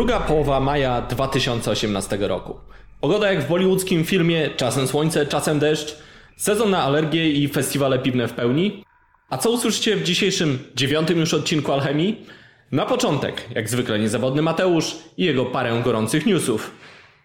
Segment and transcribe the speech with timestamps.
[0.00, 2.60] Druga połowa maja 2018 roku.
[3.00, 5.96] Pogoda jak w bollywoodzkim filmie, czasem słońce, czasem deszcz,
[6.36, 8.84] sezon na alergie i festiwale piwne w pełni.
[9.30, 12.26] A co usłyszycie w dzisiejszym dziewiątym już odcinku Alchemii?
[12.72, 16.70] Na początek, jak zwykle niezawodny Mateusz i jego parę gorących newsów.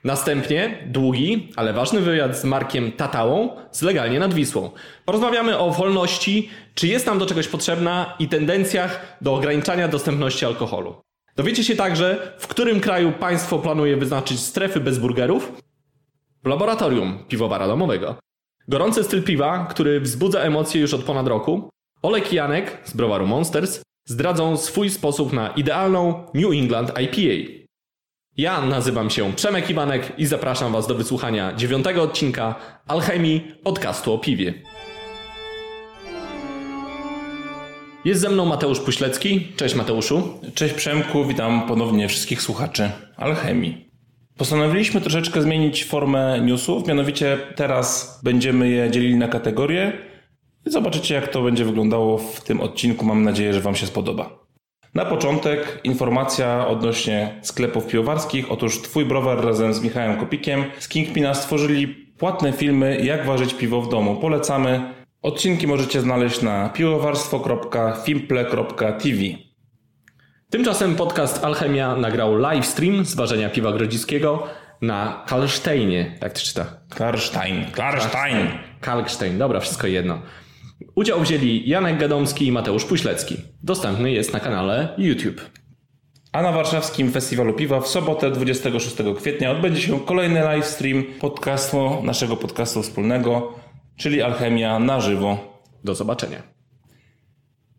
[0.04, 4.72] Następnie długi, ale ważny wywiad z Markiem Tatałą z Legalnie nad Wisłą.
[5.06, 11.06] Porozmawiamy o wolności, czy jest nam do czegoś potrzebna i tendencjach do ograniczania dostępności alkoholu.
[11.36, 15.52] Dowiecie się także, w którym kraju państwo planuje wyznaczyć strefy bez burgerów
[16.44, 18.16] w laboratorium piwowara domowego.
[18.68, 21.70] Gorący styl piwa, który wzbudza emocje już od ponad roku.
[22.02, 27.54] Olek i Janek z browaru Monsters zdradzą swój sposób na idealną New England IPA.
[28.38, 32.56] Ja nazywam się Przemek Iwanek i zapraszam Was do wysłuchania dziewiątego odcinka
[32.88, 34.54] Alchemii podcastu o piwie.
[38.06, 39.48] Jest ze mną Mateusz Puślecki.
[39.56, 40.40] Cześć Mateuszu.
[40.54, 43.90] Cześć Przemku, witam ponownie wszystkich słuchaczy Alchemii.
[44.38, 49.94] Postanowiliśmy troszeczkę zmienić formę newsów, mianowicie teraz będziemy je dzielili na kategorie.
[50.66, 53.06] Zobaczycie jak to będzie wyglądało w tym odcinku.
[53.06, 54.40] Mam nadzieję, że Wam się spodoba.
[54.94, 58.52] Na początek informacja odnośnie sklepów piwowarskich.
[58.52, 63.82] Otóż Twój browar razem z Michałem Kopikiem z Kingpina stworzyli płatne filmy Jak ważyć piwo
[63.82, 64.16] w domu.
[64.16, 64.95] Polecamy.
[65.26, 69.20] Odcinki możecie znaleźć na piwowarstwo.fimple.tv.
[70.50, 74.48] Tymczasem podcast Alchemia nagrał live stream z ważenia piwa grodziskiego
[74.82, 76.18] na Karlsteinie.
[76.20, 76.66] Tak to czyta?
[76.90, 77.66] Karlstein.
[77.72, 78.48] Karlstein.
[78.82, 80.22] Kalkstein, dobra, wszystko jedno.
[80.96, 83.38] Udział wzięli Janek Gadomski i Mateusz Puślecki.
[83.64, 85.42] Dostępny jest na kanale YouTube.
[86.32, 92.02] A na warszawskim Festiwalu Piwa w sobotę 26 kwietnia odbędzie się kolejny live stream podcastu,
[92.04, 93.65] naszego podcastu wspólnego,
[93.98, 95.56] czyli Alchemia na żywo.
[95.84, 96.44] Do zobaczenia.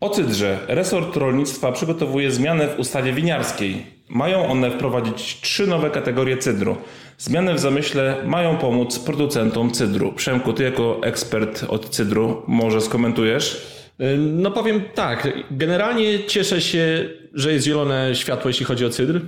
[0.00, 0.59] O cydrze.
[0.69, 3.87] Resort rolnictwa przygotowuje zmianę w ustawie winiarskiej.
[4.09, 6.77] Mają one wprowadzić trzy nowe kategorie cydru.
[7.19, 10.12] Zmiany w zamyśle mają pomóc producentom cydru.
[10.12, 13.77] Przemku, ty jako ekspert od cydru może skomentujesz?
[14.19, 19.21] No powiem tak, generalnie cieszę się, że jest zielone światło, jeśli chodzi o cydr.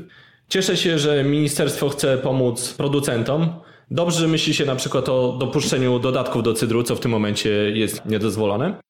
[0.49, 3.49] Cieszę się, że ministerstwo chce pomóc producentom.
[3.91, 8.07] Dobrze, myśli się na przykład o dopuszczeniu dodatków do cydru, co w tym momencie jest
[8.07, 8.81] niedozwolone.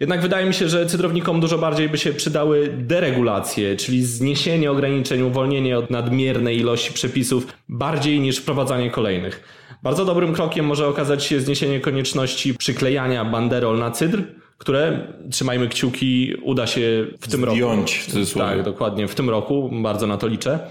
[0.00, 5.22] Jednak wydaje mi się, że cydrownikom dużo bardziej by się przydały deregulacje, czyli zniesienie ograniczeń,
[5.22, 9.44] uwolnienie od nadmiernej ilości przepisów, bardziej niż wprowadzanie kolejnych.
[9.82, 14.22] Bardzo dobrym krokiem może okazać się zniesienie konieczności przyklejania banderol na cydr,
[14.58, 17.56] które, trzymajmy kciuki, uda się w tym roku.
[17.56, 18.48] Zdjąć w cudzysłowie.
[18.48, 20.70] Tak, dokładnie, w tym roku, bardzo na to liczę.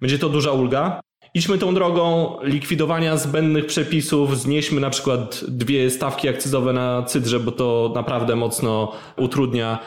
[0.00, 1.00] Będzie to duża ulga.
[1.34, 7.52] Idźmy tą drogą likwidowania zbędnych przepisów, znieśmy na przykład dwie stawki akcyzowe na cydrze, bo
[7.52, 9.78] to naprawdę mocno utrudnia.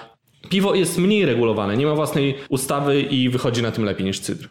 [0.49, 4.49] Piwo jest mniej regulowane, nie ma własnej ustawy i wychodzi na tym lepiej niż cydr.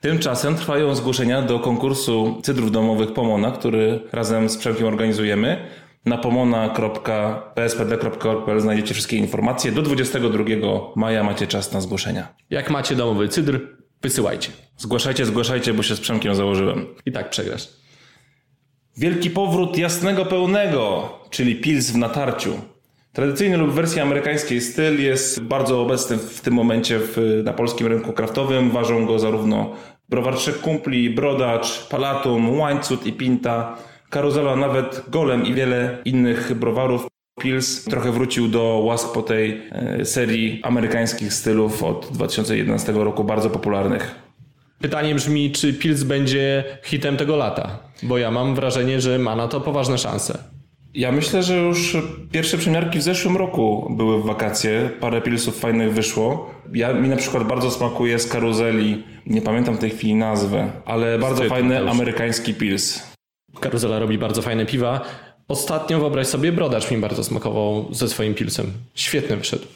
[0.00, 5.68] Tymczasem trwają zgłoszenia do konkursu cydrów domowych Pomona, który razem z Przemkiem organizujemy.
[6.04, 9.72] Na pomona.pspd.org znajdziecie wszystkie informacje.
[9.72, 10.44] Do 22
[10.96, 12.28] maja macie czas na zgłoszenia.
[12.50, 13.60] Jak macie domowy cydr,
[14.02, 14.50] wysyłajcie.
[14.76, 16.86] Zgłaszajcie, zgłaszajcie, bo się z Przemkiem założyłem.
[17.06, 17.68] I tak przegrasz.
[18.96, 22.60] Wielki powrót jasnego pełnego, czyli pils w natarciu.
[23.12, 28.12] Tradycyjny lub wersji amerykańskiej styl jest bardzo obecny w tym momencie w, na polskim rynku
[28.12, 28.70] kraftowym.
[28.70, 29.74] Ważą go zarówno
[30.08, 33.78] Browar Trzech Kumpli, Brodacz, Palatum, Łańcut i Pinta,
[34.10, 37.06] Karuzela, nawet Golem i wiele innych browarów.
[37.38, 43.50] Pils trochę wrócił do łask po tej e, serii amerykańskich stylów od 2011 roku, bardzo
[43.50, 44.14] popularnych.
[44.80, 47.78] Pytanie brzmi, czy Pils będzie hitem tego lata?
[48.02, 50.38] Bo ja mam wrażenie, że ma na to poważne szanse.
[50.94, 51.96] Ja myślę, że już
[52.32, 54.90] pierwsze przemiarki w zeszłym roku były w wakacje.
[55.00, 56.50] Parę pilsów fajnych wyszło.
[56.72, 61.18] Ja, mi na przykład bardzo smakuje z karuzeli, nie pamiętam w tej chwili nazwy, ale
[61.18, 63.12] bardzo Wstyd, fajny amerykański pils.
[63.60, 65.00] Karuzela robi bardzo fajne piwa.
[65.48, 68.72] Ostatnio wyobraź sobie, Brodacz mi bardzo smakował ze swoim Pilsem.
[68.94, 69.66] Świetny wyszedł.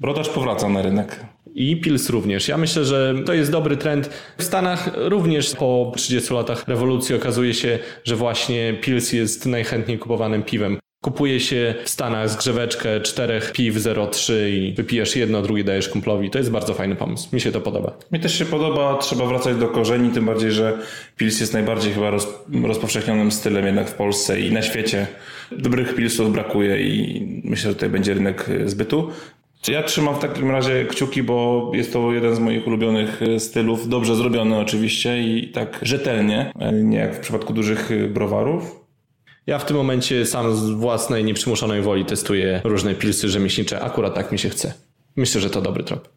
[0.00, 1.24] Brodacz powraca na rynek.
[1.54, 2.48] I Pils również.
[2.48, 4.10] Ja myślę, że to jest dobry trend.
[4.38, 10.42] W Stanach również po 30 latach rewolucji okazuje się, że właśnie Pils jest najchętniej kupowanym
[10.42, 10.78] piwem.
[11.08, 16.30] Kupuje się w Stanach zgrzeweczkę czterech piw 0,3 i wypijesz jedno, drugie dajesz kumplowi.
[16.30, 17.28] To jest bardzo fajny pomysł.
[17.32, 17.92] Mi się to podoba.
[18.12, 20.78] Mi też się podoba, trzeba wracać do korzeni, tym bardziej, że
[21.16, 22.28] pils jest najbardziej chyba roz,
[22.64, 25.06] rozpowszechnionym stylem jednak w Polsce i na świecie.
[25.52, 29.10] Dobrych pilsów brakuje i myślę, że tutaj będzie rynek zbytu.
[29.68, 33.88] Ja trzymam w takim razie kciuki, bo jest to jeden z moich ulubionych y, stylów.
[33.88, 38.87] Dobrze zrobiony oczywiście i tak rzetelnie, y, nie jak w przypadku dużych y, browarów.
[39.48, 43.80] Ja w tym momencie sam z własnej nieprzymuszonej woli testuję różne pilsy rzemieślnicze.
[43.80, 44.74] Akurat tak mi się chce.
[45.16, 46.08] Myślę, że to dobry trop.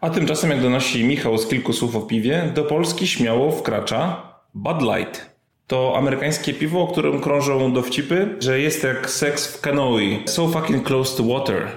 [0.00, 4.22] A tymczasem, jak donosi Michał z kilku słów o piwie, do Polski śmiało wkracza
[4.54, 5.26] Bud Light.
[5.66, 10.00] To amerykańskie piwo, o którym krążą dowcipy, że jest jak seks w canoe.
[10.26, 11.68] So fucking close to water.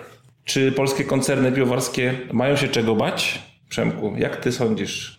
[0.44, 3.41] Czy polskie koncerny piwowarskie mają się czego bać?
[3.69, 5.14] Przemku, jak ty sądzisz?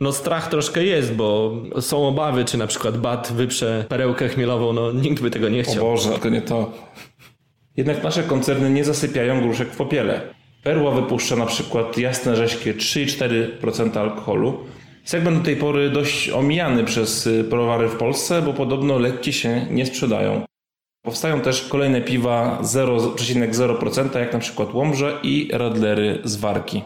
[0.00, 4.92] No strach troszkę jest, bo są obawy, czy na przykład bat wyprze perełkę chmielową, no
[4.92, 5.84] nikt by tego nie O chciał.
[5.84, 6.72] Boże, to nie to.
[7.76, 10.20] Jednak nasze koncerny nie zasypiają gruszek w popiele.
[10.62, 14.58] Perła wypuszcza na przykład jasne rześkie 3,4% alkoholu.
[15.04, 19.66] Segment do tej pory dość omijany przez y, browary w Polsce, bo podobno lekkie się
[19.70, 20.44] nie sprzedają.
[21.02, 26.82] Powstają też kolejne piwa 0,0%, jak na przykład Łomże i Radlery z Warki.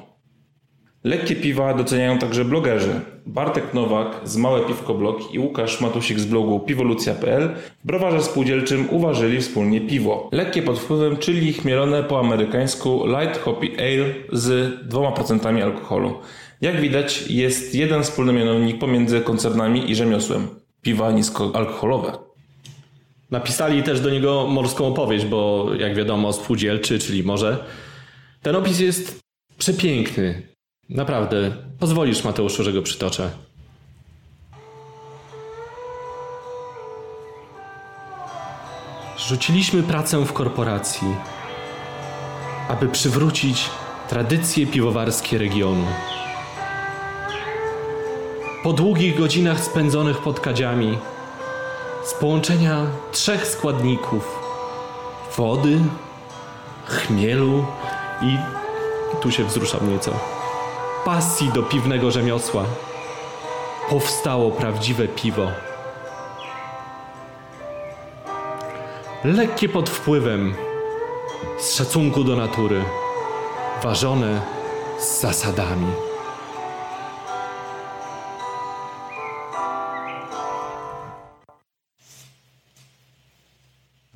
[1.05, 3.01] Lekkie piwa doceniają także blogerzy.
[3.27, 7.55] Bartek Nowak z Małe Piwko Blog i Łukasz Matusik z blogu piwolucja.pl
[7.85, 10.29] w browarze spółdzielczym uważyli wspólnie piwo.
[10.33, 16.19] Lekkie pod wpływem, czyli chmielone po amerykańsku Light Hoppy Ale z 2% alkoholu.
[16.61, 20.47] Jak widać jest jeden wspólny mianownik pomiędzy koncernami i rzemiosłem.
[20.83, 22.13] Piwa niskoalkoholowe.
[23.31, 27.65] Napisali też do niego morską opowieść, bo jak wiadomo spółdzielczy, czyli morze.
[28.43, 29.21] Ten opis jest
[29.59, 30.54] przepiękny.
[30.89, 31.53] Naprawdę.
[31.79, 33.31] Pozwolisz Mateuszu, że go przytoczę.
[39.19, 41.09] Rzuciliśmy pracę w korporacji,
[42.69, 43.71] aby przywrócić
[44.09, 45.87] tradycje piwowarskie regionu.
[48.63, 50.99] Po długich godzinach spędzonych pod kadziami,
[52.05, 54.39] z połączenia trzech składników
[55.37, 55.81] wody,
[56.87, 57.67] chmielu
[58.23, 58.39] i
[59.21, 60.34] tu się wzruszam nieco
[61.05, 62.65] pasji do piwnego rzemiosła
[63.91, 65.51] powstało prawdziwe piwo.
[69.25, 70.55] Lekkie pod wpływem,
[71.59, 72.85] z szacunku do natury,
[73.83, 74.41] ważone
[74.99, 75.87] z zasadami.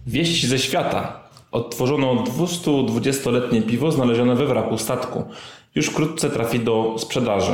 [0.07, 1.21] Wieści ze świata.
[1.53, 5.25] Odtworzono 220-letnie piwo znalezione we wraku statku.
[5.79, 7.53] Już wkrótce trafi do sprzedaży.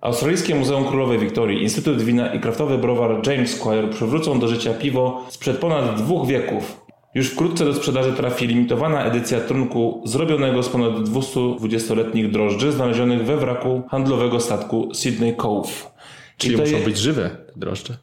[0.00, 5.26] Australijskie Muzeum Królowej Wiktorii, Instytut Wina i kraftowy browar James Squire przywrócą do życia piwo
[5.28, 6.80] sprzed ponad dwóch wieków.
[7.14, 13.36] Już wkrótce do sprzedaży trafi limitowana edycja trunku zrobionego z ponad 220-letnich drożdży znalezionych we
[13.36, 15.92] wraku handlowego statku Sydney Cove.
[16.36, 17.96] Czyli to muszą być żywe te drożdże.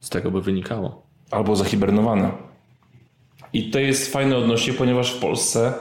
[0.00, 1.06] Z tego by wynikało.
[1.30, 2.30] albo zahibernowane.
[3.52, 5.72] I to jest fajne odnośnie, ponieważ w Polsce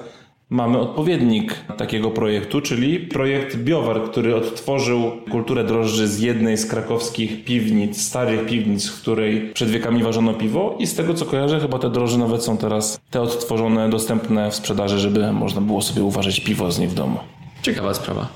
[0.49, 7.45] mamy odpowiednik takiego projektu, czyli projekt Biowar, który odtworzył kulturę drożdży z jednej z krakowskich
[7.45, 11.79] piwnic, starych piwnic, w której przed wiekami ważono piwo i z tego co kojarzę, chyba
[11.79, 16.39] te drożdże nawet są teraz te odtworzone, dostępne w sprzedaży, żeby można było sobie uważać
[16.39, 17.19] piwo z nich w domu.
[17.61, 18.27] Ciekawa sprawa.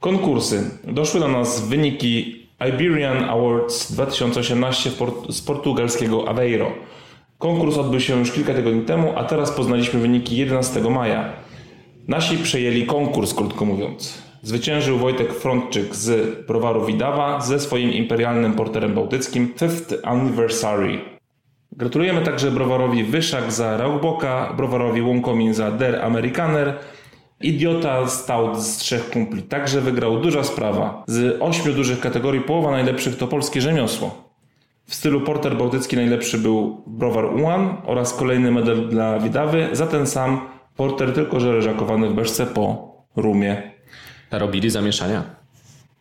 [0.00, 0.70] Konkursy.
[0.84, 6.72] Doszły do nas wyniki Iberian Awards 2018 w Port- z portugalskiego Aveiro.
[7.38, 11.32] Konkurs odbył się już kilka tygodni temu, a teraz poznaliśmy wyniki 11 maja.
[12.08, 14.22] Nasi przejęli konkurs, krótko mówiąc.
[14.42, 20.98] Zwyciężył Wojtek Frontczyk z browaru Widawa ze swoim imperialnym porterem bałtyckim Fifth Anniversary.
[21.72, 26.78] Gratulujemy także browarowi Wyszak za Rauchboka, browarowi Łąkomin za Der Amerikaner.
[27.40, 31.04] Idiota Stout z trzech kumpli także wygrał duża sprawa.
[31.06, 34.25] Z ośmiu dużych kategorii połowa najlepszych to polskie rzemiosło.
[34.86, 40.06] W stylu porter bałtycki najlepszy był browar Ułan oraz kolejny medal dla Widawy za ten
[40.06, 40.40] sam
[40.76, 43.72] porter, tylko że leżakowany w beczce po rumie.
[44.30, 45.22] Robili zamieszania.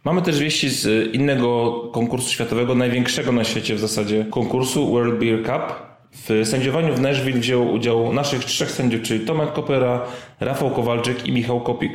[0.04, 5.44] Mamy też wieści z innego konkursu światowego, największego na świecie w zasadzie konkursu World Beer
[5.44, 5.76] Cup.
[6.12, 10.06] W sędziowaniu w Nashville wzięło udział naszych trzech sędziów, czyli Tomek Kopera,
[10.40, 11.92] Rafał Kowalczyk i Michał Kopik.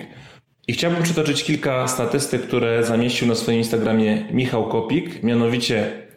[0.68, 5.22] I chciałbym przytoczyć kilka statystyk, które zamieścił na swoim Instagramie Michał Kopik.
[5.22, 6.09] Mianowicie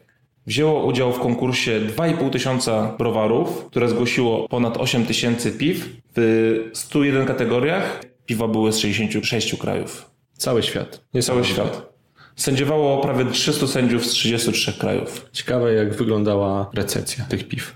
[0.47, 7.25] wzięło udział w konkursie 2,5 tysiąca browarów, które zgłosiło ponad 8 tysięcy piw w 101
[7.25, 8.03] kategoriach.
[8.25, 10.11] Piwa były z 66 krajów.
[10.37, 11.03] Cały świat.
[11.21, 11.93] Cały świat.
[12.35, 15.29] Sędziowało prawie 300 sędziów z 33 krajów.
[15.31, 17.75] Ciekawe jak wyglądała recepcja tych piw.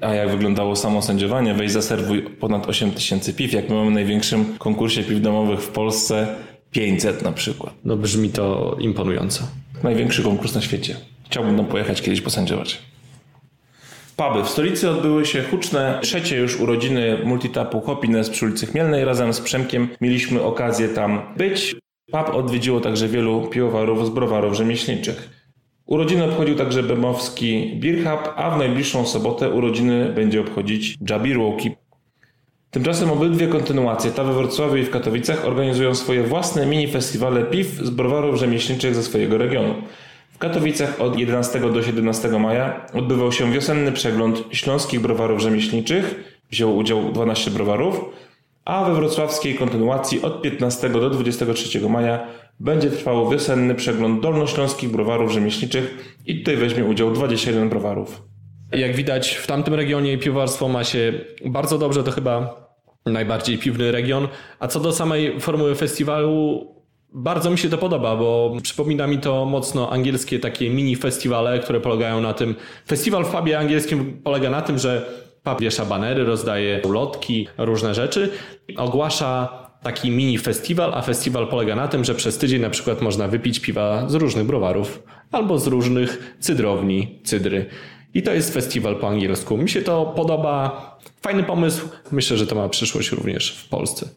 [0.00, 1.54] A jak wyglądało samo sędziowanie?
[1.54, 3.52] Weź zaserwuj ponad 8 tysięcy piw.
[3.52, 6.36] Jak my mamy w największym konkursie piw domowych w Polsce
[6.70, 7.74] 500 na przykład.
[7.84, 9.42] No brzmi to imponująco.
[9.82, 10.96] Największy konkurs na świecie.
[11.30, 12.78] Chciałbym tam pojechać kiedyś posędziować.
[14.16, 14.44] Puby.
[14.44, 19.04] W stolicy odbyły się huczne trzecie już urodziny multitapu Happiness przy ulicy Chmielnej.
[19.04, 21.76] Razem z Przemkiem mieliśmy okazję tam być.
[22.10, 25.28] Pub odwiedziło także wielu piwowarów z browarów rzemieślniczych.
[25.86, 31.70] Urodziny obchodził także Bemowski Hub, a w najbliższą sobotę urodziny będzie obchodzić Jabberwocky.
[32.70, 37.90] Tymczasem obydwie kontynuacje, ta we Wrocławiu i w Katowicach, organizują swoje własne mini-festiwale piw z
[37.90, 39.74] browarów rzemieślniczych ze swojego regionu.
[40.38, 46.34] W Katowicach od 11 do 17 maja odbywał się wiosenny przegląd śląskich browarów rzemieślniczych.
[46.50, 48.04] Wzięło udział 12 browarów,
[48.64, 52.26] a we wrocławskiej kontynuacji od 15 do 23 maja
[52.60, 58.22] będzie trwał wiosenny przegląd dolnośląskich browarów rzemieślniczych i tutaj weźmie udział 21 browarów.
[58.72, 61.12] Jak widać, w tamtym regionie piwowarstwo ma się
[61.46, 62.66] bardzo dobrze, to chyba
[63.06, 64.28] najbardziej piwny region.
[64.58, 66.66] A co do samej formuły festiwalu,
[67.12, 71.80] bardzo mi się to podoba, bo przypomina mi to mocno angielskie takie mini festiwale, które
[71.80, 72.54] polegają na tym.
[72.86, 75.06] Festiwal w pubie angielskim polega na tym, że
[75.42, 78.30] pub wiesza banery, rozdaje ulotki, różne rzeczy,
[78.76, 79.48] ogłasza
[79.82, 83.60] taki mini festiwal, a festiwal polega na tym, że przez tydzień na przykład można wypić
[83.60, 87.66] piwa z różnych browarów albo z różnych cydrowni, cydry.
[88.14, 89.56] I to jest festiwal po angielsku.
[89.56, 90.98] Mi się to podoba.
[91.22, 91.88] Fajny pomysł.
[92.12, 94.08] Myślę, że to ma przyszłość również w Polsce.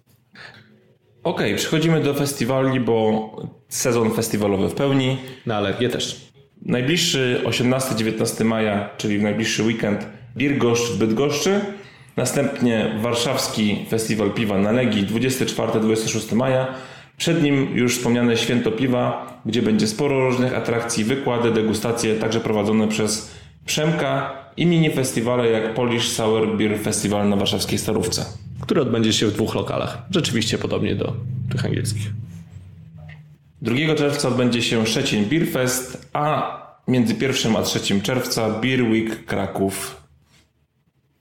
[1.24, 3.30] Okej, okay, przechodzimy do festiwali, bo
[3.70, 5.18] sezon festiwalowy w pełni.
[5.46, 6.32] Na alergię też.
[6.66, 11.62] Najbliższy 18-19 maja, czyli w najbliższy weekend, Birgoszcz w Bydgoszczy.
[12.18, 16.68] Następnie warszawski festiwal piwa na Legii 24-26 maja.
[17.18, 22.88] Przed nim już wspomniane Święto Piwa, gdzie będzie sporo różnych atrakcji, wykłady, degustacje, także prowadzone
[22.88, 23.32] przez
[23.66, 28.26] Przemka i mini festiwale jak Polish Sour Beer Festival na warszawskiej Starówce.
[28.62, 29.98] Który odbędzie się w dwóch lokalach.
[30.12, 31.14] Rzeczywiście podobnie do
[31.52, 32.12] tych angielskich.
[33.62, 39.26] 2 czerwca odbędzie się Szczecin Beer Fest, a między 1 a 3 czerwca Beer Week
[39.26, 40.02] Kraków.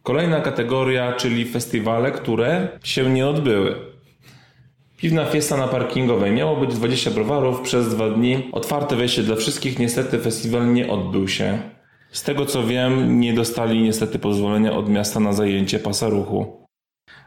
[0.02, 3.76] Kolejna kategoria, czyli festiwale, które się nie odbyły.
[4.96, 6.32] Piwna fiesta na parkingowej.
[6.32, 8.48] Miało być 20 browarów przez dwa dni.
[8.52, 9.78] Otwarte wejście dla wszystkich.
[9.78, 11.58] Niestety festiwal nie odbył się.
[12.12, 16.66] Z tego co wiem, nie dostali niestety pozwolenia od miasta na zajęcie pasa ruchu.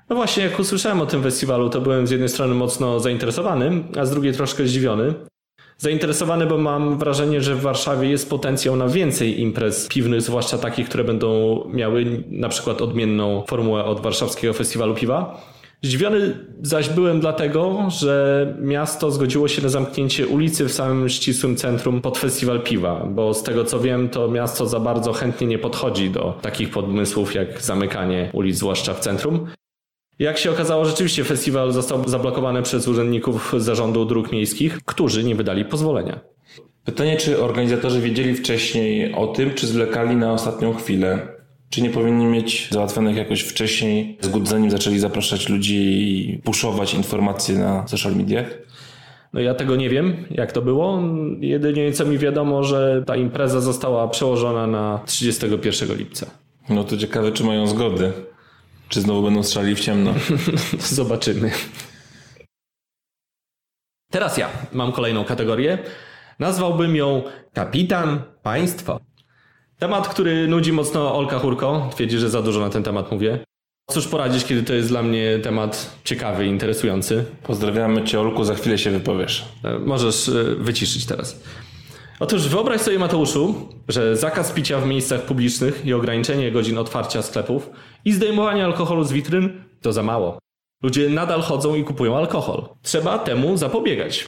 [0.09, 4.05] No właśnie, jak usłyszałem o tym festiwalu, to byłem z jednej strony mocno zainteresowany, a
[4.05, 5.13] z drugiej troszkę zdziwiony.
[5.77, 10.89] Zainteresowany, bo mam wrażenie, że w Warszawie jest potencjał na więcej imprez piwnych, zwłaszcza takich,
[10.89, 15.41] które będą miały na przykład odmienną formułę od warszawskiego festiwalu piwa.
[15.83, 22.01] Zdziwiony zaś byłem dlatego, że miasto zgodziło się na zamknięcie ulicy w samym ścisłym centrum
[22.01, 26.09] pod festiwal piwa, bo z tego co wiem, to miasto za bardzo chętnie nie podchodzi
[26.09, 29.47] do takich podmysłów jak zamykanie ulic, zwłaszcza w centrum.
[30.19, 35.65] Jak się okazało, rzeczywiście festiwal został zablokowany przez urzędników zarządu dróg miejskich, którzy nie wydali
[35.65, 36.19] pozwolenia.
[36.85, 41.27] Pytanie, czy organizatorzy wiedzieli wcześniej o tym, czy zwlekali na ostatnią chwilę?
[41.73, 47.87] Czy nie powinni mieć załatwionych jakoś wcześniej, zanim zaczęli zapraszać ludzi i puszować informacje na
[47.87, 48.45] social mediach?
[49.33, 51.01] No ja tego nie wiem, jak to było.
[51.39, 56.25] Jedynie co mi wiadomo, że ta impreza została przełożona na 31 lipca.
[56.69, 58.11] No to ciekawe, czy mają zgody.
[58.89, 60.13] Czy znowu będą strzeli w ciemno?
[60.79, 61.51] Zobaczymy.
[64.11, 65.77] Teraz ja mam kolejną kategorię.
[66.39, 68.99] Nazwałbym ją Kapitan Państwo.
[69.83, 71.89] Temat, który nudzi mocno Olka Hurko.
[71.95, 73.39] Twierdzi, że za dużo na ten temat mówię.
[73.91, 77.25] Cóż poradzić, kiedy to jest dla mnie temat ciekawy, interesujący.
[77.43, 79.45] Pozdrawiamy Cię, Olku, za chwilę się wypowiesz.
[79.63, 81.43] E, możesz e, wyciszyć teraz.
[82.19, 87.69] Otóż wyobraź sobie, Mateuszu, że zakaz picia w miejscach publicznych i ograniczenie godzin otwarcia sklepów
[88.05, 90.39] i zdejmowanie alkoholu z witryn to za mało.
[90.83, 92.63] Ludzie nadal chodzą i kupują alkohol.
[92.81, 94.25] Trzeba temu zapobiegać.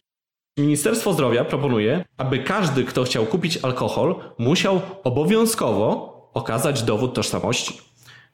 [0.57, 7.77] Ministerstwo Zdrowia proponuje, aby każdy, kto chciał kupić alkohol, musiał obowiązkowo okazać dowód tożsamości.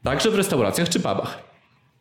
[0.04, 1.44] Także w restauracjach czy pubach.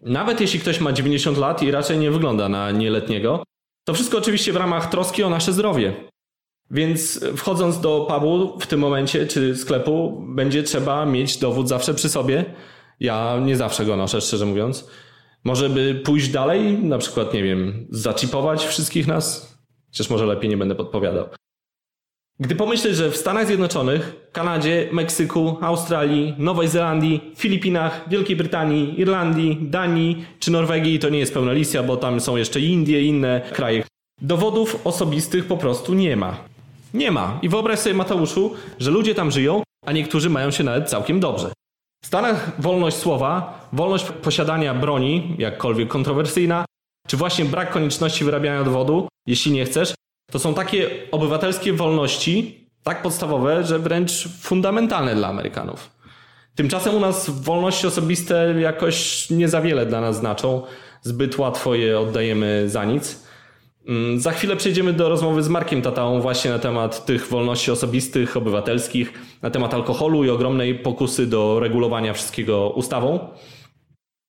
[0.00, 3.43] Nawet jeśli ktoś ma 90 lat i raczej nie wygląda na nieletniego,
[3.85, 5.95] to wszystko oczywiście w ramach troski o nasze zdrowie.
[6.71, 12.09] Więc wchodząc do pubu w tym momencie czy sklepu, będzie trzeba mieć dowód zawsze przy
[12.09, 12.45] sobie.
[13.00, 14.89] Ja nie zawsze go noszę, szczerze mówiąc.
[15.45, 19.60] Może by pójść dalej, na przykład, nie wiem, zaczipować wszystkich nas,
[19.92, 21.28] Chociaż może lepiej nie będę podpowiadał.
[22.40, 29.59] Gdy pomyśleć, że w Stanach Zjednoczonych, Kanadzie, Meksyku, Australii, Nowej Zelandii, Filipinach, Wielkiej Brytanii, Irlandii,
[29.61, 33.40] Danii czy Norwegii to nie jest pełna lista, bo tam są jeszcze Indie i inne
[33.52, 33.85] kraje.
[34.23, 36.37] Dowodów osobistych po prostu nie ma.
[36.94, 37.38] Nie ma.
[37.42, 41.52] I wyobraź sobie, Mateuszu, że ludzie tam żyją, a niektórzy mają się nawet całkiem dobrze.
[42.04, 46.64] W Stanach wolność słowa, wolność posiadania broni, jakkolwiek kontrowersyjna,
[47.07, 49.95] czy właśnie brak konieczności wyrabiania dowodu, jeśli nie chcesz,
[50.30, 55.90] to są takie obywatelskie wolności, tak podstawowe, że wręcz fundamentalne dla Amerykanów.
[56.54, 60.62] Tymczasem u nas wolności osobiste jakoś nie za wiele dla nas znaczą.
[61.02, 63.25] Zbyt łatwo je oddajemy za nic.
[63.88, 68.37] Mm, za chwilę przejdziemy do rozmowy z Markiem Tatałą właśnie na temat tych wolności osobistych,
[68.37, 73.28] obywatelskich, na temat alkoholu i ogromnej pokusy do regulowania wszystkiego ustawą.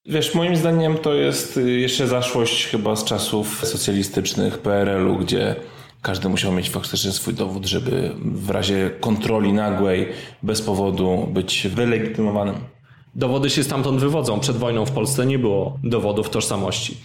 [0.06, 5.56] Wiesz, moim zdaniem to jest jeszcze zaszłość chyba z czasów socjalistycznych PRL-u, gdzie
[6.02, 10.08] każdy musiał mieć faktycznie swój dowód, żeby w razie kontroli nagłej,
[10.44, 12.56] bez powodu być wylegitymowanym.
[13.16, 14.40] Dowody się stamtąd wywodzą.
[14.40, 16.98] Przed wojną w Polsce nie było dowodów tożsamości.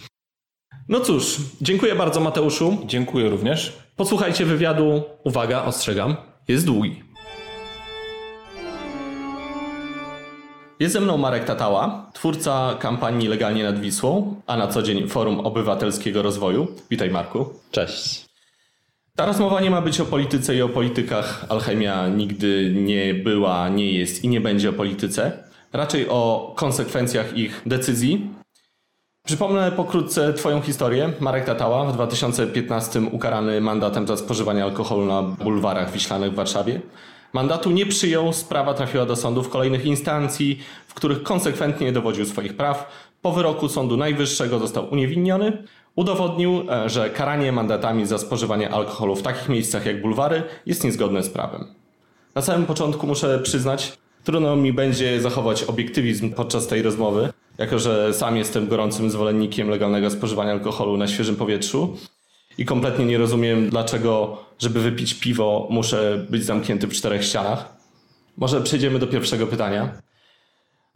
[0.89, 2.77] No cóż, dziękuję bardzo Mateuszu.
[2.85, 3.77] Dziękuję również.
[3.95, 5.03] Posłuchajcie wywiadu.
[5.23, 6.15] Uwaga, ostrzegam,
[6.47, 7.06] jest długi.
[10.79, 15.39] Jest ze mną Marek Tatała, twórca kampanii Legalnie nad Wisłą, a na co dzień Forum
[15.39, 16.67] Obywatelskiego Rozwoju.
[16.89, 17.49] Witaj Marku.
[17.71, 18.25] Cześć.
[19.15, 21.45] Ta rozmowa nie ma być o polityce i o politykach.
[21.49, 25.43] Alchemia nigdy nie była, nie jest i nie będzie o polityce.
[25.73, 28.29] Raczej o konsekwencjach ich decyzji.
[29.25, 31.13] Przypomnę pokrótce Twoją historię.
[31.19, 36.81] Marek Tatała w 2015 ukarany mandatem za spożywanie alkoholu na bulwarach wiślanych w Warszawie.
[37.33, 42.91] Mandatu nie przyjął, sprawa trafiła do sądów kolejnych instancji, w których konsekwentnie dowodził swoich praw.
[43.21, 45.63] Po wyroku Sądu Najwyższego został uniewinniony.
[45.95, 51.23] Udowodnił, e, że karanie mandatami za spożywanie alkoholu w takich miejscach jak bulwary jest niezgodne
[51.23, 51.65] z prawem.
[52.35, 58.13] Na samym początku muszę przyznać, trudno mi będzie zachować obiektywizm podczas tej rozmowy, jako że
[58.13, 61.97] sam jestem gorącym zwolennikiem legalnego spożywania alkoholu na świeżym powietrzu
[62.57, 67.73] i kompletnie nie rozumiem, dlaczego, żeby wypić piwo, muszę być zamknięty w czterech ścianach.
[68.37, 69.91] Może przejdziemy do pierwszego pytania.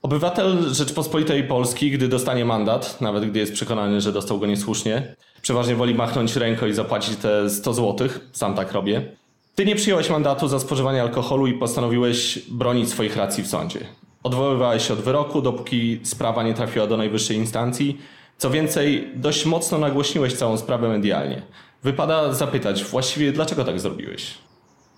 [0.01, 5.75] Obywatel Rzeczpospolitej Polski, gdy dostanie mandat, nawet gdy jest przekonany, że dostał go niesłusznie, przeważnie
[5.75, 8.09] woli machnąć ręką i zapłacić te 100 zł.
[8.31, 9.15] Sam tak robię.
[9.55, 13.79] Ty nie przyjąłeś mandatu za spożywanie alkoholu i postanowiłeś bronić swoich racji w sądzie.
[14.23, 17.97] Odwoływałeś się od wyroku, dopóki sprawa nie trafiła do najwyższej instancji.
[18.41, 21.41] Co więcej, dość mocno nagłośniłeś całą sprawę medialnie.
[21.83, 24.37] Wypada zapytać, właściwie dlaczego tak zrobiłeś?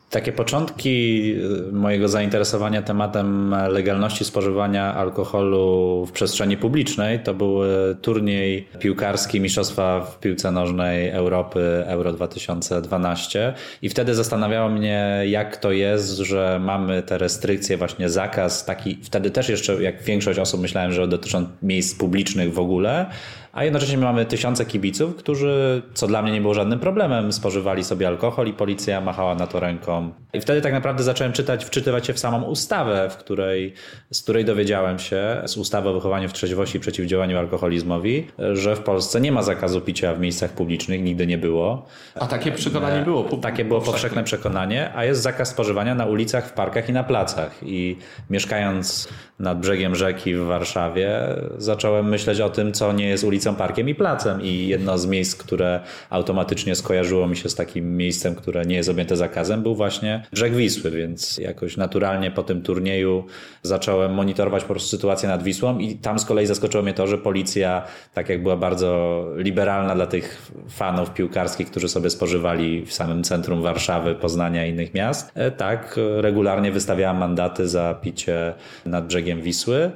[0.09, 1.35] Takie początki
[1.69, 7.59] y, mojego zainteresowania tematem legalności spożywania alkoholu w przestrzeni publicznej to był
[8.01, 15.71] turniej piłkarski Mistrzostwa w piłce nożnej Europy Euro 2012 i wtedy zastanawiało mnie jak to
[15.71, 20.91] jest, że mamy te restrykcje, właśnie zakaz taki, wtedy też jeszcze jak większość osób myślałem,
[20.91, 23.05] że dotyczą miejsc publicznych w ogóle,
[23.53, 28.07] a jednocześnie mamy tysiące kibiców, którzy, co dla mnie nie było żadnym problemem, spożywali sobie
[28.07, 30.11] alkohol i policja machała na to ręką.
[30.33, 33.73] I wtedy tak naprawdę zacząłem czytać, wczytywać się w samą ustawę, w której,
[34.11, 38.79] z której dowiedziałem się, z ustawy o wychowaniu w trzeźwości i przeciwdziałaniu alkoholizmowi, że w
[38.79, 41.85] Polsce nie ma zakazu picia w miejscach publicznych, nigdy nie było.
[42.15, 43.23] A takie przekonanie było?
[43.23, 47.55] Takie było powszechne przekonanie, a jest zakaz spożywania na ulicach, w parkach i na placach.
[47.61, 47.97] I
[48.29, 51.19] mieszkając nad brzegiem rzeki w Warszawie,
[51.57, 54.41] zacząłem myśleć o tym, co nie jest ulicą, parkiem i placem.
[54.41, 58.89] I jedno z miejsc, które automatycznie skojarzyło mi się z takim miejscem, które nie jest
[58.89, 63.25] objęte zakazem, był właśnie brzeg Wisły, więc jakoś naturalnie po tym turnieju
[63.61, 67.17] zacząłem monitorować po prostu sytuację nad Wisłą i tam z kolei zaskoczyło mnie to, że
[67.17, 73.23] policja, tak jak była bardzo liberalna dla tych fanów piłkarskich, którzy sobie spożywali w samym
[73.23, 78.53] centrum Warszawy, Poznania i innych miast, e, tak regularnie wystawiała mandaty za picie
[78.85, 79.91] nad brzegiem brzegiem Wisły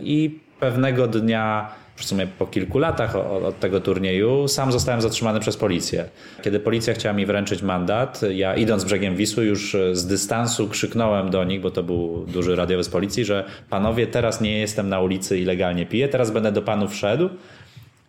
[0.00, 5.56] i pewnego dnia w sumie po kilku latach od, tego turnieju, sam zostałem zatrzymany przez
[5.56, 6.04] policję.
[6.42, 11.44] Kiedy policja chciała mi wręczyć mandat, ja idąc brzegiem Wisły już z dystansu krzyknąłem do
[11.44, 15.38] nich, bo to był duży radiowy z policji, że panowie, teraz nie jestem na ulicy
[15.38, 17.28] i legalnie piję, teraz będę do panów szedł.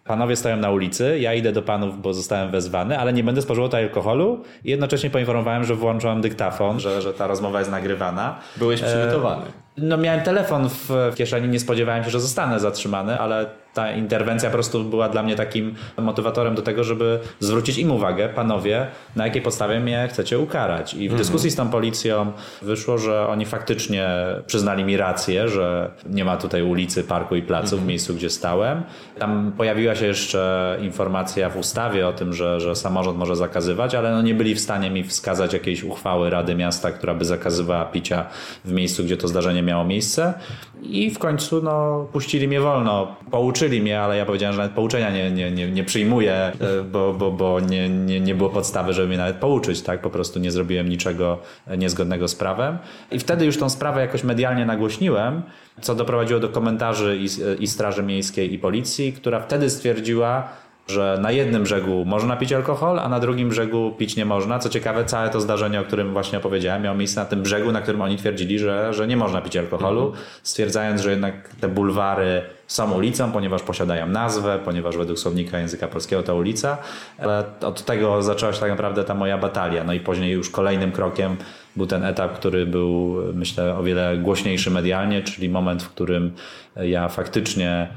[0.10, 3.68] Panowie stoją na ulicy, ja idę do panów, bo zostałem wezwany, ale nie będę spożywał
[3.68, 8.40] tutaj alkoholu i jednocześnie poinformowałem, że włączyłem dyktafon, że, że ta rozmowa jest nagrywana.
[8.58, 9.46] Byłeś przygotowany.
[9.46, 13.46] E no miałem telefon w, w kieszeni, nie spodziewałem się, że zostanę zatrzymany, ale
[13.80, 18.30] ta interwencja po prostu była dla mnie takim motywatorem do tego, żeby zwrócić im uwagę,
[18.30, 20.94] panowie, na jakiej podstawie mnie chcecie ukarać.
[20.94, 21.18] I w mhm.
[21.18, 24.10] dyskusji z tą policją wyszło, że oni faktycznie
[24.48, 27.88] przyznali mi rację, że nie ma tutaj ulicy, parku i placu w mhm.
[27.88, 28.84] miejscu, gdzie stałem.
[29.20, 34.12] Tam pojawiła się jeszcze informacja w ustawie o tym, że, że samorząd może zakazywać, ale
[34.12, 38.26] no nie byli w stanie mi wskazać jakiejś uchwały Rady Miasta, która by zakazywała picia
[38.66, 40.34] w miejscu, gdzie to zdarzenie miało miejsce.
[40.82, 43.16] I w końcu no, puścili mnie wolno.
[43.32, 46.54] Pouczyli mnie, ale ja powiedziałem, że nawet pouczenia nie, nie, nie, nie przyjmuję, e,
[46.92, 49.82] bo, bo, bo nie, nie, nie było podstawy, żeby mnie nawet pouczyć.
[49.82, 50.02] Tak?
[50.02, 51.38] Po prostu nie zrobiłem niczego
[51.78, 52.78] niezgodnego z prawem.
[53.12, 55.42] I wtedy już tą sprawę jakoś medialnie nagłośniłem,
[55.82, 57.28] co doprowadziło do komentarzy i,
[57.64, 60.50] i Straży Miejskiej i Policji, która wtedy stwierdziła,
[60.90, 64.60] że na jednym brzegu można pić alkohol, a na drugim brzegu pić nie można.
[64.60, 67.82] Co ciekawe, całe to zdarzenie, o którym właśnie opowiedziałem, miało miejsce na tym brzegu, na
[67.82, 70.24] którym oni twierdzili, że, że nie można pić alkoholu, mhm.
[70.44, 76.24] stwierdzając, że jednak te bulwary są ulicą, ponieważ posiadają nazwę, ponieważ według słownika języka polskiego
[76.24, 76.78] to ulica.
[77.18, 79.84] Ale od tego zaczęła się tak naprawdę ta moja batalia.
[79.84, 81.38] No i później już kolejnym krokiem
[81.76, 86.32] był ten etap, który był, myślę, o wiele głośniejszy medialnie, czyli moment, w którym
[86.76, 87.88] ja faktycznie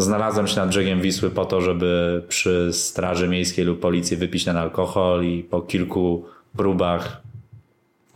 [0.00, 4.56] Znalazłem się nad brzegiem Wisły po to, żeby przy straży miejskiej lub policji wypić ten
[4.56, 6.24] alkohol i po kilku
[6.56, 7.22] próbach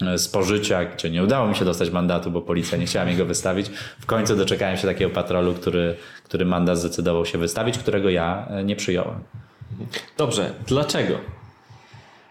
[0.02, 3.26] e, spożycia, gdzie nie udało mi się dostać mandatu, bo policja nie chciała mi go
[3.26, 3.66] wystawić.
[4.00, 8.64] W końcu doczekałem się takiego patrolu, który, który mandat zdecydował się wystawić, którego ja e,
[8.64, 9.18] nie przyjąłem.
[10.18, 11.14] Dobrze, dlaczego?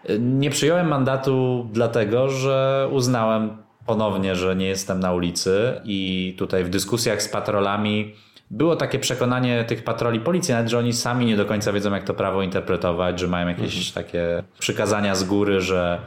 [0.04, 6.64] E, Nie przyjąłem mandatu dlatego, że uznałem ponownie, że nie jestem na ulicy i tutaj
[6.64, 8.14] w dyskusjach z patrolami
[8.50, 12.04] było takie przekonanie tych patroli policji, nawet że oni sami nie do końca wiedzą, jak
[12.04, 16.00] to prawo interpretować, że mają jakieś takie przykazania z góry, że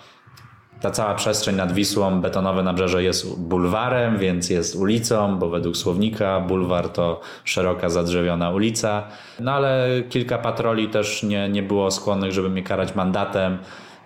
[0.82, 6.40] ta cała przestrzeń nad Wisłą, betonowe nabrzeże jest bulwarem, więc jest ulicą, bo według słownika
[6.40, 9.04] bulwar to szeroka, zadrzewiona ulica.
[9.40, 13.58] No ale kilka patroli też nie, nie było skłonnych, żeby mnie karać mandatem.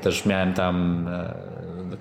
[0.01, 1.33] Też miałem tam e,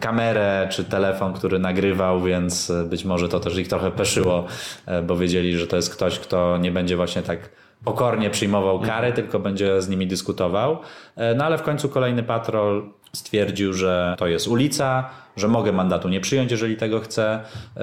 [0.00, 4.44] kamerę czy telefon, który nagrywał, więc e, być może to też ich trochę peszyło,
[4.87, 7.38] e, bo wiedzieli, że to jest ktoś, kto nie będzie właśnie tak
[7.85, 10.79] pokornie przyjmował kary, tylko będzie z nimi dyskutował.
[11.16, 16.09] E, No ale w końcu kolejny patrol stwierdził, że to jest ulica, że mogę mandatu
[16.09, 17.40] nie przyjąć, jeżeli tego chcę.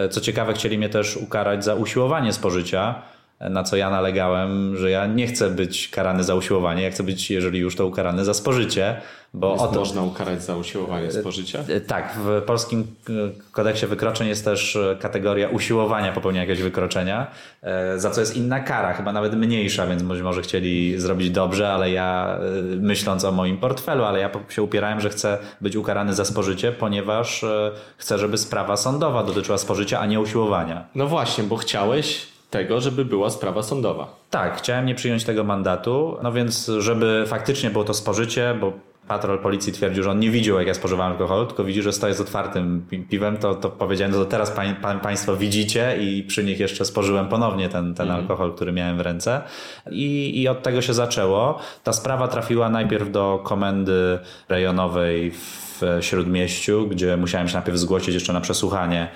[0.10, 3.02] Co ciekawe, chcieli mnie też ukarać za usiłowanie spożycia,
[3.39, 7.32] na co ja nalegałem, że ja nie chcę być karany za usiłowanie, ja chcę być,
[7.32, 9.02] jeżeli już to ukarany za spożycie,
[9.34, 11.60] bo Jest o to, można ukarać za usiłowanie spożycia?
[11.69, 13.13] E, Tak, w polskim e,
[13.52, 17.28] kodeksie wykroczeń jest też e, kategoria usiłowania popełnienia jakiegoś wykroczenia,
[17.62, 21.73] e, za co jest inna kara, chyba nawet mniejsza, więc być może chcieli zrobić dobrze,
[21.73, 26.13] ale ja e, myśląc o moim portfelu, ale ja się upierałem, że chcę być ukarany
[26.13, 30.88] za spożycie, ponieważ e, chcę, żeby sprawa sądowa dotyczyła spożycia, a nie usiłowania.
[30.95, 34.15] No właśnie, bo chciałeś tego, żeby była sprawa sądowa.
[34.30, 38.74] Tak, chciałem nie przyjąć tego mandatu, no więc żeby faktycznie było to spożycie, bo
[39.08, 42.13] patrol policji twierdził, że on nie widział, jak ja spożywałem alkohol, tylko widzi, że stoję
[42.13, 46.24] z otwartym pi- piwem, to, to powiedziałem, no to teraz pań, pań, państwo widzicie i
[46.24, 49.41] przy nich jeszcze spożyłem ponownie ten, ten alkohol, który miałem w ręce.
[49.91, 51.60] I, I od tego się zaczęło.
[51.84, 58.34] Ta sprawa trafiła najpierw do komendy rejonowej w Śródmieściu, gdzie musiałem się najpierw zgłosić jeszcze
[58.34, 59.08] na przesłuchanie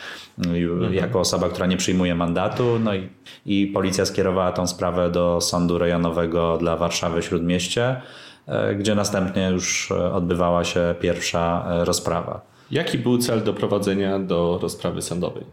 [0.46, 2.80] y, jako osoba, która nie przyjmuje mandatu.
[2.80, 3.10] No i,
[3.46, 8.02] i policja skierowała tą sprawę do sądu rejonowego dla Warszawy Śródmieście,
[8.80, 12.52] gdzie następnie już e, odbywała się pierwsza e, rozprawa.
[12.72, 15.44] Jaki był cel doprowadzenia do rozprawy sądowej?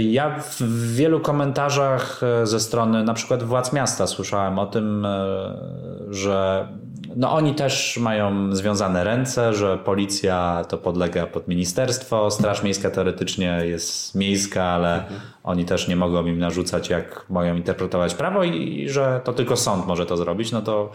[0.00, 0.62] Ja w
[0.94, 5.56] wielu komentarzach e, ze strony na przykład władz miasta słyszałem o tym, e,
[6.10, 6.68] że
[7.16, 13.60] no oni też mają związane ręce, że policja to podlega pod ministerstwo, Straż Miejska teoretycznie
[13.64, 15.04] jest miejska, ale
[15.44, 19.56] oni też nie mogą im narzucać, jak mają interpretować prawo i, i że to tylko
[19.56, 20.90] sąd może to zrobić, no to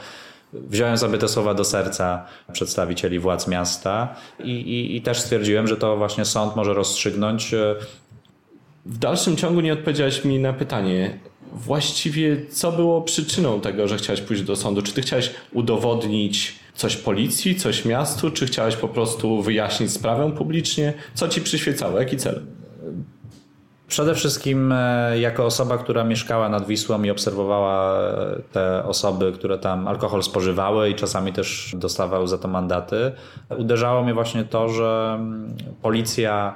[0.54, 5.78] Wziąłem sobie te słowa do serca przedstawicieli władz miasta i, i, i też stwierdziłem, że
[5.78, 7.54] to właśnie sąd może rozstrzygnąć.
[7.54, 7.76] e,
[8.86, 11.20] W dalszym ciągu nie odpowiedziałeś mi na pytanie.
[11.54, 14.82] Właściwie co było przyczyną tego, że chciałeś pójść do sądu?
[14.82, 20.94] Czy ty chciałeś udowodnić coś policji, coś miastu, czy chciałeś po prostu wyjaśnić sprawę publicznie?
[21.14, 22.00] Co ci przyświecało?
[22.00, 22.42] Jaki cel?
[23.94, 29.58] Przede wszystkim e, jako osoba, która mieszkała nad Wisłą i obserwowała e, te osoby, które
[29.58, 33.12] tam alkohol spożywały i czasami też dostawały za to mandaty,
[33.58, 36.54] uderzało mnie właśnie to, że mm, policja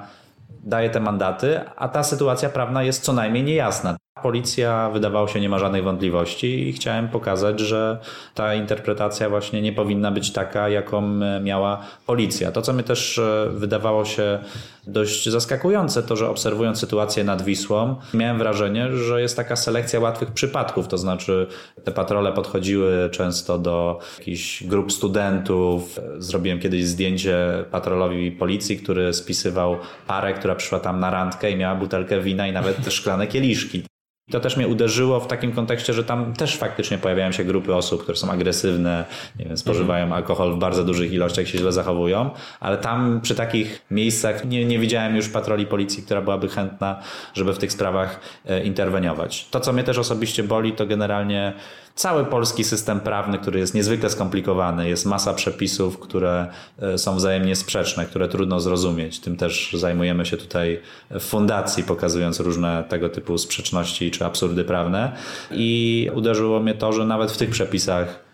[0.64, 3.96] daje te mandaty, a ta sytuacja prawna jest co najmniej niejasna.
[4.22, 7.98] Policja wydawało się nie ma żadnych wątpliwości i chciałem pokazać, że
[8.34, 12.52] ta interpretacja właśnie nie powinna być taka, jaką e, miała policja.
[12.52, 14.38] To, co mi też e, wydawało się
[14.86, 20.30] dość zaskakujące, to, że obserwując sytuację nad Wisłą, miałem wrażenie, że jest taka selekcja łatwych
[20.30, 21.46] przypadków, to znaczy
[21.84, 26.00] te patrole podchodziły często do jakichś grup studentów.
[26.18, 29.76] Zrobiłem kiedyś zdjęcie patrolowi policji, który spisywał
[30.06, 33.82] parę, która przyszła tam na randkę i miała butelkę wina i nawet szklane kieliszki.
[34.30, 38.02] To też mnie uderzyło w takim kontekście, że tam też faktycznie pojawiają się grupy osób,
[38.02, 39.04] które są agresywne,
[39.38, 43.82] nie wiem, spożywają alkohol w bardzo dużych ilościach, się źle zachowują, ale tam przy takich
[43.90, 47.02] miejscach nie, nie widziałem już patroli policji, która byłaby chętna,
[47.34, 49.48] żeby w tych sprawach e, interweniować.
[49.50, 51.52] To, co mnie też osobiście boli, to generalnie
[51.98, 56.46] cały polski system prawny, który jest niezwykle skomplikowany, jest masa przepisów, które
[56.78, 59.20] e, są wzajemnie sprzeczne, które trudno zrozumieć.
[59.20, 60.80] Tym też zajmujemy się tutaj
[61.10, 65.12] w fundacji, pokazując różne tego typu sprzeczności czy absurdy prawne.
[65.50, 68.27] I uderzyło mnie to, że nawet w tych przepisach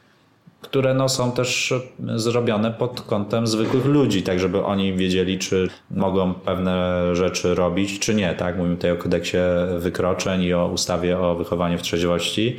[0.64, 1.74] które no, są też
[2.14, 8.14] zrobione pod kątem zwykłych ludzi, tak żeby oni wiedzieli, czy mogą pewne rzeczy robić, czy
[8.14, 8.35] nie.
[8.35, 8.57] Tak?
[8.57, 9.37] Mówimy tutaj o kodeksie
[9.79, 12.57] wykroczeń i o ustawie o wychowaniu w trzeźwości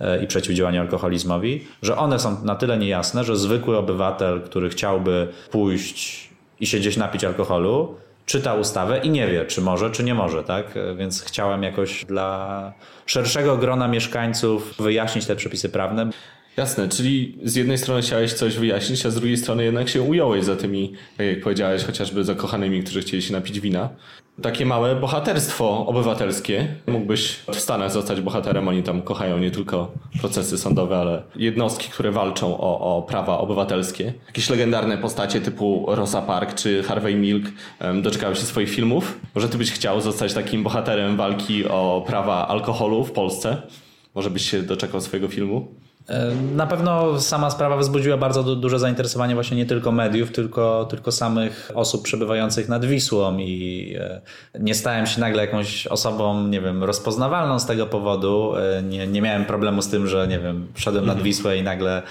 [0.00, 5.28] e, i przeciwdziałaniu alkoholizmowi, że one są na tyle niejasne, że zwykły obywatel, który chciałby
[5.50, 7.94] pójść i się gdzieś napić alkoholu,
[8.26, 10.74] czyta ustawę i nie wie, czy może, czy nie może, tak?
[10.96, 12.72] Więc chciałem jakoś dla
[13.06, 16.10] szerszego grona mieszkańców wyjaśnić te przepisy prawne.
[16.56, 20.44] Jasne, czyli z jednej strony chciałeś coś wyjaśnić, a z drugiej strony jednak się ująłeś
[20.44, 23.88] za tymi, tak jak powiedziałeś, chociażby zakochanymi, którzy chcieli się napić wina.
[24.42, 26.68] Takie małe bohaterstwo obywatelskie.
[26.86, 32.10] Mógłbyś w Stanach zostać bohaterem, oni tam kochają nie tylko procesy sądowe, ale jednostki, które
[32.10, 34.12] walczą o, o prawa obywatelskie.
[34.26, 37.44] Jakieś legendarne postacie typu Rosa Park czy Harvey Milk
[38.02, 39.20] doczekały się swoich filmów.
[39.34, 43.62] Może ty byś chciał zostać takim bohaterem walki o prawa alkoholu w Polsce?
[44.14, 45.68] Może byś się doczekał swojego filmu?
[46.54, 51.70] Na pewno sama sprawa wzbudziła bardzo duże zainteresowanie właśnie nie tylko mediów, tylko, tylko samych
[51.74, 54.20] osób przebywających nad Wisłą i e,
[54.60, 58.52] nie stałem się nagle jakąś osobą, nie wiem, rozpoznawalną z tego powodu.
[58.56, 61.24] E, nie, nie miałem problemu z tym, że, nie wiem, szedłem nad mhm.
[61.24, 62.02] Wisłę i nagle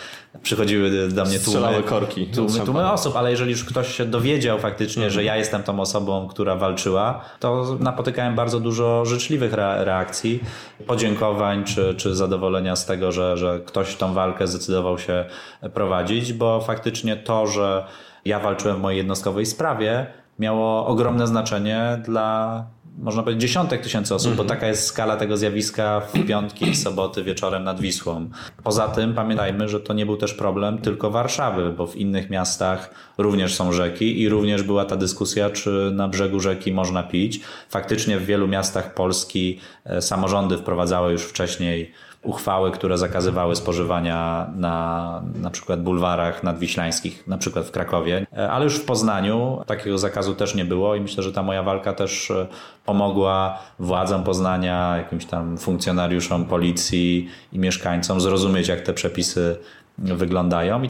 [0.44, 5.12] przychodziły do mnie tłumy, korki, tłumy, tłumy osób, ale jeżeli już ktoś się dowiedział faktycznie,
[5.12, 10.40] że ja jestem tą osobą, która walczyła, to napotykałem bardzo dużo życzliwych reakcji,
[10.88, 15.26] podziękowań czy, czy zadowolenia z tego, że, że ktoś tą walkę zdecydował się
[15.74, 17.86] prowadzić, bo faktycznie to, że
[18.26, 20.08] ja walczyłem w mojej jednostkowej sprawie,
[20.40, 22.66] miało ogromne znaczenie dla
[22.98, 24.50] można powiedzieć, dziesiątek tysięcy osób, bo mhm.
[24.50, 28.30] taka jest skala tego zjawiska w piątki i soboty wieczorem nad Wisłą.
[28.64, 32.94] Poza tym pamiętajmy, że to nie był też problem tylko Warszawy, bo w innych miastach
[33.18, 37.42] również są rzeki i również była ta dyskusja, czy na brzegu rzeki można pić.
[37.70, 41.92] Faktycznie w wielu miastach Polski e, samorządy wprowadzały już wcześniej
[42.24, 48.64] uchwały, które zakazywały spożywania na na przykład bulwarach nadwiślańskich, na przykład w Krakowie, e, ale
[48.64, 52.32] już w Poznaniu takiego zakazu też nie było i myślę, że ta moja walka też
[52.32, 52.48] e,
[52.86, 59.58] pomogła władzom Poznania, jakimś tam funkcjonariuszom policji i mieszkańcom zrozumieć, jak te przepisy
[59.98, 60.82] wyglądają.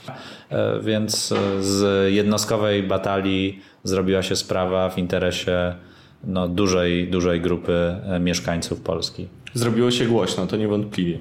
[0.50, 5.76] E, więc z jednostkowej batalii zrobiła się sprawa w interesie
[6.24, 9.28] no, dużej, dużej grupy mieszkańców Polski.
[9.54, 11.20] Zrobiło się głośno, to niewątpliwie.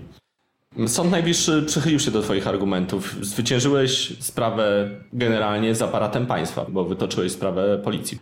[0.86, 3.16] Sąd Najwyższy przychylił się do Twoich argumentów.
[3.20, 8.18] Zwyciężyłeś sprawę generalnie z aparatem państwa, bo wytoczyłeś sprawę policji.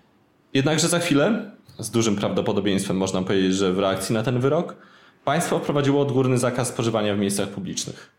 [0.54, 4.76] Jednakże za chwilę, z dużym prawdopodobieństwem można powiedzieć, że w reakcji na ten wyrok,
[5.24, 8.12] państwo wprowadziło odgórny zakaz spożywania w miejscach publicznych.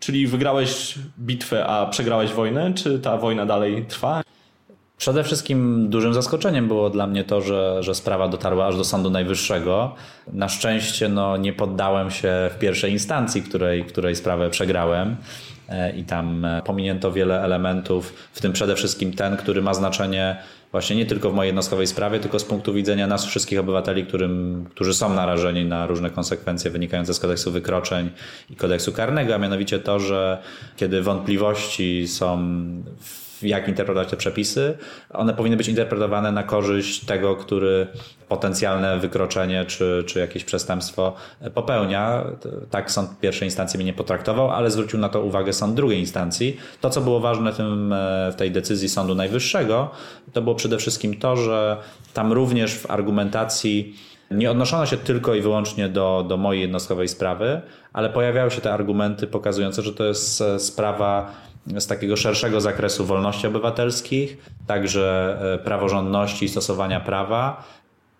[0.00, 4.22] Czyli wygrałeś bitwę, a przegrałeś wojnę, czy ta wojna dalej trwa?
[4.98, 9.10] Przede wszystkim dużym zaskoczeniem było dla mnie to, że, że sprawa dotarła aż do Sądu
[9.10, 9.94] Najwyższego.
[10.32, 15.16] Na szczęście no, nie poddałem się w pierwszej instancji, której, której sprawę przegrałem.
[15.68, 20.36] E, I tam e, pominięto wiele elementów, w tym przede wszystkim ten, który ma znaczenie
[20.72, 24.64] właśnie nie tylko w mojej jednostkowej sprawie, tylko z punktu widzenia nas wszystkich obywateli, którym,
[24.70, 28.10] którzy są narażeni na różne konsekwencje wynikające z kodeksu wykroczeń
[28.50, 30.42] i kodeksu karnego, a mianowicie to, że
[30.76, 32.38] kiedy wątpliwości są
[33.00, 34.78] w jak interpretować te przepisy.
[35.10, 37.86] One powinny być interpretowane na korzyść tego, który
[38.28, 41.14] potencjalne wykroczenie czy, czy jakieś przestępstwo
[41.54, 42.24] popełnia.
[42.70, 46.56] Tak sąd pierwszej instancji mnie nie potraktował, ale zwrócił na to uwagę sąd drugiej instancji.
[46.80, 47.94] To, co było ważne w, tym,
[48.32, 49.90] w tej decyzji Sądu Najwyższego,
[50.32, 51.76] to było przede wszystkim to, że
[52.14, 53.96] tam również w argumentacji
[54.30, 57.60] nie odnoszono się tylko i wyłącznie do, do mojej jednostkowej sprawy,
[57.92, 61.32] ale pojawiały się te argumenty pokazujące, że to jest sprawa
[61.78, 67.64] z takiego szerszego zakresu wolności obywatelskich, także e, praworządności i stosowania prawa.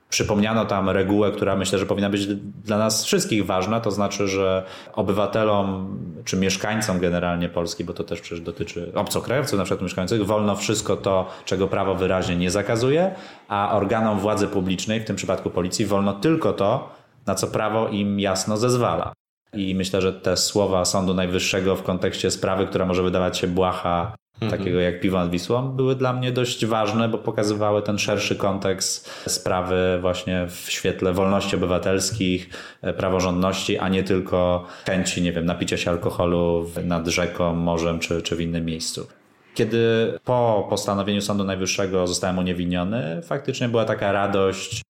[0.08, 2.26] Przypomniano tam regułę, która myślę, że powinna być
[2.64, 8.20] dla nas wszystkich ważna, to znaczy, że obywatelom czy mieszkańcom generalnie Polski, bo to też
[8.20, 13.14] przecież dotyczy obcokrajowców, na przykład mieszkających, wolno wszystko to, czego prawo wyraźnie nie zakazuje,
[13.48, 16.90] a organom władzy publicznej, w tym przypadku policji, wolno tylko to,
[17.26, 19.12] na co prawo im jasno zezwala.
[19.56, 24.16] I myślę, że te słowa Sądu Najwyższego w kontekście sprawy, która może wydawać się błaha,
[24.40, 24.58] mhm.
[24.58, 29.10] takiego jak piwo nad Wisłą, były dla mnie dość ważne, bo pokazywały ten szerszy kontekst
[29.26, 32.50] sprawy właśnie w świetle wolności obywatelskich,
[32.82, 38.22] e, praworządności, a nie tylko chęci, nie wiem, napicia się alkoholu nad rzeką, morzem czy,
[38.22, 39.06] czy w innym miejscu.
[39.54, 44.82] Kiedy po postanowieniu Sądu Najwyższego zostałem uniewinniony, faktycznie była taka radość,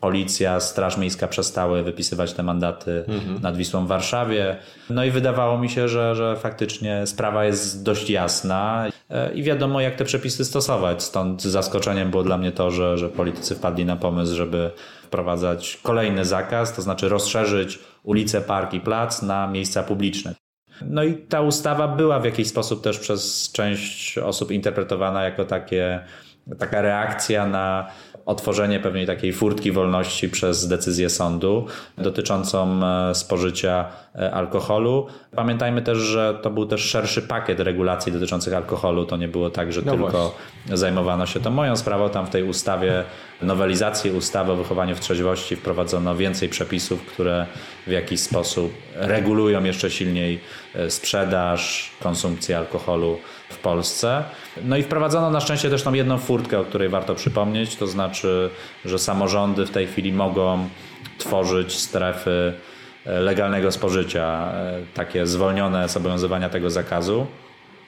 [0.00, 3.42] policja, Straż Miejska przestały wypisywać te mandaty mhm.
[3.42, 4.56] nad Wisłą w Warszawie.
[4.90, 9.80] No i wydawało mi się, że, że faktycznie sprawa jest dość jasna e, i wiadomo,
[9.80, 11.02] jak te przepisy stosować.
[11.02, 14.70] Stąd zaskoczeniem było dla mnie to, że, że politycy wpadli na pomysł, żeby
[15.02, 20.34] wprowadzać kolejny zakaz, to znaczy rozszerzyć ulice, park i plac na miejsca publiczne.
[20.82, 26.00] No i ta ustawa była w jakiś sposób też przez część osób interpretowana jako takie,
[26.58, 27.86] taka reakcja na
[28.28, 31.66] otworzenie pewnej takiej furtki wolności przez decyzję sądu
[31.98, 35.06] dotyczącą e, spożycia e, alkoholu.
[35.36, 39.06] Pamiętajmy też, że to był też szerszy pakiet regulacji dotyczących alkoholu.
[39.06, 40.76] To nie było tak, że no tylko właśnie.
[40.76, 42.10] zajmowano się to moją sprawą.
[42.10, 43.04] Tam w tej ustawie
[43.42, 47.46] nowelizacji ustawy o wychowaniu w trzeźwości wprowadzono więcej przepisów, które
[47.86, 50.40] w jakiś sposób regulują jeszcze silniej
[50.74, 53.18] e, sprzedaż, konsumpcję alkoholu
[53.50, 54.24] w Polsce.
[54.64, 58.50] No i wprowadzono na szczęście też tą jedną furtkę, o której warto przypomnieć, to znaczy,
[58.84, 60.68] że samorządy w tej chwili mogą
[61.18, 62.52] tworzyć strefy
[63.06, 67.26] e, legalnego spożycia, e, takie zwolnione z obowiązywania tego zakazu.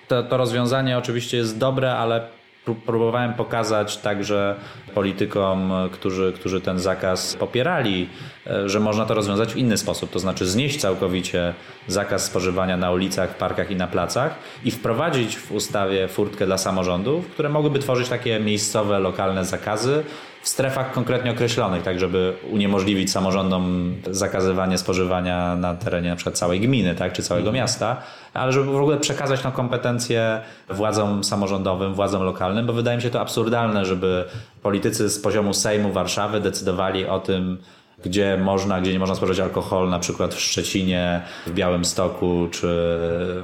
[0.08, 2.39] To, to rozwiązanie oczywiście jest dobre, ale
[2.86, 4.56] próbowałem pokazać także
[4.94, 8.08] politykom, którzy, którzy ten zakaz popierali,
[8.46, 11.54] e, że można to rozwiązać w inny sposób, to znaczy znieść całkowicie
[11.86, 17.26] zakaz spożywania na ulicach, parkach i na placach i wprowadzić w ustawie furtkę dla samorządów,
[17.26, 20.04] które mogłyby tworzyć takie miejscowe, lokalne zakazy,
[20.42, 26.60] w strefach konkretnie określonych, tak żeby uniemożliwić samorządom zakazywanie spożywania na terenie na przykład całej
[26.60, 27.62] gminy, tak, czy całego mhm.
[27.62, 27.96] miasta,
[28.34, 33.10] ale żeby w ogóle przekazać tą kompetencję władzom samorządowym, władzom lokalnym, bo wydaje mi się
[33.10, 34.24] to absurdalne, żeby
[34.62, 37.58] politycy z poziomu Sejmu Warszawy decydowali o tym,
[38.04, 42.66] gdzie można, gdzie nie można spożywać alkohol, na przykład w Szczecinie, w Białymstoku czy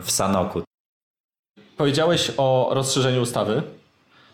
[0.02, 0.62] w Sanoku.
[1.76, 3.62] Powiedziałeś o rozszerzeniu ustawy.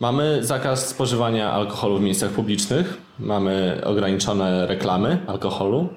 [0.03, 5.89] Mamy zakaz spożywania alkoholu w miejscach publicznych, mamy ograniczone reklamy alkoholu,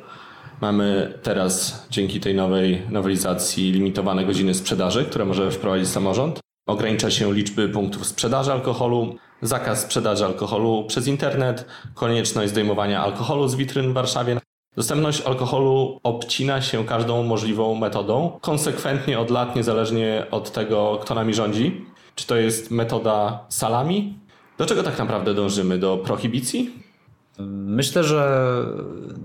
[0.60, 6.40] mamy teraz dzięki tej nowej nowelizacji limitowane godziny sprzedaży, które może wprowadzić samorząd.
[6.68, 13.54] Ogranicza się liczby punktów sprzedaży alkoholu, zakaz sprzedaży alkoholu przez internet, konieczność zdejmowania alkoholu z
[13.54, 14.40] witryn w Warszawie.
[14.76, 21.34] Dostępność alkoholu obcina się każdą możliwą metodą, konsekwentnie od lat, niezależnie od tego, kto nami
[21.34, 21.95] rządzi.
[22.16, 24.18] Czy to jest metoda salami?
[24.58, 25.78] Do czego tak naprawdę dążymy?
[25.78, 26.70] Do prohibicji?
[27.48, 28.48] Myślę, że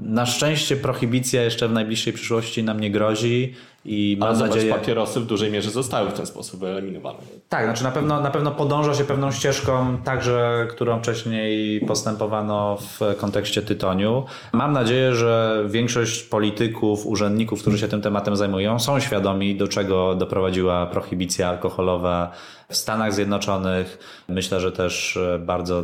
[0.01, 3.53] na szczęście prohibicja jeszcze w najbliższej przyszłości nam nie grozi.
[3.85, 4.73] I mam Ale zobacz, nadzieję...
[4.73, 7.19] papierosy w dużej mierze zostały w ten sposób wyeliminowane.
[7.49, 13.15] Tak, znaczy na pewno, na pewno podąża się pewną ścieżką, także którą wcześniej postępowano w
[13.17, 14.25] kontekście tytoniu.
[14.53, 20.15] Mam nadzieję, że większość polityków, urzędników, którzy się tym tematem zajmują, są świadomi, do czego
[20.15, 22.31] doprowadziła prohibicja alkoholowa
[22.69, 23.97] w Stanach Zjednoczonych.
[24.29, 25.83] Myślę, że też bardzo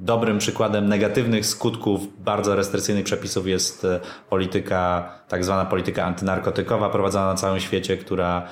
[0.00, 3.86] dobrym przykładem negatywnych skutków bardzo restrykcyjnych przepisów jest
[4.30, 8.42] polityka, tak zwana polityka antynarkotykowa prowadzona na całym świecie, która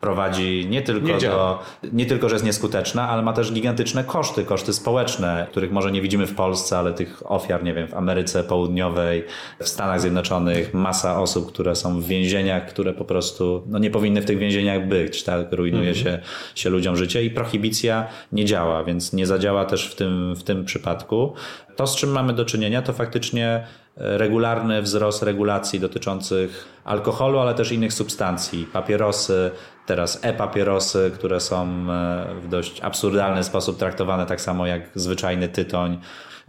[0.00, 4.44] prowadzi nie tylko nie do, nie tylko, że jest nieskuteczna, ale ma też gigantyczne koszty,
[4.44, 8.44] koszty społeczne, których może nie widzimy w Polsce, ale tych ofiar, nie wiem, w Ameryce
[8.44, 9.24] Południowej,
[9.60, 14.22] w Stanach Zjednoczonych, masa osób, które są w więzieniach, które po prostu no, nie powinny
[14.22, 15.52] w tych więzieniach być, tak?
[15.52, 16.04] Rujnuje mhm.
[16.04, 16.18] się,
[16.54, 20.64] się ludziom życie i prohibicja nie działa, więc nie zadziała też w tym, w tym
[20.64, 21.34] przypadku.
[21.76, 23.64] To, z czym mamy do czynienia, to faktycznie
[23.96, 29.50] regularny wzrost regulacji dotyczących alkoholu, ale też innych substancji, papierosy,
[29.86, 35.98] teraz e-papierosy, które są e, w dość absurdalny sposób traktowane, tak samo jak zwyczajny tytoń.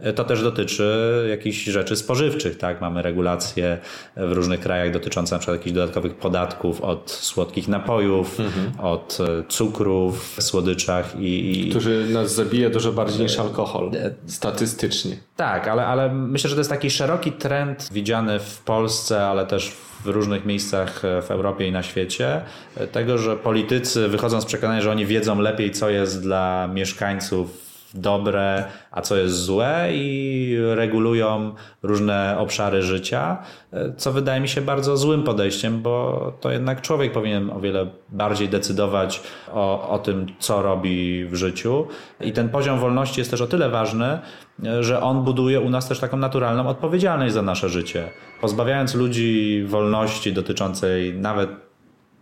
[0.00, 2.80] E, to też dotyczy jakichś rzeczy spożywczych, tak?
[2.80, 3.78] Mamy regulacje
[4.16, 8.72] w różnych krajach dotyczące na przykład jakichś dodatkowych podatków od słodkich napojów, mhm.
[8.80, 11.70] od e, cukrów, słodyczach i, i...
[11.70, 13.90] Który nas zabija dużo bardziej niż alkohol,
[14.26, 15.16] statystycznie.
[15.36, 19.72] Tak, ale, ale myślę, że to jest taki szeroki trend widziany w Polsce, ale też
[20.04, 22.40] w różnych miejscach w Europie i na świecie,
[22.92, 27.65] tego, że politycy wychodzą z przekonania, że oni wiedzą lepiej, co jest dla mieszkańców
[28.00, 33.38] dobre, a co jest złe i regulują różne obszary życia,
[33.96, 38.48] co wydaje mi się bardzo złym podejściem, bo to jednak człowiek powinien o wiele bardziej
[38.48, 41.86] decydować o, o tym, co robi w życiu.
[42.20, 44.18] I ten poziom wolności jest też o tyle ważny,
[44.80, 48.08] że on buduje u nas też taką naturalną odpowiedzialność za nasze życie.
[48.40, 51.65] Pozbawiając ludzi wolności dotyczącej nawet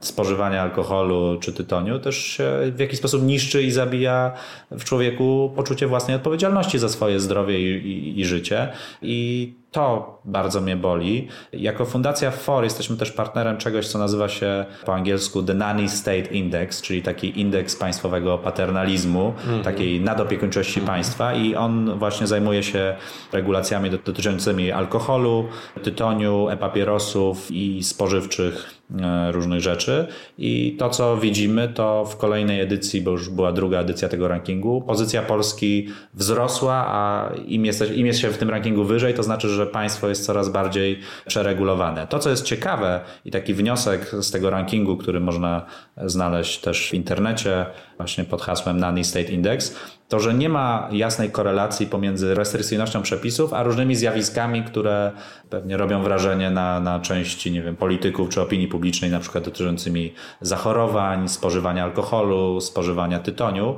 [0.06, 2.44] spożywania alkoholu czy tytoniu też się
[2.76, 4.32] w jakiś sposób niszczy i zabija
[4.70, 8.68] w człowieku poczucie własnej odpowiedzialności za swoje zdrowie i, i, i życie.
[9.02, 11.28] I to bardzo mnie boli.
[11.52, 16.20] Jako Fundacja FOR jesteśmy też partnerem czegoś, co nazywa się po angielsku The Nanny State
[16.20, 19.64] Index, czyli taki indeks państwowego paternalizmu, mm -hmm.
[19.64, 20.92] takiej nadopiekuńczości mm -hmm.
[20.92, 22.96] państwa i on właśnie zajmuje się
[23.32, 25.44] regulacjami dotyczącymi alkoholu,
[25.82, 30.06] tytoniu, e-papierosów i spożywczych e, różnych rzeczy.
[30.38, 34.82] I to, co widzimy, to w kolejnej edycji, bo już była druga edycja tego rankingu,
[34.82, 39.48] pozycja Polski wzrosła, a im, jesteś, im jest się w tym rankingu wyżej, to znaczy,
[39.48, 42.06] że że państwo jest coraz bardziej przeregulowane.
[42.06, 46.94] To, co jest ciekawe i taki wniosek z tego rankingu, który można znaleźć też w
[46.94, 49.76] internecie, właśnie pod hasłem Nanny State Index,
[50.08, 55.12] to, że nie ma jasnej korelacji pomiędzy restrykcyjnością przepisów, a różnymi zjawiskami, które
[55.50, 60.14] pewnie robią wrażenie na, na części, nie wiem, polityków czy opinii publicznej, na przykład dotyczącymi
[60.40, 63.76] zachorowań, spożywania alkoholu, spożywania tytoniu,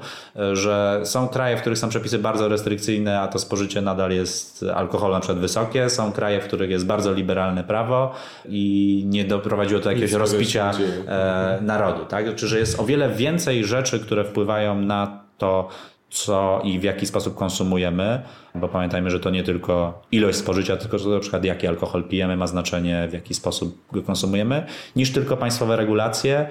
[0.52, 5.14] że są kraje, w których są przepisy bardzo restrykcyjne, a to spożycie nadal jest alkoholu
[5.14, 8.14] na przykład wysokie, są kraje, w których jest bardzo liberalne prawo
[8.48, 10.70] i nie doprowadziło to jakiegoś rozbicia
[11.06, 12.04] e, narodu.
[12.04, 12.34] Tak?
[12.34, 15.68] Czy że jest o wiele więcej rzeczy, które wpływają na to,
[16.16, 18.22] co i w jaki sposób konsumujemy,
[18.54, 22.36] bo pamiętajmy, że to nie tylko ilość spożycia, tylko że na przykład jaki alkohol pijemy
[22.36, 26.46] ma znaczenie, w jaki sposób go konsumujemy, niż tylko państwowe regulacje.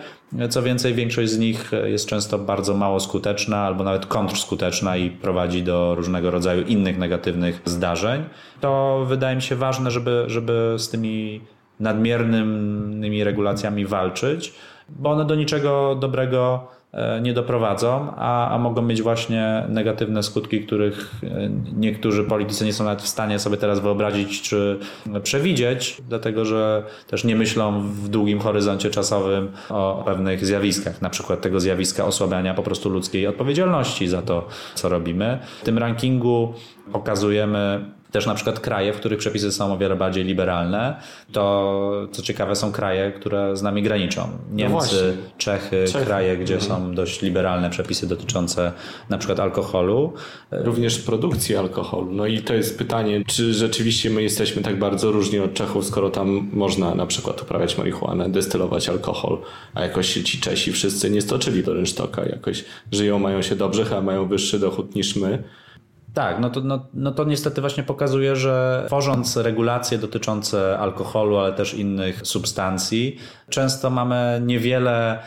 [0.49, 5.63] Co więcej, większość z nich jest często bardzo mało skuteczna albo nawet kontrskuteczna i prowadzi
[5.63, 8.23] do różnego rodzaju innych negatywnych zdarzeń.
[8.61, 11.41] To wydaje mi się ważne, żeby, żeby z tymi
[11.79, 14.53] nadmiernymi regulacjami walczyć,
[14.89, 16.67] bo one do niczego dobrego
[17.21, 22.83] nie doprowadzą, a, a mogą mieć właśnie negatywne skutki, których e, niektórzy politycy nie są
[22.83, 24.79] nawet w stanie sobie teraz wyobrazić czy
[25.23, 31.41] przewidzieć, dlatego że też nie myślą w długim horyzoncie czasowym o pewnych zjawiskach, na przykład
[31.41, 35.39] tego zjawiska osłabiania po prostu ludzkiej odpowiedzialności za to, co robimy.
[35.61, 36.53] W tym rankingu
[36.91, 37.85] pokazujemy
[38.15, 40.95] też na przykład kraje, w których przepisy są o wiele bardziej liberalne,
[41.31, 44.21] to co ciekawe są kraje, które z nami graniczą.
[44.21, 46.71] No Niemcy, no Czechy, Czechy, kraje, gdzie mhm.
[46.71, 48.71] są dość liberalne przepisy dotyczące
[49.09, 50.13] na przykład alkoholu.
[50.51, 52.11] Również produkcji alkoholu.
[52.11, 56.09] No i to jest pytanie, czy rzeczywiście my jesteśmy tak bardzo różni od Czechów, skoro
[56.09, 59.37] tam można na przykład uprawiać marihuanę, destylować alkohol,
[59.73, 64.01] a jakoś ci Czesi wszyscy nie stoczyli do rynsztoka, jakoś żyją, mają się dobrze, a
[64.01, 65.43] mają wyższy dochód niż my.
[66.15, 71.53] Tak, no to, no, no to niestety właśnie pokazuje, że tworząc regulacje dotyczące alkoholu, ale
[71.53, 73.17] też innych substancji,
[73.49, 75.19] często mamy niewiele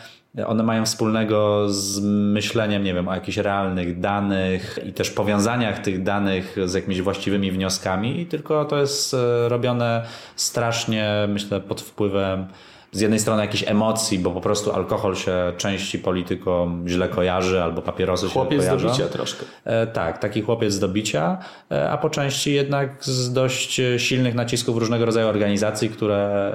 [0.47, 2.01] one mają wspólnego z
[2.33, 7.51] myśleniem, nie wiem, o jakichś realnych danych i też powiązaniach tych danych z jakimiś właściwymi
[7.51, 12.47] wnioskami, tylko to jest e, robione strasznie, myślę, pod wpływem
[12.91, 17.81] z jednej strony jakichś emocji, bo po prostu alkohol się części politykom źle kojarzy, albo
[17.81, 18.87] papierosy chłopiec się kojarzą.
[18.87, 19.45] Chłopiec do bicia troszkę.
[19.65, 21.37] E, tak, taki chłopiec do bicia,
[21.71, 26.51] e, a po części jednak z dość silnych nacisków różnego rodzaju organizacji, które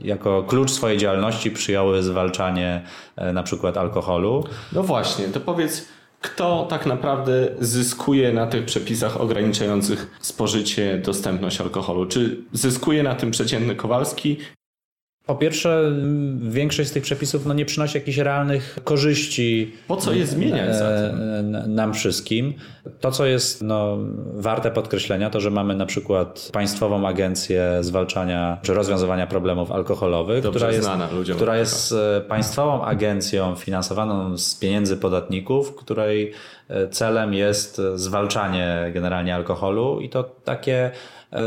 [0.00, 2.82] jako klucz swojej działalności przyjęły zwalczanie
[3.16, 4.44] e, na przykład alkoholu.
[4.72, 5.88] No właśnie, to powiedz
[6.20, 12.06] kto tak naprawdę zyskuje na tych przepisach ograniczających spożycie, dostępność alkoholu?
[12.06, 14.38] Czy zyskuje na tym przeciętny Kowalski,
[15.28, 15.92] po pierwsze,
[16.40, 19.72] większość z tych przepisów no, nie przynosi jakichś realnych korzyści.
[19.88, 21.14] Po co je zmieniać e,
[21.66, 22.54] Nam wszystkim.
[23.00, 23.98] To, co jest no,
[24.34, 30.58] warte podkreślenia, to, że mamy na przykład Państwową Agencję Zwalczania czy Rozwiązywania Problemów Alkoholowych, Dobrze
[30.58, 36.32] która jest, ludziom która jest e, państwową agencją finansowaną z pieniędzy podatników, której
[36.68, 40.90] e, celem jest zwalczanie generalnie alkoholu i to takie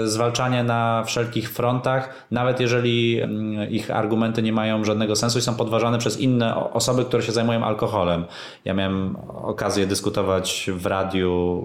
[0.05, 5.55] zwalczanie na wszelkich frontach, nawet jeżeli mm, ich argumenty nie mają żadnego sensu i są
[5.55, 8.25] podważane przez inne osoby, które się zajmują alkoholem.
[8.65, 11.63] Ja miałem okazję dyskutować w radiu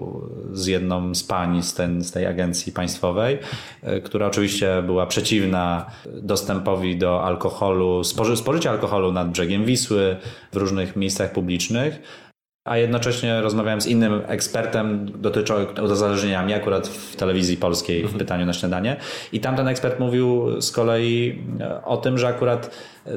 [0.51, 3.39] z jedną z pań z, ten, z tej agencji państwowej,
[3.83, 10.17] e, która oczywiście była przeciwna dostępowi do alkoholu, spoży, spożycia alkoholu nad brzegiem Wisły
[10.51, 12.01] w różnych miejscach publicznych
[12.67, 18.19] a jednocześnie rozmawiałem z innym ekspertem dotyczącym uzależnieniami, akurat w telewizji polskiej w mhm.
[18.19, 18.95] pytaniu na śniadanie.
[19.31, 21.43] I tamten ekspert mówił z kolei
[21.85, 22.71] o tym, że akurat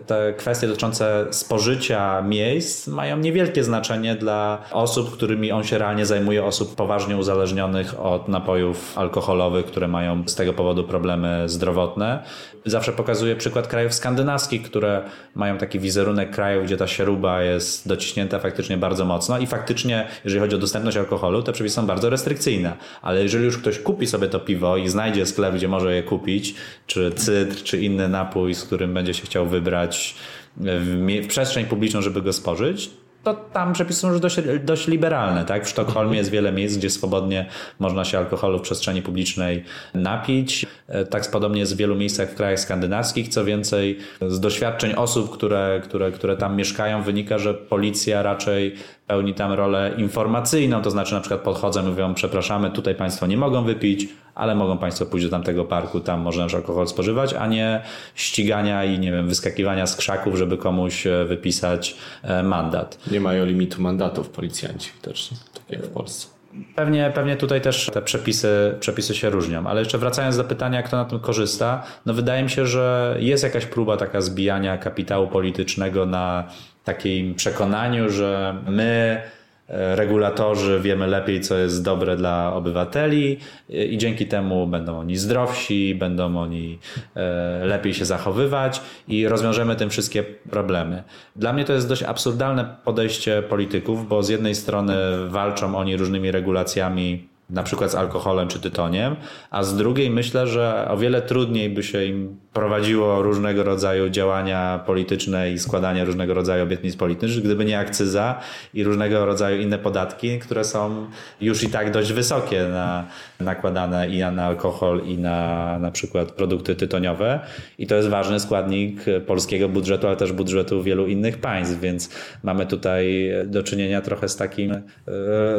[0.07, 6.45] te kwestie dotyczące spożycia miejsc mają niewielkie znaczenie dla osób, którymi on się realnie zajmuje,
[6.45, 12.22] osób poważnie uzależnionych od napojów alkoholowych, które mają z tego powodu problemy zdrowotne.
[12.66, 15.03] Zawsze pokazuję przykład krajów skandynawskich, które
[15.34, 20.41] mają taki wizerunek krajów, gdzie ta sieruba jest dociśnięta faktycznie bardzo mocno i faktycznie, jeżeli
[20.41, 22.76] chodzi o dostępność alkoholu, te przepisy są bardzo restrykcyjne.
[23.03, 26.55] Ale jeżeli już ktoś kupi sobie to piwo i znajdzie sklep, gdzie może je kupić,
[26.86, 32.03] czy cydr, czy inny napój, z którym będzie się chciał wybrać w, w przestrzeń publiczną,
[32.03, 32.91] żeby go spożyć,
[33.22, 35.45] to tam przepisy są już dość, dość liberalne.
[35.45, 35.66] Tak?
[35.66, 37.47] W Sztokholmie jest wiele miejsc, gdzie swobodnie
[37.78, 39.64] można się alkoholu w przestrzeni publicznej
[39.95, 40.66] napić.
[40.89, 43.28] E, tak podobnie jest w wielu miejscach w krajach skandynawskich.
[43.28, 48.74] Co więcej, z doświadczeń osób, które, które, które tam mieszkają, wynika, że policja raczej
[49.11, 53.36] pełni tam rolę informacyjną, to znaczy na przykład podchodzą i mówią, przepraszamy, tutaj Państwo nie
[53.36, 57.46] mogą wypić, ale mogą Państwo pójść do tamtego parku, tam można już alkohol spożywać, a
[57.46, 57.82] nie
[58.14, 62.98] ścigania i nie wiem, wyskakiwania z krzaków, żeby komuś e, wypisać e, mandat.
[63.11, 66.39] Nie mają limitu mandatów policjanci widocznie, tak jak w Polsce.
[66.74, 70.96] Pewnie, pewnie tutaj też te przepisy, przepisy się różnią, ale jeszcze wracając do pytania, kto
[70.96, 76.07] na tym korzysta, no wydaje mi się, że jest jakaś próba taka zbijania kapitału politycznego
[76.07, 76.44] na
[76.84, 79.22] takim przekonaniu, że my
[79.70, 83.38] regulatorzy wiemy lepiej, co jest dobre dla obywateli
[83.70, 86.78] e, i dzięki temu będą oni zdrowsi, będą oni
[87.16, 91.02] e, lepiej się zachowywać i rozwiążemy tym wszystkie problemy.
[91.36, 94.94] Dla mnie to jest dość absurdalne podejście polityków, bo z jednej strony
[95.28, 99.16] walczą oni różnymi regulacjami na przykład z alkoholem czy tytoniem,
[99.51, 104.80] a z drugiej myślę, że o wiele trudniej by się im prowadziło różnego rodzaju działania
[104.86, 108.40] polityczne i składanie różnego rodzaju obietnic politycznych, gdyby nie akcyza
[108.74, 111.07] i różnego rodzaju inne podatki, które są
[111.40, 113.05] już i tak dość wysokie na,
[113.41, 117.41] nakładane i na alkohol i na na przykład produkty tytoniowe
[117.78, 122.11] i to jest ważny składnik polskiego budżetu, ale też budżetu wielu innych państw, więc
[122.43, 124.82] mamy tutaj do czynienia trochę z takim e,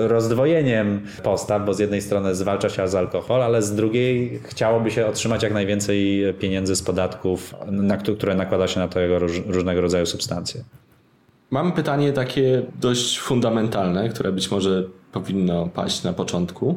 [0.08, 5.08] rozdwojeniem postaw, bo z jednej strony zwalcza się z alkohol, ale z drugiej chciałoby się
[5.08, 10.06] otrzymać jak najwięcej pieniędzy z podatków, na które nakłada się na to jego różnego rodzaju
[10.06, 10.64] substancje.
[11.52, 16.76] Mam pytanie takie dość fundamentalne, które być może powinno paść na początku.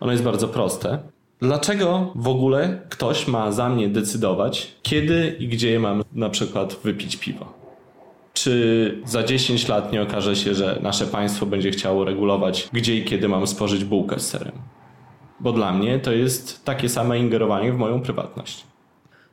[0.00, 0.98] Ono jest bardzo proste.
[1.40, 7.16] Dlaczego w ogóle ktoś ma za mnie decydować, kiedy i gdzie mam na przykład wypić
[7.16, 7.52] piwo?
[8.32, 13.04] Czy za 10 lat nie okaże się, że nasze państwo będzie chciało regulować, gdzie i
[13.04, 14.52] kiedy mam spożyć bułkę z serem?
[15.40, 18.67] Bo dla mnie to jest takie same ingerowanie w moją prywatność.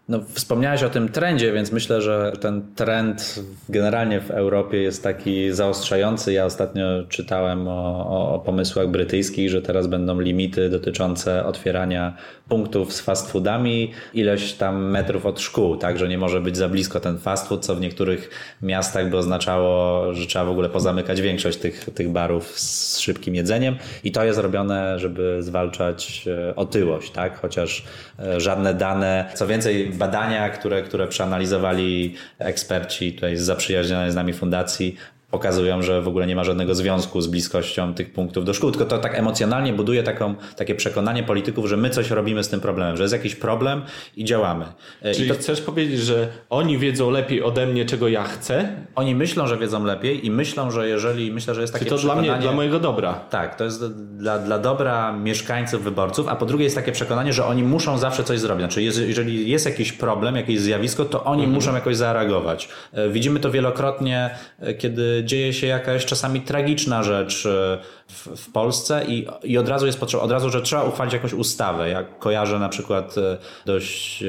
[0.09, 3.39] No, wspomniałeś o tym trendzie, więc myślę, że ten trend
[3.69, 6.33] generalnie w Europie jest taki zaostrzający.
[6.33, 12.17] Ja ostatnio czytałem o, o, pomysłach brytyjskich, że teraz będą limity dotyczące otwierania
[12.49, 16.69] punktów z fast foodami, ileś tam metrów od szkół, tak, że nie może być za
[16.69, 18.29] blisko ten fast food, co w niektórych
[18.61, 23.75] miastach by oznaczało, że trzeba w ogóle pozamykać większość tych, tych barów z szybkim jedzeniem.
[24.03, 27.83] I to jest robione, żeby zwalczać e, otyłość, tak, chociaż
[28.19, 34.33] e, żadne dane, co więcej, badania, które, które przeanalizowali eksperci tutaj z zaprzyjaźnionej z nami
[34.33, 34.95] fundacji,
[35.35, 38.85] pokazują, że w ogóle nie ma żadnego związku z bliskością tych punktów do szkół, tylko
[38.85, 42.97] to tak emocjonalnie buduje taką, takie przekonanie polityków, że my coś robimy z tym problemem,
[42.97, 43.81] że jest jakiś problem
[44.15, 44.65] i działamy.
[45.01, 45.35] E, Czyli I to...
[45.35, 48.75] chcesz powiedzieć, że oni wiedzą lepiej ode mnie, czego ja chcę?
[48.95, 51.97] Oni myślą, że wiedzą lepiej i myślą, że jeżeli, myślę, że jest takie Czy to
[51.97, 52.27] przekonanie...
[52.27, 53.13] dla mnie, dla mojego dobra.
[53.13, 57.45] Tak, to jest dla, dla dobra mieszkańców, wyborców, a po drugie jest takie przekonanie, że
[57.45, 58.65] oni muszą zawsze coś zrobić.
[58.65, 61.53] Znaczy, jeżeli jest jakiś problem, jakieś zjawisko, to oni mhm.
[61.53, 62.69] muszą jakoś zareagować.
[62.93, 64.29] E, widzimy to wielokrotnie,
[64.59, 69.69] e, kiedy dzieje się jakaś czasami tragiczna rzecz e, w, w Polsce i, i od
[69.69, 71.89] razu jest potrzeba, od razu, że trzeba uchwalić jakąś ustawę.
[71.89, 74.23] Jak kojarzę na przykład e, dość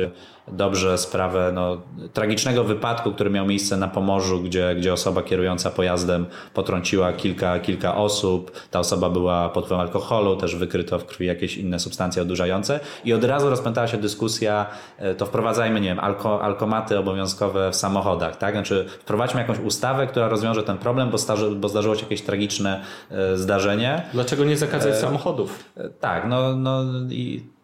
[0.48, 1.76] dobrze sprawę no,
[2.12, 7.96] tragicznego wypadku, który miał miejsce na Pomorzu, gdzie, gdzie osoba kierująca pojazdem potrąciła kilka, kilka
[7.96, 8.52] osób.
[8.70, 13.12] Ta osoba była pod wpływem alkoholu, też wykryto w krwi jakieś inne substancje odurzające i
[13.12, 14.66] od razu rozpętała się dyskusja,
[14.98, 18.54] e, to wprowadzajmy, nie wiem, alko, alkomaty obowiązkowe w samochodach, tak?
[18.54, 22.82] Znaczy wprowadźmy jakąś ustawę, która rozwiąże ten problem, bo, starzy, bo zdarzyło się jakieś tragiczne
[23.10, 24.02] e, zdarzenie.
[24.12, 25.64] Dlaczego nie zakazać e, samochodów?
[25.76, 27.55] E, tak, no, no i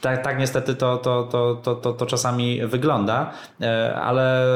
[0.00, 4.46] tak, tak niestety to, to, to, to, to, to czasami wygląda, e, ale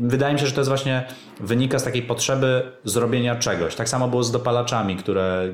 [0.00, 1.04] wydaje mi się, że to jest właśnie
[1.40, 3.74] wynika z takiej potrzeby zrobienia czegoś.
[3.74, 5.48] Tak samo było z dopalaczami, które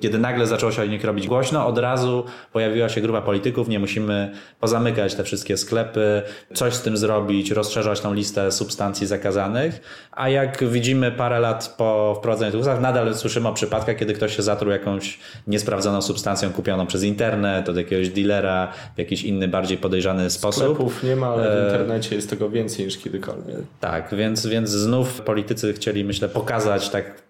[0.00, 3.78] kiedy nagle zaczęło się o nich robić głośno, od razu pojawiła się grupa polityków, nie
[3.78, 6.22] musimy pozamykać te wszystkie sklepy,
[6.54, 9.80] coś z tym zrobić, rozszerzać tą listę substancji zakazanych,
[10.12, 14.36] a jak widzimy parę lat po wprowadzeniu tych ustaw, nadal słyszymy o przypadkach, kiedy ktoś
[14.36, 19.78] się zatruł jakąś niesprawdzoną substancją kupioną przez internet, od jakiegoś dealera, w jakiś inny, bardziej
[19.78, 20.62] podejrzany sposób.
[20.62, 23.56] Sklepów nie ma, ale w e, internecie jest tego więcej niż kiedykolwiek.
[23.80, 27.22] Tak, więc, więc znów politycy chcieli, myślę, pokazać tak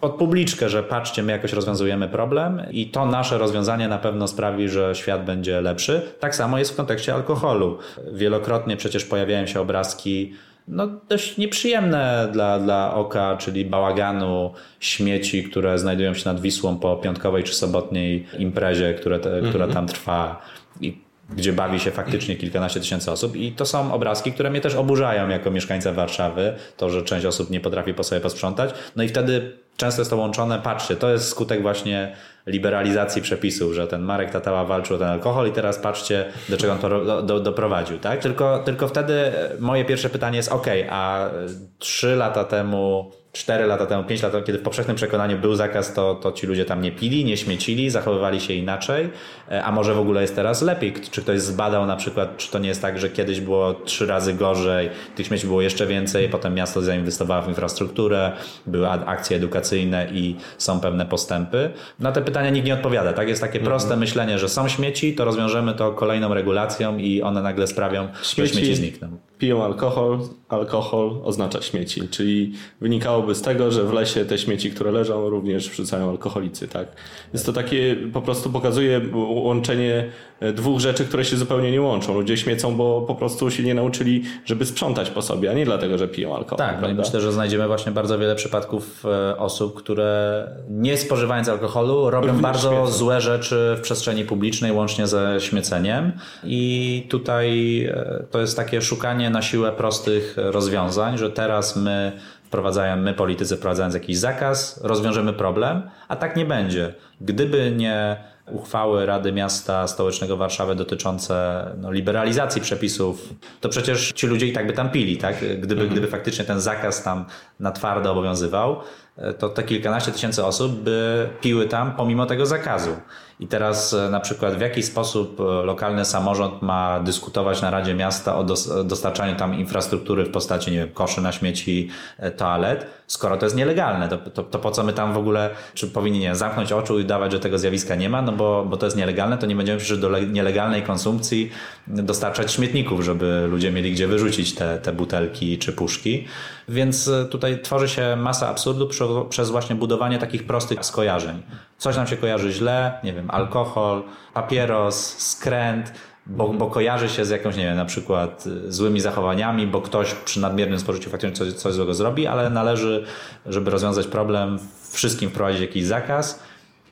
[0.00, 4.68] pod publiczkę, że patrzcie, my jakoś rozwiązujemy problem i to nasze rozwiązanie na pewno sprawi,
[4.68, 6.02] że świat będzie lepszy.
[6.20, 7.78] Tak samo jest w kontekście alkoholu.
[8.12, 10.32] Wielokrotnie przecież pojawiają się obrazki
[10.68, 16.96] no, dość nieprzyjemne dla, dla oka, czyli bałaganu, śmieci, które znajdują się nad Wisłą po
[16.96, 19.72] piątkowej czy sobotniej imprezie, które te, która mhm.
[19.72, 20.42] tam trwa.
[20.80, 24.74] I gdzie bawi się faktycznie kilkanaście tysięcy osób i to są obrazki, które mnie też
[24.74, 28.74] oburzają jako mieszkańca Warszawy, to, że część osób nie potrafi po sobie posprzątać.
[28.96, 32.16] No i wtedy często jest to łączone, patrzcie, to jest skutek właśnie
[32.46, 36.72] liberalizacji przepisów, że ten Marek Tatała walczył o ten alkohol i teraz patrzcie, do czego
[36.72, 38.20] on to do, do, doprowadził, tak?
[38.20, 41.30] Tylko, tylko wtedy moje pierwsze pytanie jest, ok, a
[41.78, 45.94] trzy lata temu 4 lata temu, 5 lat temu, kiedy w powszechnym przekonaniu był zakaz,
[45.94, 49.08] to, to ci ludzie tam nie pili, nie śmiecili, zachowywali się inaczej,
[49.50, 50.92] e, a może w ogóle jest teraz lepiej?
[51.10, 54.34] Czy ktoś zbadał na przykład, czy to nie jest tak, że kiedyś było trzy razy
[54.34, 58.32] gorzej, tych śmieci było jeszcze więcej, potem miasto zainwestowało w infrastrukturę,
[58.66, 61.70] były akcje edukacyjne i są pewne postępy?
[62.00, 63.28] Na te pytania nikt nie odpowiada, tak?
[63.28, 64.00] Jest takie proste mhm.
[64.00, 68.60] myślenie, że są śmieci, to rozwiążemy to kolejną regulacją i one nagle sprawią, śmieci, że
[68.60, 70.18] śmieci znikną piją alkohol,
[70.48, 75.70] alkohol oznacza śmieci, czyli wynikałoby z tego, że w lesie te śmieci, które leżą, również
[75.70, 76.86] wrzucają alkoholicy, tak?
[77.32, 80.10] Jest to takie, po prostu pokazuje łączenie
[80.54, 82.14] dwóch rzeczy, które się zupełnie nie łączą.
[82.14, 85.98] Ludzie śmiecą, bo po prostu się nie nauczyli, żeby sprzątać po sobie, a nie dlatego,
[85.98, 86.66] że piją alkohol.
[86.66, 91.48] Tak, no i myślę, że znajdziemy właśnie bardzo wiele przypadków e, osób, które nie spożywając
[91.48, 92.86] alkoholu robią Również bardzo śmiecą.
[92.86, 96.12] złe rzeczy w przestrzeni publicznej, łącznie ze śmieceniem.
[96.44, 102.12] I tutaj e, to jest takie szukanie na siłę prostych rozwiązań, że teraz my
[102.44, 106.94] wprowadzają, my politycy wprowadzając jakiś zakaz, rozwiążemy problem, a tak nie będzie.
[107.20, 108.16] Gdyby nie
[108.50, 114.66] uchwały Rady Miasta Stołecznego Warszawy dotyczące no, liberalizacji przepisów, to przecież ci ludzie i tak
[114.66, 115.60] by tam pili, tak?
[115.60, 117.24] Gdyby, gdyby faktycznie ten zakaz tam
[117.60, 118.80] na twardo obowiązywał,
[119.16, 122.96] e, to te kilkanaście tysięcy osób by piły tam pomimo tego zakazu.
[123.40, 127.94] I teraz e, na przykład w jaki sposób e, lokalny samorząd ma dyskutować na Radzie
[127.94, 132.86] Miasta o dos- dostarczaniu tam infrastruktury w postaci, nie wiem, koszy na śmieci, e, toalet,
[133.06, 136.18] skoro to jest nielegalne, to, to, to po co my tam w ogóle, czy powinni
[136.18, 138.96] nie zamknąć oczu i udawać, że tego zjawiska nie ma, no bo, bo to jest
[138.96, 141.50] nielegalne, to nie będziemy przecież do le- nielegalnej konsumpcji
[141.86, 146.24] dostarczać śmietników, żeby ludzie mieli gdzie wyrzucić te, te butelki czy puszki.
[146.68, 148.88] Więc e, tutaj tworzy się masa absurdu
[149.28, 151.42] przez właśnie budowanie takich prostych skojarzeń.
[151.78, 154.02] Coś nam się kojarzy źle, nie wiem, alkohol,
[154.34, 155.92] papieros, skręt,
[156.26, 160.14] bo, bo kojarzy się z jakąś, nie wiem, na przykład y, złymi zachowaniami, bo ktoś
[160.14, 163.06] przy nadmiernym spożyciu faktycznie coś, coś złego zrobi, ale należy,
[163.46, 164.58] żeby rozwiązać problem,
[164.90, 166.42] wszystkim wprowadzić jakiś zakaz.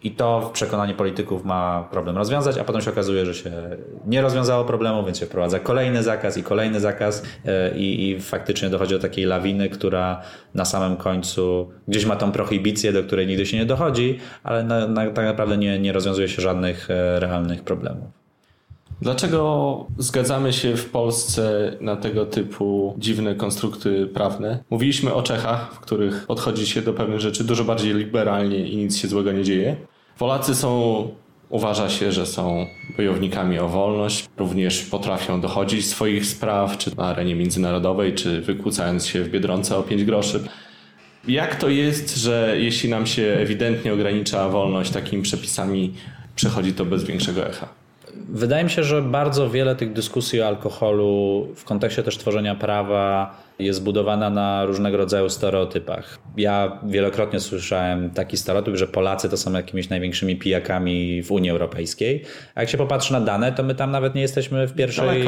[0.04, 3.50] I to w przekonaniu polityków ma problem rozwiązać, a potem się okazuje, że się
[4.06, 8.70] nie rozwiązało problemu, więc się wprowadza kolejny zakaz i kolejny zakaz e, i, i faktycznie
[8.70, 10.22] dochodzi do takiej lawiny, która
[10.54, 14.88] na samym końcu gdzieś ma tą prohibicję, do której nigdy się nie dochodzi, ale na,
[14.88, 18.24] na, tak naprawdę nie, nie rozwiązuje się żadnych e, realnych problemów.
[19.02, 24.58] Dlaczego zgadzamy się w Polsce na tego typu dziwne konstrukty prawne?
[24.70, 28.96] Mówiliśmy o Czechach, w których podchodzi się do pewnych rzeczy dużo bardziej liberalnie i nic
[28.96, 29.76] się złego nie dzieje.
[30.18, 31.08] Polacy są,
[31.48, 37.34] uważa się, że są bojownikami o wolność, również potrafią dochodzić swoich spraw, czy na arenie
[37.34, 40.44] międzynarodowej, czy wykłócając się w Biedronce o 5 groszy.
[41.28, 45.94] Jak to jest, że jeśli nam się ewidentnie ogranicza wolność takimi przepisami,
[46.36, 47.68] przechodzi to bez większego echa?
[48.28, 53.36] Wydaje mi się, że bardzo wiele tych dyskusji o alkoholu w kontekście też tworzenia prawa
[53.58, 56.18] jest budowana na różnego rodzaju stereotypach.
[56.36, 62.24] Ja wielokrotnie słyszałem taki stereotyp, że Polacy to są jakimiś największymi pijakami w Unii Europejskiej.
[62.54, 65.24] A jak się popatrzy na dane, to my tam nawet nie jesteśmy w pierwszej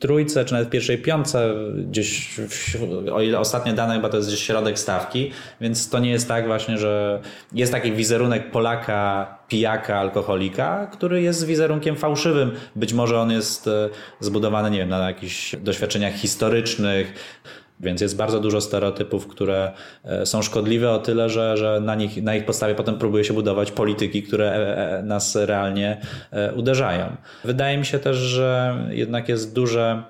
[0.00, 2.76] trójce, czy nawet w pierwszej piątce, gdzieś, w,
[3.12, 6.46] o ile ostatnie dane chyba to jest gdzieś środek stawki, więc to nie jest tak
[6.46, 7.20] właśnie, że
[7.52, 12.52] jest taki wizerunek Polaka, pijaka, alkoholika, który jest wizerunkiem fałszywym.
[12.76, 13.88] Być może on jest e,
[14.20, 17.12] zbudowany, nie wiem, na jakichś doświadczeniach historycznych,
[17.80, 19.72] więc jest bardzo dużo stereotypów, które
[20.04, 23.34] e, są szkodliwe o tyle, że, że na, nich, na ich podstawie potem próbuje się
[23.34, 26.00] budować polityki, które e, e, nas realnie
[26.56, 27.16] uderzają.
[27.44, 30.02] Wydaje mi się też, że jednak jest duże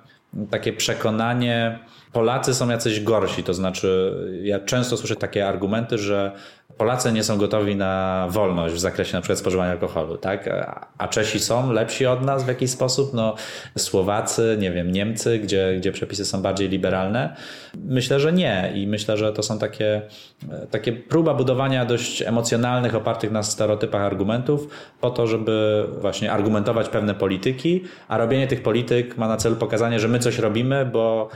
[0.51, 1.79] takie przekonanie,
[2.17, 6.33] Polacy są jacyś gorsi, to znaczy ja często słyszę takie argumenty, że
[6.79, 10.51] Polacy nie są gotowi na wolność w zakresie na przykład spożywania alkoholu, tak?
[10.99, 13.35] A Czesi są lepsi od nas w jakiś sposób, no
[13.79, 17.37] Słowacy, nie wiem, Niemcy, gdzie, gdzie przepisy są bardziej liberalne.
[17.85, 20.03] Myślę, że nie i myślę, że to są takie,
[20.71, 24.69] takie próba budowania dość emocjonalnych, opartych na stereotypach argumentów
[25.01, 30.01] po to, żeby właśnie argumentować pewne polityki, a robienie tych polityk ma na celu pokazanie,
[30.01, 31.29] że my coś robimy, bo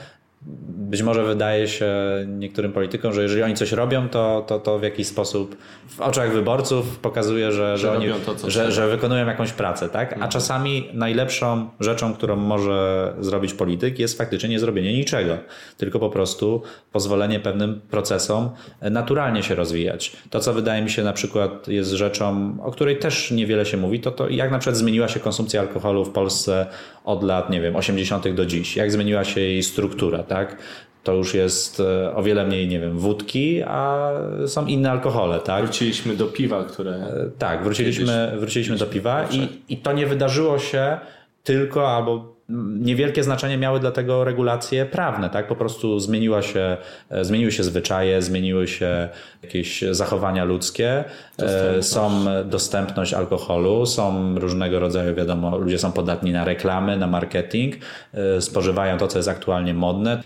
[0.91, 1.95] być może wydaje się
[2.27, 5.57] niektórym politykom, że jeżeli oni coś robią, to, to, to w jakiś sposób
[5.89, 10.19] w oczach wyborców pokazuje, że, że, Że oni, to, że, że wykonują jakąś pracę, tak?
[10.21, 15.39] A czasami najlepszą rzeczą, którą może zrobić polityk, jest faktycznie nie zrobienie niczego,
[15.77, 16.63] tylko po prostu
[16.93, 18.51] pozwolenie pewnym procesom
[18.83, 20.17] naturalnie się rozwijać.
[20.31, 24.01] To, co wydaje mi się na przykład jest rzeczą, o której też niewiele się mówi,
[24.01, 26.67] to to jak na przykład zmieniła się konsumpcja alkoholu w Polsce
[27.05, 28.29] od lat, nie wiem, 80.
[28.29, 28.77] do dziś.
[28.77, 30.57] Jak zmieniła się jej struktura, tak?
[31.05, 34.11] To już jest e, o wiele mniej, nie wiem, wódki, a
[34.47, 35.63] są inne alkohole, tak?
[35.65, 37.09] Wróciliśmy do piwa, które
[37.39, 40.99] Tak, wróciliśmy, wróciliśmy do piwa i, i to nie wydarzyło się
[41.45, 42.35] tylko albo
[42.81, 45.49] niewielkie znaczenie miały dla tego regulacje prawne, tak?
[45.49, 46.77] Po prostu zmieniła się,
[47.11, 49.09] e, zmieniły się zwyczaje, zmieniły się
[49.43, 51.05] jakieś zachowania ludzkie,
[51.39, 52.11] e, są
[52.45, 57.75] dostępność alkoholu, są różnego rodzaju, wiadomo, ludzie są podatni na reklamy, na marketing,
[58.15, 60.23] e, spożywają to, co jest aktualnie modne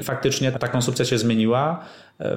[0.00, 1.84] i faktycznie ta konsumpcja się zmieniła.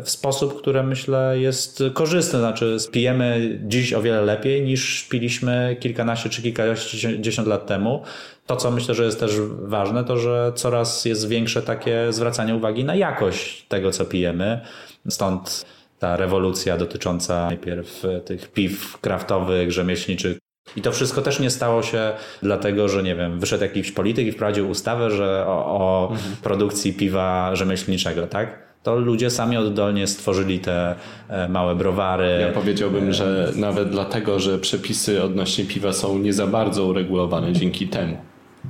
[0.04, 2.40] W sposób, który myślę jest korzystny.
[2.40, 8.04] Znaczy, pijemy dziś o wiele lepiej niż piliśmy kilkanaście czy kilkadziesiąt lat temu.
[8.46, 9.32] To, co myślę, że jest też
[9.62, 14.62] ważne, to że coraz jest większe takie zwracanie uwagi na jakość tego, co pijemy.
[15.10, 15.66] Stąd
[16.00, 20.38] ta rewolucja dotycząca najpierw tych piw kraftowych, rzemieślniczych.
[20.76, 22.12] I to wszystko też nie stało się
[22.42, 26.36] dlatego, że nie wiem, wyszedł jakiś polityk i wprowadził ustawę, że o, o mhm.
[26.44, 28.73] produkcji piwa rzemieślniczego, tak?
[28.84, 30.96] To ludzie sami oddolnie stworzyli te
[31.30, 32.38] e, małe browary.
[32.42, 37.88] Ja powiedziałbym, że nawet dlatego, że przepisy odnośnie piwa są nie za bardzo uregulowane dzięki
[37.88, 38.18] temu.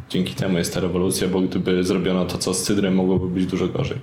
[0.09, 3.68] Dzięki temu jest ta rewolucja, bo gdyby zrobiono to, co z cydrem, mogłoby być dużo
[3.68, 3.97] gorzej.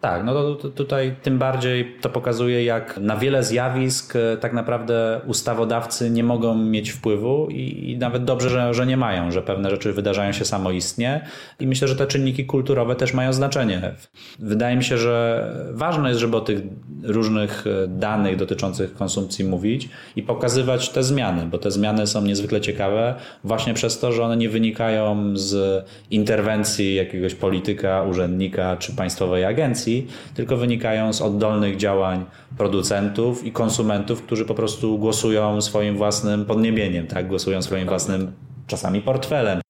[0.00, 5.20] Tak, no to tutaj tym bardziej to pokazuje, jak na wiele zjawisk e, tak naprawdę
[5.26, 9.70] ustawodawcy nie mogą mieć wpływu i, i, nawet dobrze, że, że nie mają, że pewne
[9.70, 11.26] rzeczy wydarzają się samoistnie
[11.60, 13.94] i myślę, że te czynniki kulturowe też mają znaczenie.
[14.38, 16.60] Wydaje mi się, że ważne jest, żeby o tych
[17.02, 22.60] różnych e, danych dotyczących konsumpcji mówić i pokazywać te zmiany, bo te zmiany są niezwykle
[22.60, 29.44] ciekawe właśnie przez to, że one nie wynikają z interwencji jakiegoś polityka, urzędnika czy państwowej
[29.44, 29.87] agencji,
[30.34, 32.24] tylko wynikają z oddolnych działań
[32.58, 37.28] producentów i konsumentów, którzy po prostu głosują swoim własnym podniebieniem, tak?
[37.28, 38.32] głosują swoim własnym
[38.66, 39.60] czasami portfelem.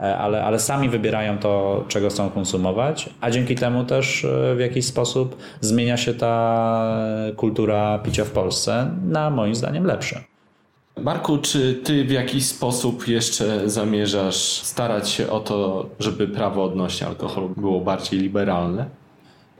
[0.00, 4.60] E, ale, ale sami wybierają to, czego chcą konsumować, a dzięki temu też e, w
[4.60, 6.96] jakiś sposób zmienia się ta
[7.36, 10.20] kultura picia w Polsce na moim zdaniem lepsze.
[11.00, 17.06] Marku, czy ty w jakiś sposób jeszcze zamierzasz starać się o to, żeby prawo odnośnie
[17.06, 18.99] alkoholu było bardziej liberalne?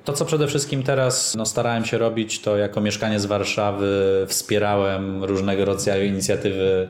[0.04, 5.24] To, co przede wszystkim teraz no, starałem się robić, to jako mieszkanie z Warszawy wspierałem
[5.24, 6.88] różnego rodzaju inicjatywy,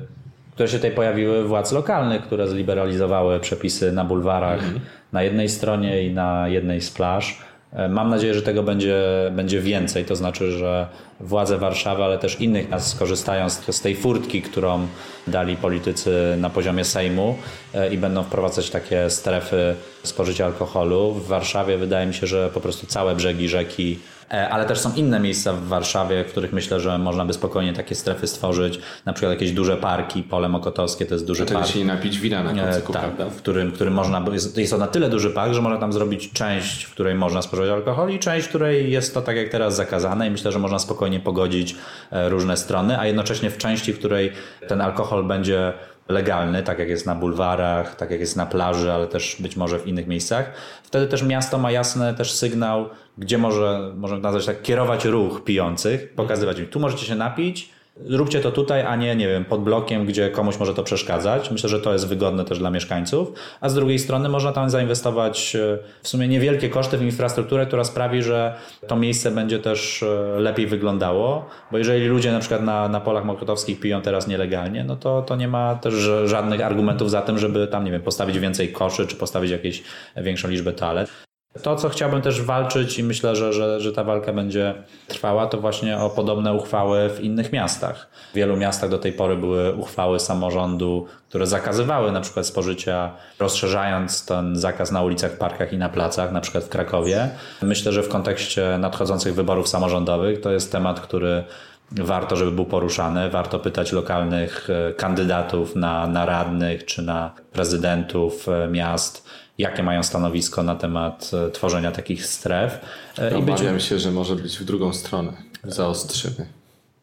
[0.53, 4.81] które się tutaj pojawiły władz lokalnych, które zliberalizowały przepisy na bulwarach mhm.
[5.13, 7.50] na jednej stronie i na jednej z plaż.
[7.73, 9.03] E, mam nadzieję, że tego będzie,
[9.33, 10.87] będzie więcej, to znaczy, że
[11.21, 14.87] władze Warszawy, ale też innych miast skorzystają z, z tej furtki, którą
[15.27, 17.37] dali politycy na poziomie Sejmu
[17.75, 21.13] e, i będą wprowadzać takie strefy spożycia alkoholu.
[21.13, 23.99] W Warszawie wydaje mi się, że po prostu całe brzegi rzeki
[24.31, 27.95] ale też są inne miejsca w Warszawie, w których myślę, że można by spokojnie takie
[27.95, 28.81] strefy stworzyć.
[29.07, 31.73] Na przykład jakieś duże parki, pole Mokotowskie to jest duży Wtedy park.
[31.73, 33.31] się napić wina na e, tak, prawda?
[33.31, 35.93] W którym, w którym można, jest, jest to na tyle duży park, że można tam
[35.93, 39.49] zrobić część, w której można spożywać alkohol i część, w której jest to tak jak
[39.49, 41.77] teraz zakazane i myślę, że można spokojnie pogodzić
[42.11, 44.33] e, różne strony, a jednocześnie w części, w której
[44.69, 45.73] ten alkohol będzie
[46.11, 49.79] legalny, tak jak jest na bulwarach, tak jak jest na plaży, ale też być może
[49.79, 50.53] w innych miejscach.
[50.83, 52.89] Wtedy też miasto ma jasny też sygnał,
[53.19, 57.71] gdzie może, możemy nazwać tak, kierować ruch pijących, pokazywać im, tu możecie się napić,
[58.05, 61.51] róbcie to tutaj, a nie, nie wiem, pod blokiem, gdzie komuś może to przeszkadzać.
[61.51, 63.33] Myślę, że to jest wygodne też dla mieszkańców.
[63.61, 67.85] A z drugiej strony można tam zainwestować e, w sumie niewielkie koszty w infrastrukturę, która
[67.85, 68.55] sprawi, że
[68.87, 71.45] to miejsce będzie też e, lepiej wyglądało.
[71.73, 75.37] Bo jeżeli ludzie na przykład na, na polach mokotowskich piją teraz nielegalnie, no to, to
[75.37, 75.95] nie ma też
[76.25, 79.83] żadnych argumentów za tym, żeby tam, nie wiem, postawić więcej koszy, czy postawić jakieś
[80.17, 81.30] większą liczbę toalet.
[81.63, 84.75] To, co chciałbym też walczyć i myślę, że, że, że ta walka będzie
[85.09, 88.09] trwała, to właśnie o podobne uchwały w innych miastach.
[88.33, 94.27] W wielu miastach do tej pory były uchwały samorządu, które zakazywały na przykład spożycia, rozszerzając
[94.27, 97.31] ten zakaz na ulicach, parkach i na placach, na przykład w Krakowie.
[97.63, 101.45] Myślę, że w kontekście nadchodzących wyborów samorządowych to jest temat, który
[101.93, 103.31] warto, żeby był poruszany.
[103.31, 109.30] Warto pytać lokalnych e, kandydatów na, na radnych czy na prezydentów e, miast,
[109.61, 112.79] jakie mają stanowisko na temat e, tworzenia takich stref.
[113.19, 113.85] E, Obawiam być...
[113.85, 115.33] się, że może być w drugą stronę.
[115.65, 116.60] Zaostrzymy.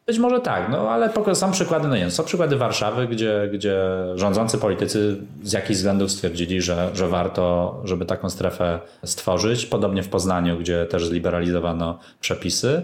[0.08, 3.80] Być może tak, no ale są przykłady, no nie są przykłady Warszawy, gdzie, gdzie
[4.14, 9.66] rządzący politycy z jakichś względów stwierdzili, że, że warto, żeby taką strefę stworzyć.
[9.66, 12.82] Podobnie w Poznaniu, gdzie też zliberalizowano przepisy.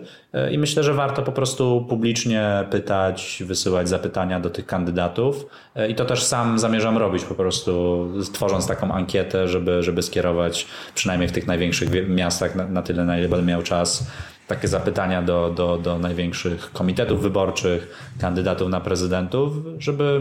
[0.50, 5.46] I myślę, że warto po prostu publicznie pytać, wysyłać zapytania do tych kandydatów.
[5.88, 11.28] I to też sam zamierzam robić po prostu, tworząc taką ankietę, żeby, żeby skierować przynajmniej
[11.28, 14.06] w tych największych miastach na, na tyle, na ile będę miał czas
[14.46, 20.20] takie zapytania do, do, do największych komitetów wyborczych, kandydatów na prezydentów, żeby,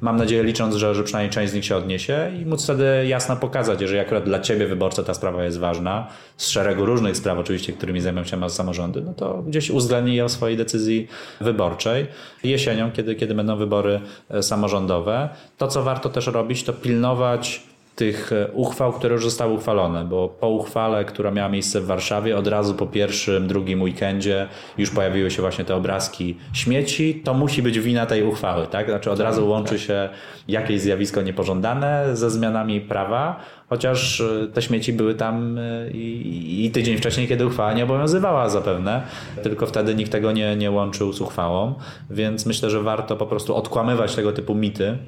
[0.00, 3.36] mam nadzieję, licząc, że, że przynajmniej część z nich się odniesie i móc wtedy jasno
[3.36, 7.72] pokazać, jeżeli akurat dla ciebie wyborca ta sprawa jest ważna, z szeregu różnych spraw oczywiście,
[7.72, 11.08] którymi zajmują się samorządy, no to gdzieś uwzględni je w swojej decyzji
[11.40, 12.06] wyborczej.
[12.44, 14.00] Jesienią, kiedy, kiedy będą wybory
[14.30, 15.28] e, samorządowe,
[15.58, 20.28] to co warto też robić, to pilnować tych e, uchwał, które już zostały uchwalone, bo
[20.28, 25.30] po uchwale, która miała miejsce w Warszawie, od razu po pierwszym, drugim weekendzie już pojawiły
[25.30, 28.86] się właśnie te obrazki śmieci, to musi być wina tej uchwały, tak?
[28.86, 30.08] Znaczy od razu łączy się
[30.48, 36.70] jakieś zjawisko niepożądane ze zmianami prawa, chociaż e, te śmieci były tam e, i, i
[36.70, 39.02] tydzień wcześniej, kiedy uchwała nie obowiązywała zapewne,
[39.42, 41.74] tylko wtedy nikt tego nie, nie łączył z uchwałą,
[42.10, 44.98] więc myślę, że warto po prostu odkłamywać tego typu mity,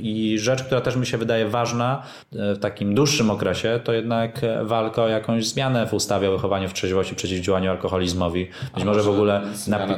[0.00, 4.40] i rzecz, która też mi się wydaje ważna e, w takim dłuższym okresie, to jednak
[4.62, 8.48] walka o jakąś zmianę w ustawie o wychowaniu w trzeźwości, przeciwdziałaniu alkoholizmowi.
[8.74, 9.92] Być może w ogóle napi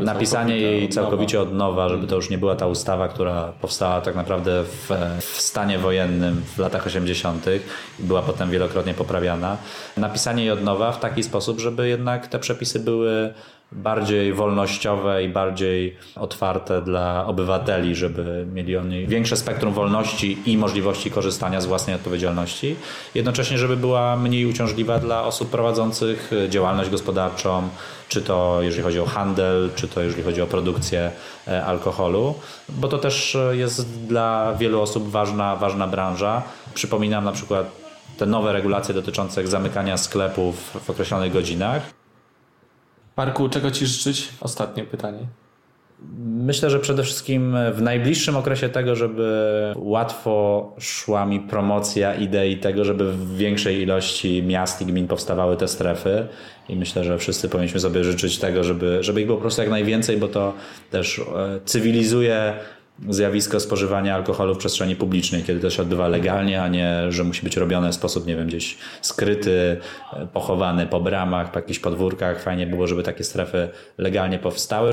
[0.00, 4.14] napisanie jej całkowicie od nowa, żeby to już nie była ta ustawa, która powstała tak
[4.14, 4.90] naprawdę w,
[5.20, 7.46] w stanie wojennym w latach 80.
[8.00, 9.56] i była potem wielokrotnie poprawiana.
[9.96, 13.34] Napisanie jej od nowa w taki sposób, żeby jednak te przepisy były
[13.72, 21.10] bardziej wolnościowe i bardziej otwarte dla obywateli, żeby mieli oni większe spektrum wolności i możliwości
[21.10, 22.76] korzystania z własnej odpowiedzialności.
[23.14, 27.68] Jednocześnie, żeby była mniej uciążliwa dla osób prowadzących działalność gospodarczą,
[28.08, 31.10] czy to jeżeli chodzi o handel, czy to jeżeli chodzi o produkcję
[31.48, 32.34] e, alkoholu,
[32.68, 36.42] bo to też jest dla wielu osób ważna, ważna branża.
[36.74, 37.70] Przypominam na przykład
[38.18, 41.95] te nowe regulacje dotyczące zamykania sklepów w określonych godzinach.
[43.16, 44.28] Marku, czego Ci życzyć?
[44.40, 45.18] Ostatnie pytanie.
[46.26, 52.84] Myślę, że przede wszystkim w najbliższym okresie tego, żeby łatwo szła mi promocja idei tego,
[52.84, 56.26] żeby w większej ilości miast i gmin powstawały te strefy.
[56.68, 59.70] I myślę, że wszyscy powinniśmy sobie życzyć tego, żeby, żeby ich było po prostu jak
[59.70, 60.54] najwięcej, bo to
[60.90, 61.22] też e,
[61.64, 62.54] cywilizuje
[63.08, 67.44] zjawisko spożywania alkoholu w przestrzeni publicznej, kiedy to się odbywa legalnie, a nie, że musi
[67.44, 69.80] być robione w sposób, nie wiem, gdzieś skryty,
[70.12, 72.42] e, pochowany po bramach, po jakichś podwórkach.
[72.42, 73.68] Fajnie było, żeby takie strefy
[73.98, 74.92] legalnie powstały.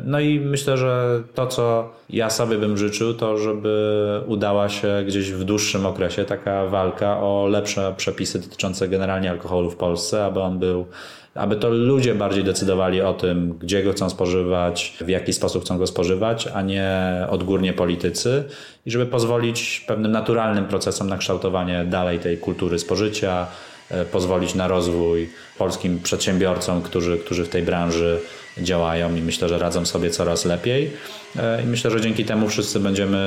[0.00, 5.32] No i myślę, że to, co ja sobie bym życzył, to żeby udała się gdzieś
[5.32, 10.58] w dłuższym okresie taka walka o lepsze przepisy dotyczące generalnie alkoholu w Polsce, aby on
[10.58, 10.86] był
[11.34, 15.78] aby to ludzie bardziej decydowali o tym, gdzie go chcą spożywać, w jaki sposób chcą
[15.78, 16.92] go spożywać, a nie
[17.30, 18.44] odgórnie politycy
[18.86, 23.46] i żeby pozwolić pewnym naturalnym procesom na kształtowanie dalej tej kultury spożycia,
[23.90, 28.20] e, pozwolić na rozwój polskim przedsiębiorcom, którzy, którzy w tej branży
[28.58, 30.90] działają i myślę, że radzą sobie coraz lepiej.
[31.36, 33.18] E, I myślę, że dzięki temu wszyscy będziemy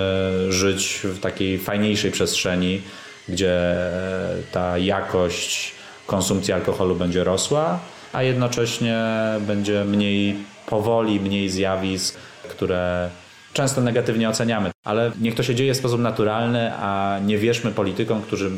[0.50, 2.82] żyć w takiej fajniejszej przestrzeni,
[3.30, 5.72] gdzie e, ta jakość
[6.06, 7.80] konsumpcji alkoholu będzie rosła,
[8.18, 9.04] a jednocześnie
[9.40, 12.18] będzie mniej powoli, mniej zjawisk,
[12.50, 13.10] które
[13.54, 14.72] często negatywnie oceniamy.
[14.84, 18.52] Ale niech to się dzieje w sposób naturalny, a nie wierzmy politykom, którzy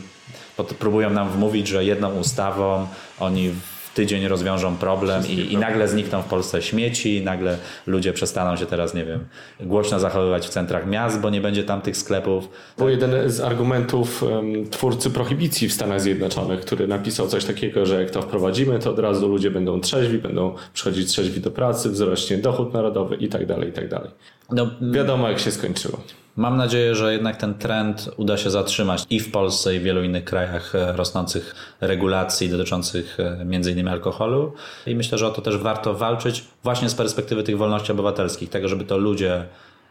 [0.80, 2.88] próbują nam wmówić, że jedną ustawą
[3.20, 3.52] oni
[4.00, 8.94] tydzień rozwiążą problem i, i, nagle znikną w Polsce śmieci, nagle ludzie przestaną się teraz,
[8.94, 9.26] nie wiem,
[9.60, 12.50] głośno zachowywać w centrach miast, bo nie będzie tam tych sklepów.
[12.78, 18.02] Był jeden z argumentów um, twórcy prohibicji w Stanach Zjednoczonych, który napisał coś takiego, że
[18.02, 22.38] jak to wprowadzimy, to od razu ludzie będą trzeźwi, będą przychodzić trzeźwi do pracy, wzrośnie
[22.38, 24.10] dochód narodowy i tak dalej, i tak dalej.
[24.52, 26.00] No, Wiadomo, jak się skończyło.
[26.40, 30.04] Mam nadzieję, że jednak ten trend uda się zatrzymać i w Polsce, i w wielu
[30.04, 33.88] innych krajach e, rosnących regulacji dotyczących e, m.in.
[33.88, 34.54] alkoholu.
[34.88, 38.68] I myślę, że o to też warto walczyć właśnie z perspektywy tych wolności obywatelskich, tego,
[38.68, 39.46] żeby to ludzie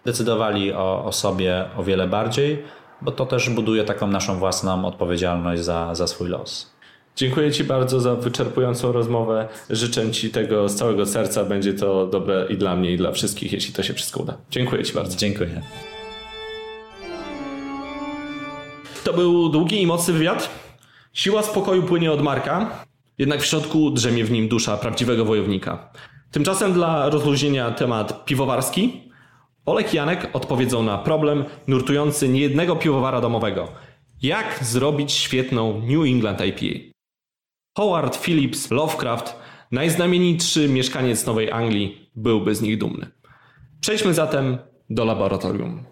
[0.04, 2.62] decydowali o, o sobie o wiele bardziej,
[3.02, 6.70] bo to też buduje taką naszą własną odpowiedzialność za, za swój los.
[7.16, 9.48] Dziękuję Ci bardzo za wyczerpującą rozmowę.
[9.70, 11.44] Życzę Ci tego z całego serca.
[11.44, 14.36] Będzie to dobre i dla mnie, i dla wszystkich, jeśli to się wszystko uda.
[14.50, 15.16] Dziękuję Ci bardzo.
[15.16, 15.62] Dziękuję.
[19.18, 20.50] Był długi i mocny wywiad.
[21.12, 22.84] Siła spokoju płynie od Marka,
[23.18, 25.92] jednak w środku drzemie w nim dusza prawdziwego wojownika.
[26.30, 29.00] Tymczasem dla rozluźnienia temat piwowarski,
[29.66, 33.68] Olek Janek odpowiedzą na problem nurtujący niejednego piwowara domowego.
[34.22, 36.92] Jak zrobić świetną New England IPA?
[37.76, 39.36] Howard Phillips Lovecraft,
[39.72, 43.06] najznamienitszy mieszkaniec Nowej Anglii, byłby z nich dumny.
[43.80, 44.58] Przejdźmy zatem
[44.90, 45.84] do laboratorium.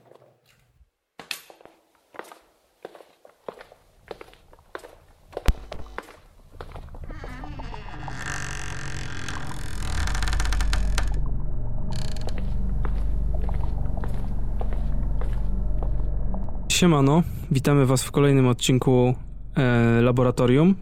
[16.77, 19.15] Siemano, witamy Was w kolejnym odcinku
[19.57, 20.75] e, Laboratorium.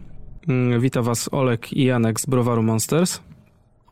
[0.47, 3.19] Mm, Witam Was Olek i Janek z Browaru Monsters.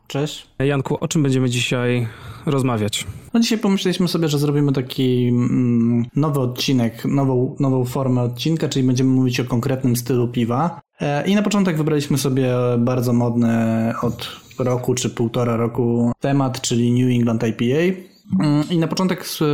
[0.06, 0.46] Cześć.
[0.58, 2.08] Janku, o czym będziemy dzisiaj
[2.46, 3.06] rozmawiać?
[3.34, 8.86] No dzisiaj pomyśleliśmy sobie, że zrobimy taki mm, nowy odcinek, nową, nową formę odcinka, czyli
[8.86, 10.80] będziemy mówić o konkretnym stylu piwa.
[11.00, 13.48] E, I na początek wybraliśmy sobie bardzo modny
[14.02, 14.28] od
[14.58, 18.13] roku czy półtora roku temat, czyli New England IPA.
[18.40, 19.44] Mm, I na początek s-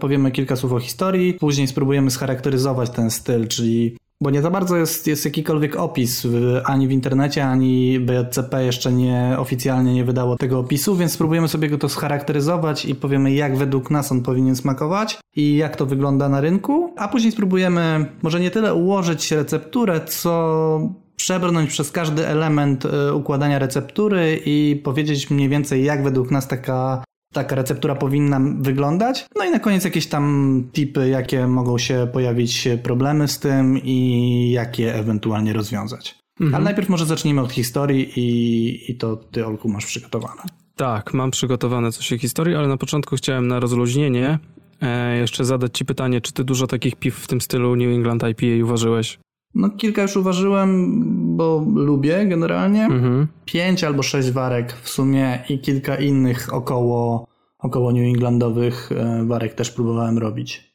[0.00, 4.76] powiemy kilka słów o historii, później spróbujemy scharakteryzować ten styl, czyli bo nie za bardzo
[4.76, 10.36] jest, jest jakikolwiek opis w, ani w internecie, ani BJCP jeszcze nie oficjalnie nie wydało
[10.36, 14.56] tego opisu, więc spróbujemy sobie go to scharakteryzować i powiemy, jak według nas on powinien
[14.56, 20.00] smakować i jak to wygląda na rynku, a później spróbujemy może nie tyle ułożyć recepturę,
[20.06, 20.80] co
[21.16, 27.04] przebrnąć przez każdy element e, układania receptury i powiedzieć mniej więcej, jak według nas taka
[27.32, 29.26] taka receptura powinna wyglądać.
[29.36, 34.50] No i na koniec jakieś tam tipy, jakie mogą się pojawić problemy z tym i
[34.50, 36.18] jak je ewentualnie rozwiązać.
[36.40, 40.42] Ale najpierw może zacznijmy od historii i, i to ty, Olku, masz przygotowane.
[40.76, 44.38] Tak, mam przygotowane coś o historii, ale na początku chciałem na rozluźnienie
[44.80, 48.22] e, jeszcze zadać ci pytanie, czy ty dużo takich piw w tym stylu New England
[48.22, 49.18] IPA uważyłeś?
[49.54, 51.02] No kilka już uważyłem,
[51.36, 52.84] bo lubię generalnie.
[52.84, 53.26] Mhm.
[53.44, 57.26] Pięć albo sześć warek w sumie i kilka innych około,
[57.58, 60.74] około New Englandowych e, warek też próbowałem robić.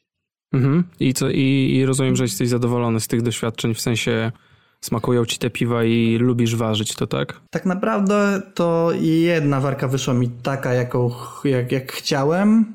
[0.52, 0.84] Mhm.
[1.00, 4.32] I, co, i, I rozumiem, że jesteś zadowolony z tych doświadczeń, w sensie
[4.80, 7.40] smakują ci te piwa i lubisz ważyć to, tak?
[7.50, 11.10] Tak naprawdę to jedna warka wyszła mi taka, jaką,
[11.44, 12.74] jak, jak chciałem,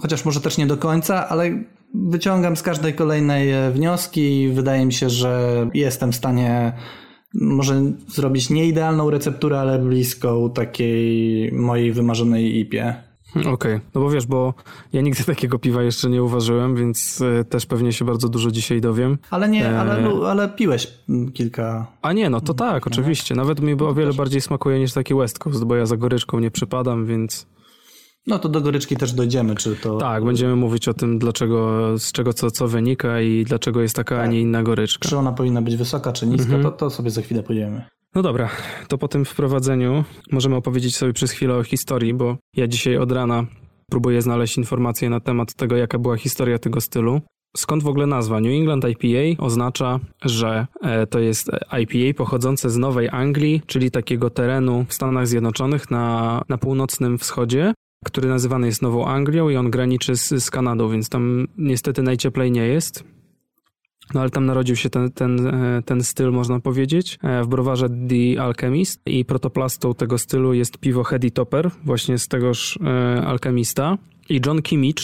[0.00, 1.64] chociaż może też nie do końca, ale
[1.94, 6.72] wyciągam z każdej kolejnej e, wnioski i wydaje mi się, że jestem w stanie
[7.34, 12.94] może zrobić nie idealną recepturę, ale bliską takiej mojej wymarzonej IPie.
[13.46, 14.54] Okej, no bo wiesz, bo
[14.92, 18.80] ja nigdy takiego piwa jeszcze nie uważyłem, więc e, też pewnie się bardzo dużo dzisiaj
[18.80, 19.18] dowiem.
[19.30, 20.04] Ale nie, ale, Eee.
[20.04, 20.88] lu- ale piłeś
[21.34, 21.86] kilka.
[22.02, 23.34] A nie, no to tak, oczywiście.
[23.34, 26.50] Nawet mi o wiele bardziej smakuje niż taki West Coast, bo ja za goryczką nie
[26.50, 27.46] przypadam, więc
[28.26, 29.98] No to do goryczki też dojdziemy, czy to.
[29.98, 34.20] tak, będziemy mówić o tym, dlaczego, z czego co, co wynika i dlaczego jest taka,
[34.22, 35.08] a nie inna goryczka.
[35.08, 36.62] Czy ona powinna być wysoka, czy niska, Mhm.
[36.62, 37.84] to, to sobie za chwilę podziemy.
[38.14, 38.48] No dobra,
[38.88, 43.12] to po tym wprowadzeniu możemy opowiedzieć sobie przez chwilę o historii, bo ja dzisiaj od
[43.12, 43.46] rana
[43.90, 47.20] próbuję znaleźć informacje na temat tego, jaka była historia tego stylu.
[47.56, 48.40] Skąd w ogóle nazwa?
[48.40, 51.50] New England IPA oznacza, że e, to jest
[51.80, 57.74] IPA pochodzące z Nowej Anglii, czyli takiego terenu w Stanach Zjednoczonych na, na północnym wschodzie,
[58.04, 62.52] który nazywany jest Nową Anglią i on graniczy z, z Kanadą, więc tam niestety najcieplej
[62.52, 63.04] nie jest.
[64.14, 67.88] No ale tam narodził się ten, ten, e, ten styl, można powiedzieć, e, w browarze
[67.88, 73.98] The Alchemist i protoplastą tego stylu jest piwo Heady Topper, właśnie z tegoż e, alchemista.
[74.28, 74.94] I John Kimmich,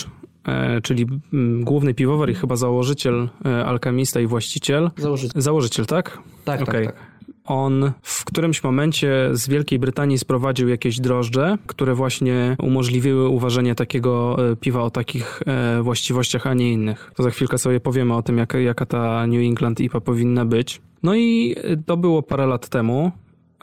[0.83, 3.29] czyli mm, główny piwowar i chyba założyciel
[3.65, 4.91] alchemista i właściciel.
[4.97, 5.33] Założyć.
[5.35, 6.19] Założyciel, tak?
[6.45, 6.87] Tak, Okej.
[6.87, 7.16] tak, tak.
[7.47, 14.37] On w którymś momencie z Wielkiej Brytanii sprowadził jakieś drożdże, które właśnie umożliwiły uważanie takiego
[14.53, 17.11] e, piwa o takich e, właściwościach, a nie innych.
[17.17, 20.81] To za chwilkę sobie powiemy o tym, jak, jaka ta New England IPA powinna być.
[21.03, 23.13] No i e, to było parę lat temu.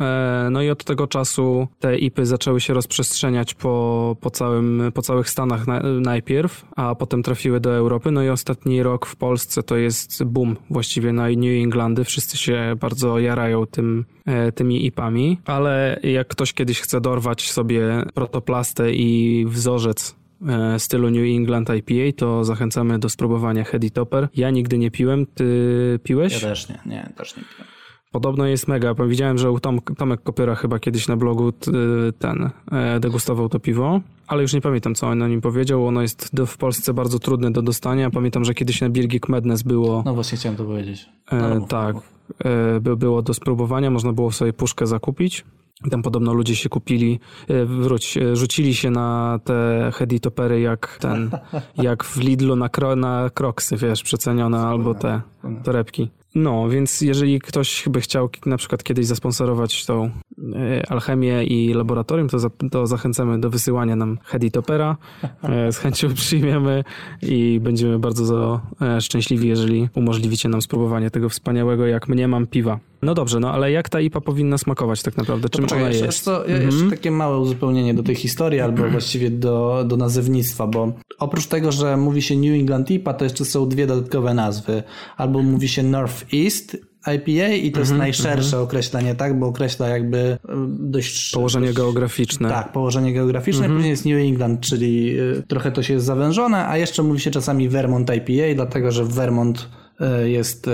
[0.02, 5.02] E, No i od tego czasu te IPy zaczęły się rozprzestrzeniać po, po, całym, po
[5.02, 8.12] całych Stanach na, najpierw, a potem trafiły do Europy.
[8.12, 12.04] No i ostatni rok w Polsce to jest boom właściwie na New Englandy.
[12.04, 18.06] Wszyscy się bardzo jarają tym, e, tymi IPami, ale jak ktoś kiedyś chce dorwać sobie
[18.14, 20.16] protoplastę i wzorzec
[20.48, 24.28] e, stylu New England IPA, to zachęcamy do spróbowania Heady Topper.
[24.36, 26.34] Ja nigdy nie piłem, ty piłeś?
[26.34, 27.73] Ja też nie, nie, też nie piłem.
[28.14, 28.94] Podobno jest mega.
[29.08, 31.72] Widziałem, że u Tom, Tomek Kopiera chyba kiedyś na blogu t,
[32.20, 35.88] ten e, degustował to piwo, ale już nie pamiętam, co on o nim powiedział.
[35.88, 38.10] Ono jest do, w Polsce bardzo trudne do dostania.
[38.10, 41.10] Pamiętam, że kiedyś na Birgit Madness było, No właśnie chciałem to powiedzieć.
[41.32, 42.10] No, e, mów, tak, mów.
[42.46, 43.90] e, by, było do spróbowania.
[43.90, 45.46] Można było sobie puszkę zakupić.
[45.92, 47.20] Tam podobno ludzie się kupili,
[47.66, 51.30] wróć, rzucili się na te heady topery jak ten,
[51.88, 55.22] jak w Lidlu na, kro, na kroksy, wiesz, przecenione albo te
[55.64, 56.10] torebki.
[56.36, 60.12] No, więc jeżeli ktoś by chciał na przykład kiedyś zasponsorować tą
[60.90, 64.98] alchemię i laboratorium, to, za, to zachęcamy do wysyłania nam heady topera.
[65.44, 66.84] E, z chęcią przyjmiemy
[67.22, 72.48] i będziemy bardzo za, e, szczęśliwi, jeżeli umożliwicie nam spróbowanie tego wspaniałego, jak mnie mam
[72.48, 72.80] piwa.
[73.02, 75.50] No dobrze, no ale jak ta IPA powinna smakować tak naprawdę?
[75.50, 76.24] Czym Poczekaj, ona jeszcze, jest?
[76.24, 80.94] Co, ja Jeszcze takie małe uzupełnienie do tej historii, albo właściwie do, do nazewnictwa, bo
[81.20, 84.84] oprócz tego, że mówi się New England IPA, to jeszcze są dwie dodatkowe nazwy.
[85.18, 86.78] Albo mówi się Northeast
[87.08, 89.40] IPA i to jest najszersze określenie, tak?
[89.40, 90.38] Bo określa jakby y,
[90.68, 91.32] dość...
[91.32, 92.50] Położenie dość, geograficzne.
[92.50, 93.70] Tak, położenie geograficzne.
[93.70, 97.32] Później jest New England, czyli y, trochę to się jest zawężone, a jeszcze mówi się
[97.32, 99.70] czasami Vermont IPA, dlatego że w Vermont
[100.02, 100.70] y, jest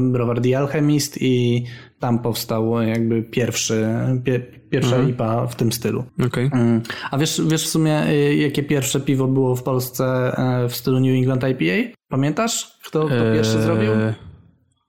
[0.00, 1.64] browar The Alchemist i
[2.00, 3.86] tam powstał jakby pierwszy,
[4.24, 4.40] pie,
[4.70, 6.04] pierwsza IPA w tym stylu.
[6.26, 6.50] Okej.
[6.52, 6.82] Mm.
[7.10, 8.02] A wiesz, wiesz w sumie,
[8.36, 10.36] jakie pierwsze piwo było w Polsce
[10.68, 11.96] w stylu New England IPA?
[12.08, 13.90] Pamiętasz, kto to pierwszy Eee, zrobił?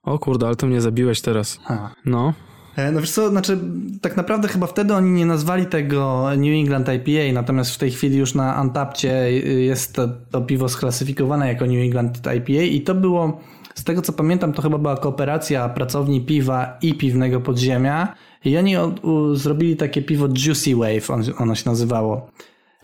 [0.05, 1.59] O kurde, ale to mnie zabiłeś teraz.
[1.63, 1.91] Ha.
[2.05, 2.33] No.
[2.75, 3.59] E, no wiesz co, znaczy
[4.01, 8.17] tak naprawdę chyba wtedy oni nie nazwali tego New England IPA, natomiast w tej chwili
[8.17, 9.31] już na Antapcie
[9.65, 13.39] jest to, to piwo sklasyfikowane jako New England IPA i to było,
[13.75, 18.77] z tego co pamiętam, to chyba była kooperacja pracowni piwa i piwnego podziemia i oni
[18.77, 22.29] o, u, zrobili takie piwo Juicy Wave, on, ono się nazywało.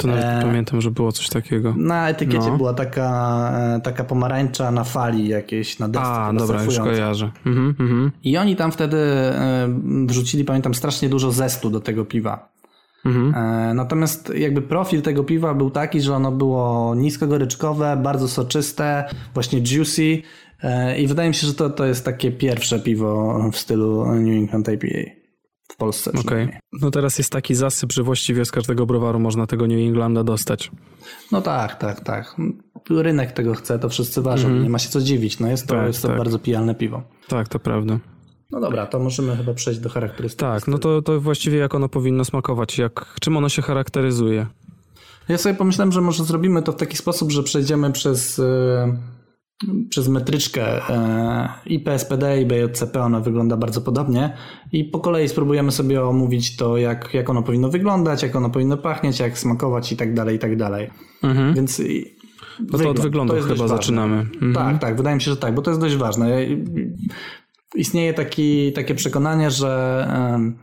[0.02, 0.42] To nawet e...
[0.42, 1.74] pamiętam, że było coś takiego.
[1.78, 2.58] Na etykiecie no.
[2.58, 6.10] była taka, e, taka pomarańcza na fali jakiejś, na desce.
[6.10, 7.32] A, dobra, już kojarzę.
[7.46, 8.12] Mhm, mhm.
[8.24, 9.68] I oni tam wtedy e,
[10.06, 12.52] wrzucili, pamiętam, strasznie dużo zestu do tego piwa.
[13.06, 13.76] Mhm.
[13.76, 20.22] Natomiast jakby profil tego piwa był taki, że ono było niskogoryczkowe, bardzo soczyste, właśnie juicy
[20.98, 24.70] i wydaje mi się, że to, to jest takie pierwsze piwo w stylu New England
[24.70, 25.21] IPA
[25.82, 26.12] Polsce.
[26.12, 26.44] Okej.
[26.46, 26.60] Okay.
[26.82, 30.72] No teraz jest taki zasyp, że właściwie z każdego browaru można tego New Englanda dostać.
[31.32, 32.36] No tak, tak, tak.
[32.90, 34.48] Rynek tego chce, to wszyscy ważą.
[34.48, 34.64] Mm.
[34.64, 35.40] Nie ma się co dziwić.
[35.40, 36.18] No jest to, tak, jest to tak.
[36.18, 37.04] bardzo pijalne piwo.
[37.28, 38.00] Tak, to prawda.
[38.52, 40.40] No dobra, to możemy chyba przejść do charakterystyki.
[40.40, 44.48] Tak, no to, to właściwie jak ono powinno smakować, jak, czym ono się charakteryzuje.
[45.30, 48.98] Ja sobie pomyślałem, że może zrobimy to w taki sposób, że przejdziemy przez e,
[49.90, 54.34] przez metryczkę e, i PSPD i BJCP ona wygląda bardzo podobnie
[54.72, 58.78] i po kolei spróbujemy sobie omówić to, jak, jak ono powinno wyglądać, jak ono powinno
[58.78, 60.90] pachnieć, jak smakować i tak dalej, i tak dalej.
[61.24, 61.54] Mhm.
[61.54, 61.82] Więc
[62.72, 64.16] to od wyglądu chyba zaczynamy.
[64.18, 64.54] Mhm.
[64.54, 66.38] Tak, tak, wydaje mi się, że tak, bo to jest dość ważne.
[67.76, 70.08] Istnieje taki, takie przekonanie, że,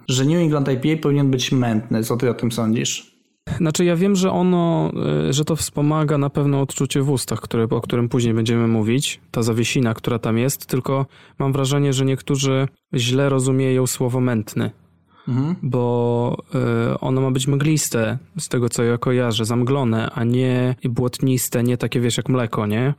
[0.09, 2.05] że New England IPA powinien być mętny.
[2.05, 3.18] Co ty o tym sądzisz?
[3.57, 4.93] Znaczy ja wiem, że ono,
[5.29, 9.21] y, że to wspomaga na pewno odczucie w ustach, które, o którym później będziemy mówić,
[9.31, 11.07] ta zawiesina, która tam jest, tylko
[11.39, 14.71] mam wrażenie, że niektórzy źle rozumieją słowo mętny.
[15.29, 15.57] Mhm.
[15.63, 16.37] Bo
[16.95, 21.77] y, ono ma być mgliste, z tego co ja kojarzę, zamglone, a nie błotniste, nie
[21.77, 22.95] takie wiesz jak mleko, nie?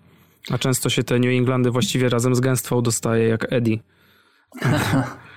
[0.52, 3.80] A często się te New Englandy właściwie razem z gęstwą dostaje jak Eddie.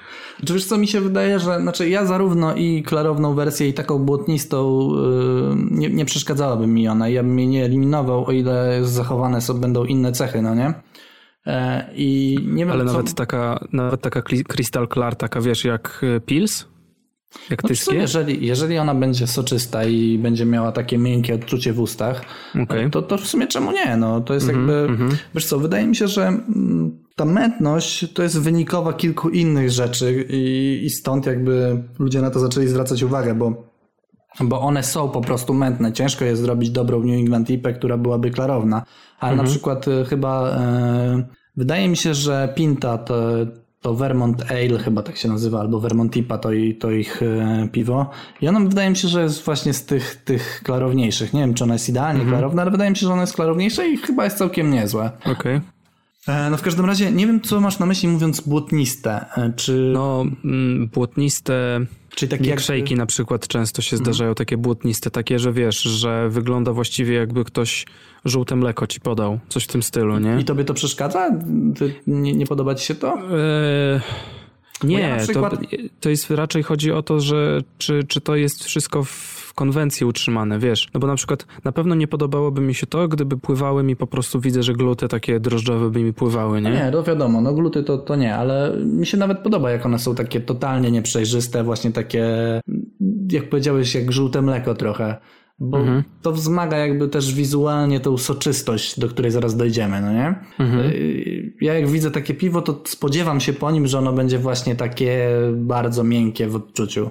[0.46, 3.98] Czy wiesz co, mi się wydaje, że znaczy ja zarówno i klarowną wersję i taką
[3.98, 7.08] błotnistą yy, nie, nie przeszkadzałaby mi ona.
[7.08, 10.74] Ja bym jej nie eliminował, o ile zachowane są, będą inne cechy, no nie?
[11.46, 12.92] E, I nie wiem, Ale co...
[12.92, 16.72] nawet taka, nawet taka Crystal Clear, taka wiesz, jak e, Pils?
[17.50, 22.24] Jak no, jeżeli, jeżeli ona będzie soczysta i będzie miała takie miękkie odczucie w ustach,
[22.62, 22.90] okay.
[22.90, 23.96] to, to w sumie czemu nie?
[23.96, 25.16] No, to jest mm -hmm, jakby, mm -hmm.
[25.34, 30.26] wiesz co, wydaje mi się, że mm, ta mętność to jest wynikowa kilku innych rzeczy
[30.30, 33.72] i, i stąd jakby ludzie na to zaczęli zwracać uwagę, bo
[34.40, 35.92] bo one są po prostu mętne.
[35.92, 38.82] Ciężko jest zrobić dobrą New England IPę, która byłaby klarowna.
[39.20, 39.46] Ale mhm.
[39.46, 41.24] na przykład y, chyba e,
[41.56, 43.16] wydaje mi się, że Pinta to,
[43.80, 46.48] to Vermont Ale chyba tak się nazywa, albo Vermont IPA to,
[46.80, 48.10] to ich e, piwo.
[48.40, 51.32] I ono wydaje mi się, że jest właśnie z tych, tych klarowniejszych.
[51.32, 52.30] Nie wiem, czy ona jest idealnie mhm.
[52.30, 55.10] klarowna, ale wydaje mi się, że ona jest klarowniejsza i chyba jest całkiem niezłe.
[55.20, 55.32] Okej.
[55.32, 55.60] Okay.
[56.28, 59.26] E, no w każdym razie nie wiem, co masz na myśli mówiąc błotniste.
[59.36, 59.90] E, czy...
[59.92, 61.80] No, mm, błotniste.
[62.14, 64.34] Czyli takie jak szejki na przykład często się zdarzają, mhm.
[64.34, 67.86] takie błotniste, takie, że wiesz, że wygląda właściwie jakby ktoś
[68.24, 70.40] żółte mleko ci podał, coś w tym stylu, nie?
[70.40, 71.30] I tobie to przeszkadza?
[72.06, 73.14] nie, nie podoba ci się to?
[73.14, 74.00] Eee...
[74.84, 75.60] Nie, ja przykład...
[75.60, 75.66] to,
[76.00, 80.58] to jest raczej chodzi o to, że czy, czy to jest wszystko w konwencji utrzymane,
[80.58, 80.88] wiesz.
[80.94, 84.06] No bo na przykład na pewno nie podobałoby mi się to, gdyby pływały mi po
[84.06, 86.70] prostu, widzę, że gluty takie drożdżowe by mi pływały, nie?
[86.70, 89.98] Nie, to wiadomo, no gluty to, to nie, ale mi się nawet podoba, jak one
[89.98, 92.24] są takie totalnie nieprzejrzyste, właśnie takie,
[93.30, 95.16] jak powiedziałeś, jak żółte mleko trochę
[95.62, 96.02] bo mhm.
[96.22, 100.34] to wzmaga jakby też wizualnie tą soczystość, do której zaraz dojdziemy, no nie?
[100.58, 100.80] Mhm.
[100.86, 104.76] Y, ja jak widzę takie piwo, to spodziewam się po nim, że ono będzie właśnie
[104.76, 107.10] takie bardzo miękkie w odczuciu.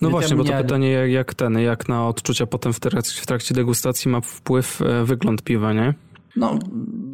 [0.00, 0.62] No właśnie, bo to nie...
[0.62, 5.04] pytanie jak ten, jak na odczucia potem w trakcie, w trakcie degustacji ma wpływ e,
[5.04, 5.94] wygląd piwa, nie?
[6.36, 6.58] No,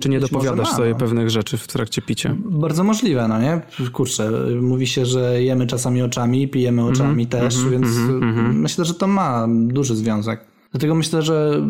[0.00, 0.96] Czy nie dopowiadasz ma, sobie no.
[0.96, 2.36] pewnych rzeczy w trakcie picia?
[2.44, 3.60] Bardzo możliwe, no nie?
[3.92, 4.30] Kurczę,
[4.60, 8.20] mówi się, że jemy czasami oczami, pijemy oczami mm -hmm, też, mm -hmm, więc mm
[8.20, 8.54] -hmm.
[8.54, 10.44] myślę, że to ma duży związek.
[10.70, 11.62] Dlatego myślę, że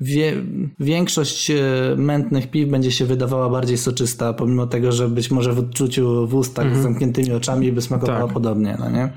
[0.00, 0.34] wie,
[0.80, 1.56] większość e,
[1.96, 6.34] mętnych piw będzie się wydawała bardziej soczysta, pomimo tego, że być może w odczuciu w
[6.34, 6.78] ustach -hmm.
[6.80, 8.32] z zamkniętymi oczami by smakowała tak.
[8.32, 9.12] podobnie, no nie?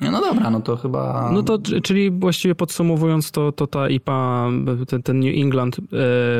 [0.00, 1.30] No dobra, no to chyba.
[1.32, 4.48] No to, czyli właściwie podsumowując, to, to ta IPA,
[4.88, 5.76] ten, ten New England,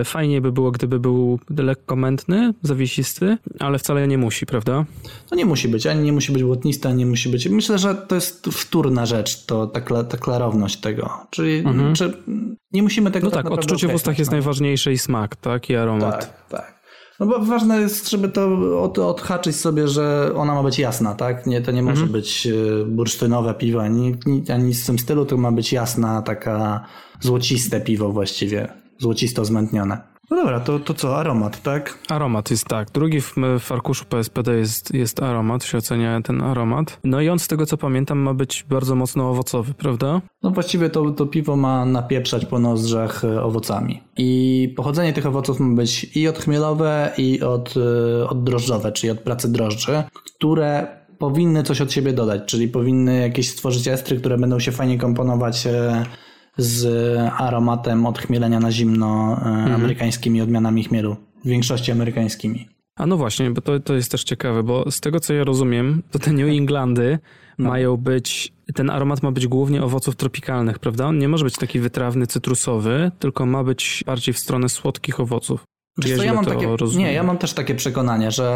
[0.00, 4.84] e, fajnie by było, gdyby był lekko mętny, zawiesisty, ale wcale nie musi, prawda?
[5.30, 7.48] No nie musi być, ani nie musi być błotnisty, ani nie musi być.
[7.48, 11.10] Myślę, że to jest wtórna rzecz, to ta, ta klarowność tego.
[11.30, 11.94] Czyli mhm.
[11.94, 12.12] czy
[12.72, 13.26] nie musimy tego.
[13.26, 14.36] No tak, tak odczucie w ustach jest no.
[14.36, 15.70] najważniejsze i smak, tak?
[15.70, 16.20] I aromat.
[16.20, 16.75] Tak, tak.
[17.20, 18.48] No bo ważne jest, żeby to
[18.82, 21.46] od, odhaczyć sobie, że ona ma być jasna, tak?
[21.46, 22.12] Nie, to nie może mhm.
[22.12, 24.16] być e, bursztynowe piwo, ani,
[24.54, 26.86] ani nic w tym stylu, to ma być jasna, taka
[27.20, 28.68] złociste piwo właściwie,
[28.98, 30.15] złocisto zmętnione.
[30.30, 31.98] No dobra, to, to co, aromat, tak?
[32.08, 32.90] Aromat jest tak.
[32.90, 36.98] Drugi w, w arkuszu PSPD jest, jest aromat, się ocenia ten aromat.
[37.04, 40.20] No i on z tego co pamiętam ma być bardzo mocno owocowy, prawda?
[40.42, 44.02] No właściwie to, to piwo ma napieprzać po nozdrzach e, owocami.
[44.16, 49.52] I pochodzenie tych owoców ma być i odchmielowe, i od, e, oddrożdżowe, czyli od pracy
[49.52, 50.02] drożdży,
[50.36, 50.86] które
[51.18, 55.66] powinny coś od siebie dodać, czyli powinny jakieś stworzyć estry, które będą się fajnie komponować
[55.66, 56.06] e,
[56.56, 56.86] z
[57.36, 59.74] aromatem odchmielenia na zimno mhm.
[59.74, 62.68] amerykańskimi odmianami chmielu, w większości amerykańskimi.
[62.96, 66.02] A no właśnie, bo to, to jest też ciekawe, bo z tego co ja rozumiem,
[66.10, 67.18] to te New Englandy
[67.58, 67.68] no.
[67.68, 71.06] mają być, ten aromat ma być głównie owoców tropikalnych, prawda?
[71.06, 75.64] On nie może być taki wytrawny, cytrusowy, tylko ma być bardziej w stronę słodkich owoców.
[76.02, 78.46] Czy ja, ja mam takie, nie, ja mam też takie przekonanie, że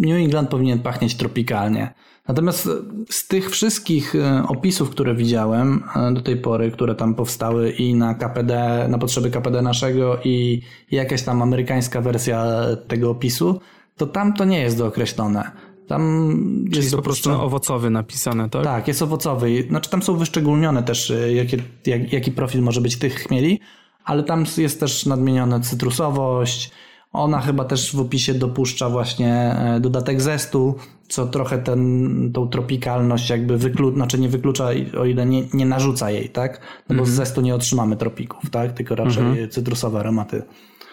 [0.00, 1.94] New England powinien pachnieć tropikalnie.
[2.28, 2.68] Natomiast
[3.10, 7.94] z tych wszystkich e, opisów, które widziałem e, do tej pory, które tam powstały i
[7.94, 12.46] na KPD, na potrzeby KPD naszego i jakaś tam amerykańska wersja
[12.88, 13.60] tego opisu,
[13.96, 15.50] to tam to nie jest dookreślone.
[15.86, 16.32] Tam
[16.70, 18.64] Czyli jest po prostu owocowy napisane, tak?
[18.64, 19.62] Tak, jest owocowy.
[19.68, 23.60] Znaczy tam są wyszczególnione też, e, jakie, jak, jaki profil może być tych chmieli,
[24.04, 26.70] ale tam jest też nadmieniona cytrusowość.
[27.16, 30.74] Ona chyba też w opisie dopuszcza właśnie dodatek zestu,
[31.08, 34.68] co trochę ten, tą tropikalność jakby wyklucza, znaczy nie wyklucza,
[34.98, 36.60] o ile nie, nie narzuca jej, tak?
[36.88, 38.72] No bo mm z zestu nie otrzymamy tropików, tak?
[38.72, 39.48] Tylko raczej mm -hmm.
[39.48, 40.42] cytrusowe aromaty.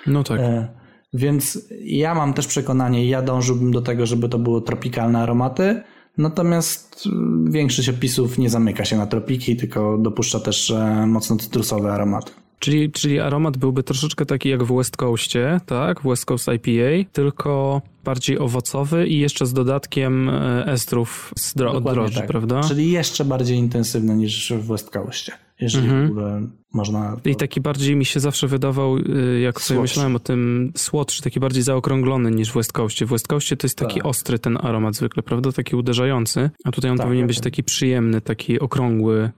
[0.08, 0.40] No tak.
[0.40, 0.68] E,
[1.14, 5.84] więc ja mam też przekonanie, ja dążyłbym do tego, żeby to były tropikalne aromaty,
[6.18, 7.10] natomiast
[7.46, 12.32] większość opisów nie zamyka się na tropiki, tylko dopuszcza też e, mocno cytrusowe aromaty.
[12.64, 16.02] Czyli, czyli aromat byłby troszeczkę taki jak w West Coastie, tak?
[16.04, 21.84] West Coast IPA, tylko bardziej owocowy i jeszcze z dodatkiem e, estrów z dro od
[21.84, 22.28] drożdży, tak.
[22.28, 22.62] prawda?
[22.62, 26.08] Czyli jeszcze bardziej intensywny niż w West Coastie, jeżeli mhm.
[26.08, 27.18] w ogóle można...
[27.24, 27.30] To...
[27.30, 31.40] I taki bardziej mi się zawsze wydawał, y, jak sobie myślałem o tym, słodszy, taki
[31.40, 33.06] bardziej zaokrąglony niż w West Coastie.
[33.06, 34.06] W West Coastie to jest taki tak.
[34.06, 35.52] ostry ten aromat zwykle, prawda?
[35.52, 37.44] Taki uderzający, a tutaj on tak, powinien tak, być tak.
[37.44, 39.32] taki przyjemny, taki okrągły,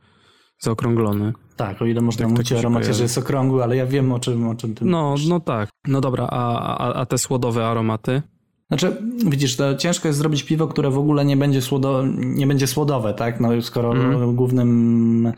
[0.60, 1.34] zaokrąglony.
[1.56, 4.19] Tak, o ile można tak, mówić o aromacie, że jest okrągły, ale ja wiem o
[4.19, 5.27] czym, o czym ty No, mówisz.
[5.27, 5.69] no tak.
[5.88, 8.22] No dobra, a, a, a te słodowe aromaty?
[8.68, 12.68] Znaczy, widzisz, to ciężko jest zrobić piwo, które w ogóle nie będzie, słodo, nie będzie
[12.68, 13.40] słodowe, tak?
[13.40, 14.36] No skoro mm.
[14.36, 15.32] głównym,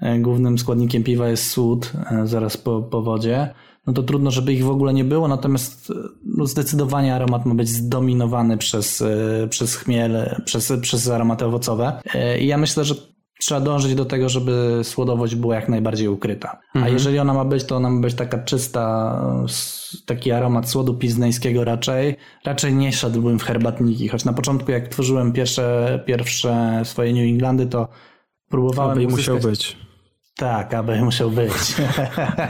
[0.00, 3.54] e, głównym składnikiem piwa jest słód e, zaraz po, po wodzie,
[3.86, 5.92] no to trudno, żeby ich w ogóle nie było, natomiast
[6.24, 12.02] no zdecydowanie aromat ma być zdominowany przez, e, przez chmiel, przez, przez aromaty owocowe.
[12.40, 12.94] I ja myślę, że
[13.38, 16.58] trzeba dążyć do tego, żeby słodowość była jak najbardziej ukryta.
[16.66, 16.84] Mhm.
[16.84, 19.16] A jeżeli ona ma być, to ona ma być taka czysta,
[20.06, 22.16] taki aromat słodu piznańskiego raczej.
[22.44, 27.66] Raczej nie szedłbym w herbatniki, choć na początku jak tworzyłem pierwsze, pierwsze swoje New Englandy,
[27.66, 27.88] to
[28.48, 28.92] próbowałem...
[28.92, 29.34] Aby uzyskać...
[29.34, 29.76] musiał być.
[30.36, 31.52] Tak, aby musiał być.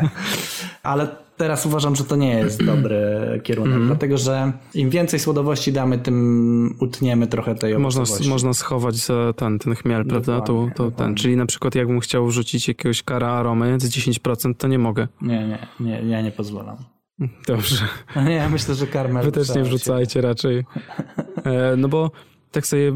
[0.82, 3.00] Ale teraz uważam, że to nie jest dobry
[3.44, 3.86] kierunek, mm.
[3.86, 8.96] dlatego że im więcej słodowości damy, tym utniemy trochę tej można, można schować
[9.36, 10.40] ten, ten chmiel, prawda?
[10.40, 11.14] To, to ten.
[11.14, 15.08] Czyli na przykład jakbym chciał wrzucić jakiegoś kara aromy z 10%, to nie mogę.
[15.22, 16.76] Nie, nie, nie ja nie pozwalam.
[17.48, 17.88] Dobrze.
[18.16, 19.24] Nie, ja myślę, że karmel...
[19.24, 20.64] Wy też nie wrzucajcie raczej.
[21.44, 22.10] E, no bo
[22.50, 22.92] tak sobie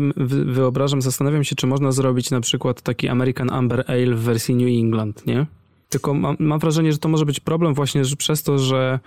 [0.46, 4.84] wyobrażam, zastanawiam się, czy można zrobić na przykład taki American Amber Ale w wersji New
[4.84, 5.46] England, nie?
[5.90, 9.00] Tylko mam, mam, wrażenie, że to może być problem właśnie że przez to, że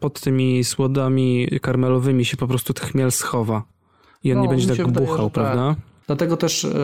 [0.00, 3.62] pod tymi słodami karmelowymi się po prostu chmiel schowa
[4.24, 5.32] i on no, nie będzie tak wydaje, buchał, tak.
[5.32, 5.74] prawda?
[5.74, 5.89] Tak.
[6.10, 6.74] Dlatego też y,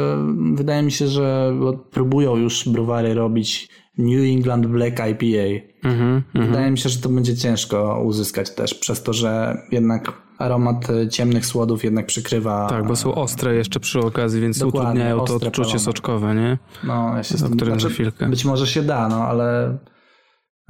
[0.55, 1.53] wydaje mi się, że
[1.91, 5.67] próbują już browary robić New England Black IPA.
[5.85, 10.13] Mm -hmm, wydaje mi się, że to będzie ciężko uzyskać też, przez to, że jednak
[10.39, 12.67] aromat e, ciemnych słodów jednak przykrywa.
[12.69, 15.79] Tak, bo są ostre jeszcze przy okazji, więc utrudniają to odczucie palone.
[15.79, 16.59] soczkowe, nie?
[16.85, 18.29] No, ja się o którym znaczy, chwilkę.
[18.29, 19.79] Być może się da, no ale,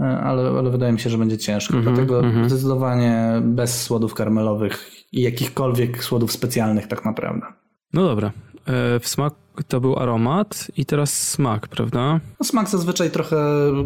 [0.01, 1.75] e, ale, ale wydaje mi się, że będzie ciężko.
[1.75, 2.49] Mm -hmm, Dlatego mm -hmm.
[2.49, 7.47] zdecydowanie bez słodów karmelowych i jakichkolwiek słodów specjalnych tak naprawdę.
[7.93, 8.33] No dobra.
[8.67, 9.35] E, w smak
[9.69, 12.21] to był aromat i teraz smak, prawda?
[12.41, 13.37] No, smak zazwyczaj trochę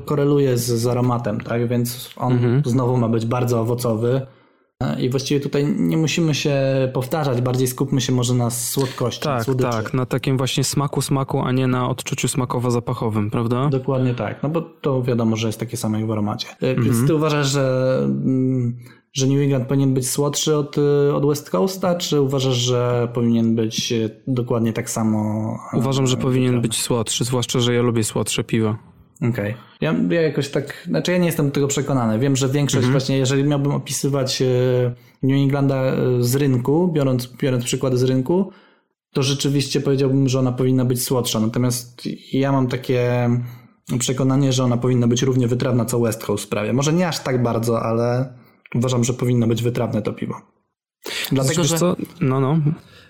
[0.04, 1.68] koreluje z, z aromatem, tak?
[1.68, 2.68] Więc on -hmm.
[2.68, 4.26] znowu ma być bardzo owocowy
[4.98, 6.54] i właściwie tutaj nie musimy się
[6.92, 9.22] powtarzać, bardziej skupmy się może na słodkości.
[9.22, 9.70] Tak, słodyczy.
[9.70, 13.68] tak, na takim właśnie smaku, smaku, a nie na odczuciu smakowo-zapachowym, prawda?
[13.68, 16.48] Dokładnie tak, no bo to wiadomo, że jest takie samo jak w aromacie.
[16.60, 17.06] E, więc mhm.
[17.06, 18.76] ty uważasz, że, mm,
[19.12, 23.54] że New England powinien być słodszy od, e, od West Coasta, czy uważasz, że powinien
[23.54, 25.58] być e, dokładnie tak samo?
[25.72, 28.76] Uważam, że powinien być słodszy, zwłaszcza, że ja lubię słodsze piwo.
[29.16, 29.30] Okej.
[29.30, 29.54] Okay.
[29.80, 32.18] Ja, ja jakoś tak, znaczy ja nie jestem do tego przekonany.
[32.18, 32.92] Wiem, że większość mhm.
[32.92, 34.42] właśnie, jeżeli miałbym opisywać
[35.22, 38.50] New Englanda z rynku, biorąc, biorąc przykłady z rynku,
[39.12, 41.40] to rzeczywiście powiedziałbym, że ona powinna być słodsza.
[41.40, 43.30] Natomiast ja mam takie
[43.98, 46.72] przekonanie, że ona powinna być równie wytrawna co West Coast sprawia.
[46.72, 48.34] Może nie aż tak bardzo, ale
[48.74, 50.40] uważam, że powinno być wytrawne to piwo.
[51.32, 51.78] Dlatego, że...
[51.78, 51.96] Co?
[52.20, 52.58] No, no.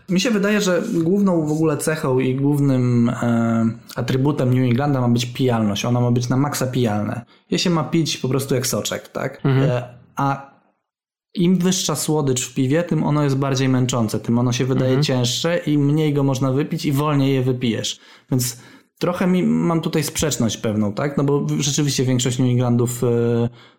[0.08, 5.08] Mi się wydaje, że główną w ogóle cechą i głównym e, atrybutem New Englanda ma
[5.08, 5.84] być pijalność.
[5.84, 7.24] Ona ma być na maksa pijalne.
[7.50, 9.40] Je się ma pić po prostu jak soczek, tak?
[9.44, 9.70] Mhm.
[9.70, 10.50] E, a
[11.34, 15.02] im wyższa słodycz w piwie, tym ono jest bardziej męczące, tym ono się wydaje mhm.
[15.02, 18.00] cięższe i mniej go można wypić i wolniej je wypijesz.
[18.30, 18.60] Więc
[19.00, 21.16] trochę mi, mam tutaj sprzeczność pewną, tak?
[21.16, 23.06] No bo rzeczywiście większość Englandów e,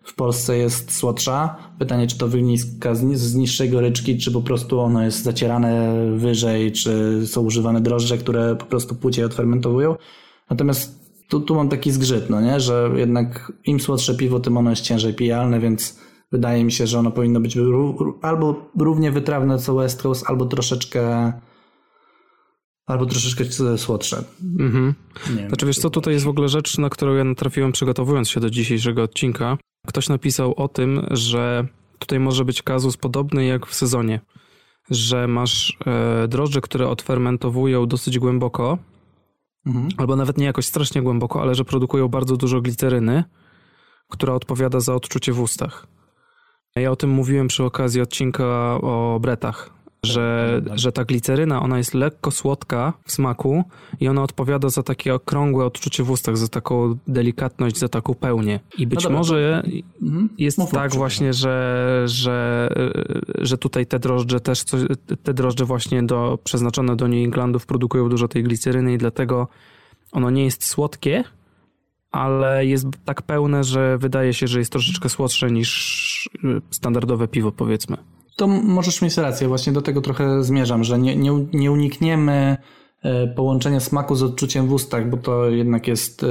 [0.02, 1.56] w Polsce jest słodsza.
[1.78, 7.22] Pytanie, czy to wynika z niższej goryczki, czy po prostu ono jest zacierane wyżej, czy
[7.26, 9.96] są używane drożdże, które po prostu płciej odfermentowują.
[10.50, 12.60] Natomiast tu, tu mam taki zgrzyt, no nie?
[12.60, 15.98] Że jednak im słodsze piwo, tym ono jest ciężej pijalne, więc
[16.32, 17.58] wydaje mi się, że ono powinno być
[18.22, 21.32] albo równie wytrawne co West Coast, albo troszeczkę
[22.86, 23.44] albo troszeczkę
[23.78, 24.24] słodsze.
[24.58, 24.94] Mhm.
[25.36, 28.40] Nie znaczy wiesz co, tutaj jest w ogóle rzecz, na którą ja natrafiłem przygotowując się
[28.40, 29.58] do dzisiejszego odcinka.
[29.86, 31.66] Ktoś napisał o tym, że
[31.98, 34.20] tutaj może być kazus podobny jak w sezonie,
[34.90, 38.78] że masz e, drożdże, które odfermentowują dosyć głęboko,
[39.66, 39.88] mhm.
[39.96, 43.24] albo nawet nie jakoś strasznie głęboko, ale że produkują bardzo dużo gliceryny,
[44.08, 45.86] która odpowiada za odczucie w ustach.
[46.76, 48.44] Ja o tym mówiłem przy okazji odcinka
[48.82, 49.70] o bretach,
[50.06, 53.64] że, że ta gliceryna, ona jest lekko słodka w smaku
[54.00, 58.60] i ona odpowiada za takie okrągłe odczucie w ustach, za taką delikatność, za taką pełnię.
[58.78, 60.06] I być no dobra, może to...
[60.06, 60.28] Mhm.
[60.38, 62.68] jest Mów tak właśnie, że, że,
[63.38, 64.80] że tutaj te drożdże też, coś,
[65.22, 69.48] te drożdże właśnie do, przeznaczone do New Englandów produkują dużo tej gliceryny i dlatego
[70.12, 71.24] ono nie jest słodkie,
[72.10, 76.30] ale jest tak pełne, że wydaje się, że jest troszeczkę słodsze niż
[76.70, 77.96] standardowe piwo, powiedzmy.
[78.36, 82.56] To możesz mieć rację, właśnie do tego trochę zmierzam, że nie, nie, nie unikniemy
[83.02, 86.26] e, połączenia smaku z odczuciem w ustach, bo to jednak jest e,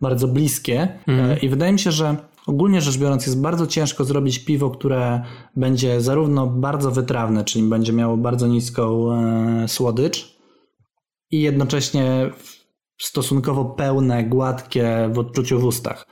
[0.00, 0.88] bardzo bliskie.
[1.08, 5.22] E, I wydaje mi się, że ogólnie rzecz biorąc jest bardzo ciężko zrobić piwo, które
[5.56, 9.08] będzie zarówno bardzo wytrawne, czyli będzie miało bardzo niską
[9.66, 10.38] słodycz
[11.30, 12.30] i jednocześnie
[12.98, 16.06] stosunkowo pełne, gładkie w odczuciu w ustach.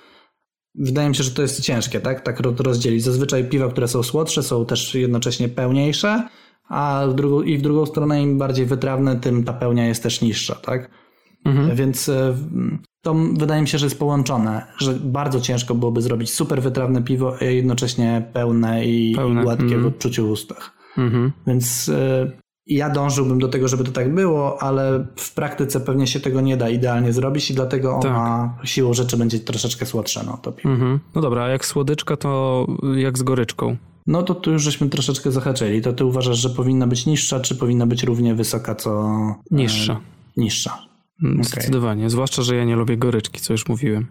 [0.75, 2.21] Wydaje mi się, że to jest ciężkie, tak?
[2.21, 3.05] Tak rozdzielić.
[3.05, 6.29] Zazwyczaj piwa, które są słodsze, są też jednocześnie pełniejsze,
[6.69, 10.21] a w drugą, i w drugą stronę im bardziej wytrawne, tym ta pełnia jest też
[10.21, 10.91] niższa, tak?
[11.45, 11.77] Mhm.
[11.77, 12.35] Więc e,
[13.03, 17.37] to wydaje mi się, że jest połączone, że bardzo ciężko byłoby zrobić super wytrawne piwo,
[17.41, 19.41] a jednocześnie pełne i, pełne.
[19.41, 19.83] i gładkie mhm.
[19.83, 20.73] w odczuciu w ustach.
[20.99, 21.33] Mhm.
[21.47, 22.33] Więc e,
[22.67, 26.57] ja dążyłbym do tego, żeby to tak było, ale w praktyce pewnie się tego nie
[26.57, 28.67] da idealnie zrobić i dlatego ona tak.
[28.67, 30.23] siłą rzeczy będzie troszeczkę słodsze.
[30.27, 31.01] No, to mhm.
[31.15, 32.67] no dobra, a jak słodyczka, to
[32.97, 33.77] jak z goryczką?
[34.07, 35.83] No to tu już żeśmy troszeczkę zahaczyli.
[35.83, 39.13] To ty uważasz, że powinna być niższa, czy powinna być równie wysoka, co...
[39.51, 39.93] Niższa.
[39.93, 40.01] E,
[40.37, 40.79] niższa.
[41.23, 42.03] Mm, zdecydowanie.
[42.03, 42.11] Okay.
[42.11, 44.07] Zwłaszcza, że ja nie lubię goryczki, co już mówiłem.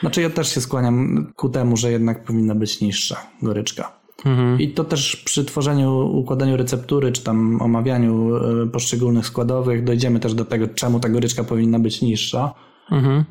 [0.00, 4.01] Znaczy ja też się skłaniam ku temu, że jednak powinna być niższa goryczka.
[4.24, 4.60] Mhm.
[4.60, 10.34] I to też przy tworzeniu, układaniu receptury, czy tam omawianiu e, poszczególnych składowych dojdziemy też
[10.34, 12.54] do tego, czemu ta goryczka powinna być niższa.
[12.90, 13.24] Mhm.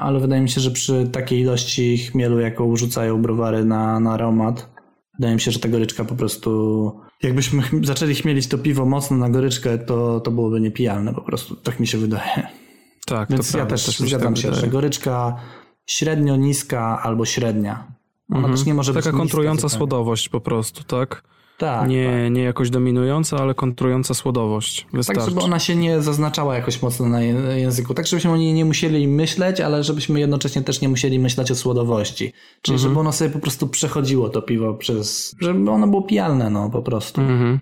[0.00, 4.68] Ale wydaje mi się, że przy takiej ilości chmielu, jaką rzucają browary na, na aromat,
[5.18, 6.92] wydaje mi się, że ta goryczka po prostu.
[7.22, 11.56] Jakbyśmy zaczęli chmielić to piwo mocno na goryczkę, to, to byłoby niepijalne po prostu.
[11.56, 12.46] Tak mi się wydaje.
[13.06, 14.66] Tak, Więc ja też, też zgadzam tak się, wydaje.
[14.66, 15.36] że goryczka
[15.86, 17.97] średnio niska albo średnia
[18.30, 18.56] ona mhm.
[18.56, 21.22] też nie może Taka być kontrująca słodowość po prostu, tak?
[21.58, 22.32] Tak nie, tak.
[22.32, 24.86] nie jakoś dominująca, ale kontrująca słodowość.
[24.92, 25.20] Wystarczy.
[25.20, 27.22] Tak, żeby ona się nie zaznaczała jakoś mocno na
[27.56, 27.94] języku.
[27.94, 31.54] Tak, żebyśmy o niej nie musieli myśleć, ale żebyśmy jednocześnie też nie musieli myśleć o
[31.54, 32.32] słodowości.
[32.62, 32.78] Czyli mhm.
[32.78, 35.36] żeby ono sobie po prostu przechodziło to piwo przez...
[35.40, 37.20] żeby ono było pijalne, no po prostu.
[37.20, 37.58] Mhm.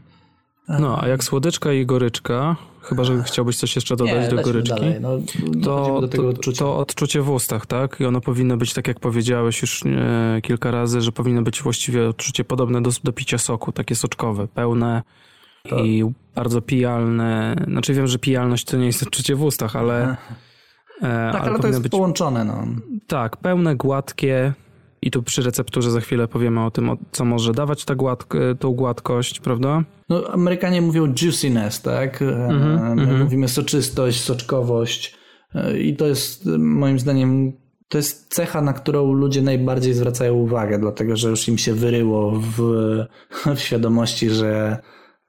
[0.69, 4.83] No, a jak słodyczka i goryczka, chyba że chciałbyś coś jeszcze dodać Nie, do goryczki,
[5.01, 5.19] no,
[5.65, 6.01] to,
[6.43, 8.01] to, to, odczucie w ustach, tak?
[8.01, 12.09] I ono powinno być, tak jak powiedziałeś już e, kilka razy, że powinno być właściwie
[12.09, 15.03] odczucie podobne do, do picia soku, takie soczkowe, pełne
[15.85, 17.57] i bardzo pijalne.
[17.69, 20.17] Znaczy wiem, że pijalność to nie jest odczucie w ustach, ale...
[21.03, 22.45] E, tak, ale, ale to jest być, połączone.
[22.45, 22.67] No.
[23.07, 24.53] Tak, pełne, gładkie,
[25.07, 28.73] i tu przy recepturze za chwilę powiemy o tym, co może dawać ta gładk tą
[28.73, 29.85] gładkość, prawda?
[30.09, 32.21] No, Amerykanie mówią juiciness, tak?
[32.21, 35.17] Mm-hmm, My mówimy soczystość, soczkowość.
[35.55, 37.53] E, I to jest moim zdaniem
[37.89, 42.41] to jest cecha, na którą ludzie najbardziej zwracają uwagę, dlatego że już im się wyryło
[42.41, 42.61] w,
[43.57, 44.79] w świadomości, że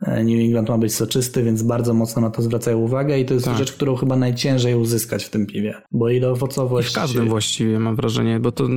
[0.02, 3.34] e, New England ma być soczysty, więc bardzo mocno na to zwracają uwagę i to
[3.34, 3.58] jest tak.
[3.58, 6.90] rzecz, którą chyba najciężej uzyskać w tym piwie, bo ile owocowość...
[6.90, 8.68] I w każdym właściwie mam wrażenie, bo to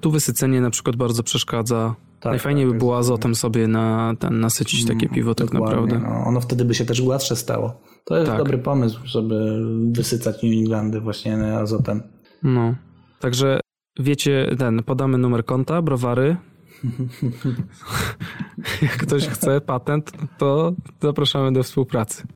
[0.00, 1.94] tu wysycenie na przykład bardzo przeszkadza.
[2.20, 5.98] Tak, Najfajniej tak, by było azotem sobie na, ten, nasycić takie mm, piwo tak naprawdę.
[5.98, 7.80] No, ono wtedy by się też gładsze stało.
[8.04, 8.38] To jest tak.
[8.38, 12.02] dobry pomysł, żeby wysycać New Englandy właśnie azotem.
[12.42, 12.74] No.
[13.20, 13.60] Także
[13.98, 16.36] wiecie, ten, podamy numer konta, browary.
[18.82, 22.26] Jak ktoś chce patent, to zapraszamy do współpracy.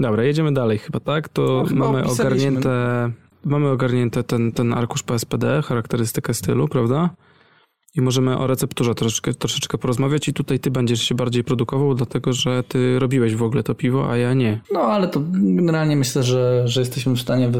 [0.00, 1.28] Dobra, jedziemy dalej chyba, tak?
[1.28, 3.12] To No, mamy ogarnięte,
[3.46, 7.10] mamy ogarnięte ten, ten arkusz PSPD, charakterystykę stylu, prawda?
[7.96, 12.32] I możemy o recepturze troszeczkę, troszeczkę porozmawiać i tutaj ty będziesz się bardziej produkował, dlatego
[12.32, 14.60] że ty robiłeś w ogóle to piwo, a ja nie.
[14.72, 17.50] No ale to generalnie myślę, że, że jesteśmy w stanie,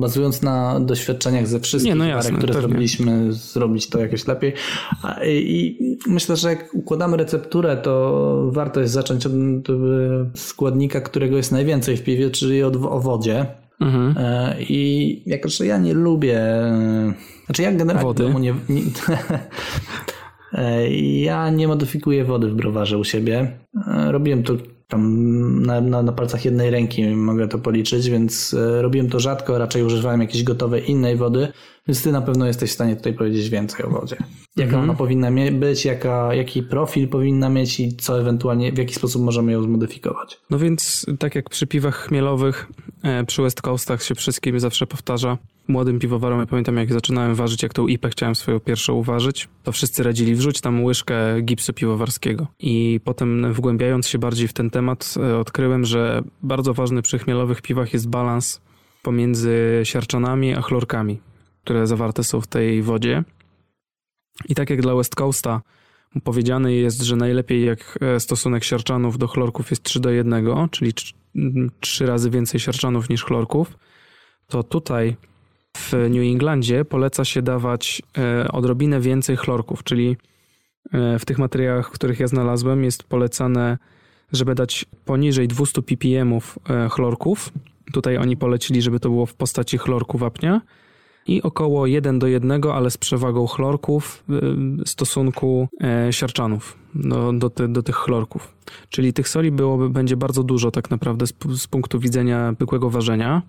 [0.00, 2.68] bazując na doświadczeniach ze wszystkich Nie, no jasne, które pewnie.
[2.68, 4.52] zrobiliśmy, zrobić to jakoś lepiej.
[5.32, 9.76] I myślę, że jak układamy recepturę, to warto jest zacząć od e,
[10.34, 13.46] składnika, którego jest najwięcej w piwie, czyli od o wodzie.
[13.80, 14.14] Mhm.
[14.18, 16.40] E, I jako, że ja nie lubię.
[16.40, 17.12] e,
[17.46, 18.34] Znaczy, ja generalnie Wody?
[18.40, 18.54] nie.
[18.68, 18.82] nie
[20.52, 20.90] e,
[21.20, 23.58] ja nie modyfikuję wody w browarze u siebie.
[24.06, 24.52] Robiłem to
[24.88, 29.82] tam na, na, na palcach jednej ręki, mogę to policzyć, więc robiłem to rzadko, raczej
[29.82, 31.48] używałem jakiejś gotowej innej wody,
[31.88, 34.16] więc ty na pewno jesteś w stanie tutaj powiedzieć więcej o wodzie.
[34.56, 39.22] Jaka ona powinna być, jaka, jaki profil powinna mieć i co ewentualnie, w jaki sposób
[39.22, 40.40] możemy ją zmodyfikować.
[40.50, 42.66] No więc tak jak przy piwach chmielowych,
[43.02, 45.38] e, przy West Coastach się wszystkim zawsze powtarza.
[45.68, 49.72] Młodym piwowarom, ja pamiętam jak zaczynałem ważyć, jak tą IPę chciałem swoją pierwszą uważyć, to
[49.72, 52.46] wszyscy radzili wrzuć tam łyżkę gipsu piwowarskiego.
[52.58, 57.62] I potem wgłębiając się bardziej w ten temat, e, odkryłem, że bardzo ważny przy chmielowych
[57.62, 58.60] piwach jest balans
[59.02, 61.20] pomiędzy siarczanami a chlorkami,
[61.66, 63.24] które zawarte są w tej wodzie.
[64.48, 65.62] I tak jak dla West Coasta
[66.24, 70.92] powiedziane jest, że najlepiej jak e, stosunek siarczanów do chlorków jest 3 do 1, czyli
[71.80, 73.78] 3 razy więcej siarczanów niż chlorków,
[74.46, 75.16] to tutaj
[75.76, 80.16] w New Englandzie poleca się dawać e, odrobinę więcej chlorków, czyli
[80.92, 83.78] e, w tych materiałach, których ja znalazłem, jest polecane,
[84.32, 86.38] żeby dać poniżej 200 ppm
[86.90, 87.52] chlorków.
[87.92, 90.60] Tutaj oni polecili, żeby to było w postaci chlorku wapnia
[91.26, 97.50] i około 1 do 1, ale z przewagą chlorków w stosunku e, siarczanów do, do,
[97.68, 98.54] do tych chlorków.
[98.88, 103.42] Czyli tych soli byłoby, będzie bardzo dużo tak naprawdę z, z punktu widzenia zwykłego ważenia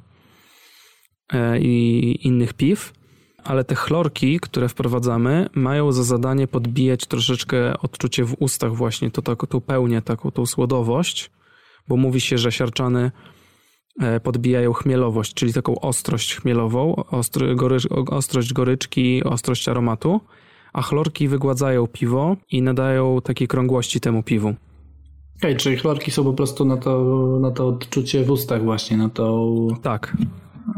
[1.34, 2.94] e, i innych piw,
[3.44, 9.22] ale te chlorki, które wprowadzamy, mają za zadanie podbijać troszeczkę odczucie w ustach właśnie, to,
[9.22, 11.32] tak, tą pełnię, taką tą słodowość,
[11.88, 13.12] bo mówi się, że siarczany
[14.24, 17.78] podbijają chmielowość, czyli taką ostrość chmielową, ostry, gory,
[18.10, 20.22] ostrość goryczki, ostrość aromatu,
[20.74, 24.54] a chlorki wygładzają piwo i nadają takiej krągłości temu piwu.
[25.38, 27.04] Okej, czyli chlorki są po prostu na to,
[27.42, 29.54] na to odczucie w ustach właśnie, na to...
[29.82, 30.18] Tak,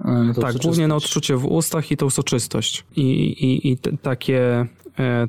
[0.05, 2.85] na to tak, głównie na odczucie w ustach i tą soczystość.
[2.95, 4.67] I, i, i takie, e,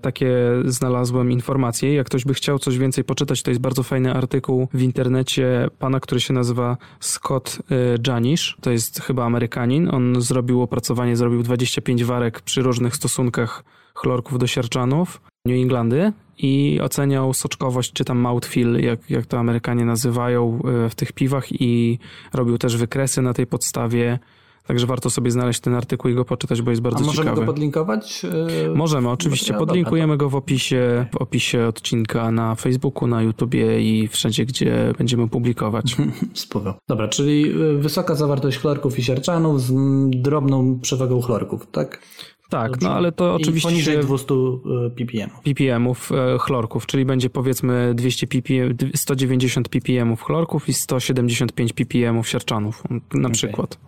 [0.03, 1.95] takie znalazłem informacje.
[1.95, 6.01] Jak ktoś by chciał coś więcej poczytać, to jest bardzo fajny artykuł w internecie pana,
[6.01, 7.75] który się nazywa Scott e,
[8.07, 8.57] Janish.
[8.61, 9.95] To jest chyba Amerykanin.
[9.95, 13.65] On zrobił opracowanie, zrobił 25 warek przy różnych stosunkach
[13.95, 19.85] chlorków do siarczanów New Englandy i oceniał soczkowość, czy tam mouthfeel, jak, jak to Amerykanie
[19.85, 21.99] nazywają e, w tych piwach i
[22.33, 24.19] robił też wykresy na tej podstawie.
[24.67, 27.41] Także warto sobie znaleźć ten artykuł i go poczytać, bo jest A bardzo możemy ciekawy.
[27.41, 28.23] go podlinkować?
[28.75, 29.55] Możemy, oczywiście.
[29.55, 35.29] Podlinkujemy go w opisie, w opisie odcinka na Facebooku, na YouTubie i wszędzie, gdzie będziemy
[35.29, 35.97] publikować.
[36.35, 36.79] Spoko.
[36.89, 42.01] Dobra, czyli y, wysoka zawartość chlorków i siarczanów z mm, drobną przewagą chlorków, tak?
[42.51, 42.89] Tak, Dobrze.
[42.89, 44.35] no ale to I oczywiście poniżej 200
[44.97, 45.31] ppm.
[45.45, 52.83] ppm-ów e, chlorków, czyli będzie powiedzmy 200 ppm, 190 ppm chlorków i 175 ppm siarczanów
[53.15, 53.79] na przykład.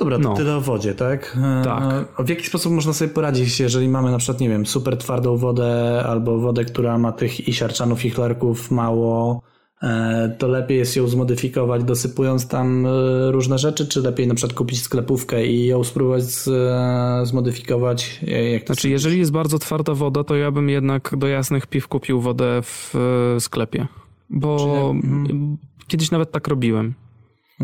[0.00, 0.34] Dobra, to No.
[0.34, 1.36] tyle o wodzie, tak?
[1.60, 1.82] E, Tak.
[2.16, 5.36] a W jaki sposób można sobie poradzić, jeżeli mamy na przykład, nie wiem, super twardą
[5.36, 9.42] wodę albo wodę, która ma tych i siarczanów i chlorków mało,
[9.82, 12.90] e, to lepiej jest ją zmodyfikować dosypując tam e,
[13.30, 18.20] różne rzeczy, czy lepiej na przykład kupić sklepówkę i ją spróbować z, e, zmodyfikować?
[18.28, 21.66] E, Jak to Znaczy, jeżeli jest bardzo twarda woda, to ja bym jednak do jasnych
[21.66, 22.94] piw kupił wodę w
[23.36, 23.86] e, sklepie.
[24.30, 25.56] Bo mhm.
[25.88, 26.94] kiedyś nawet tak robiłem.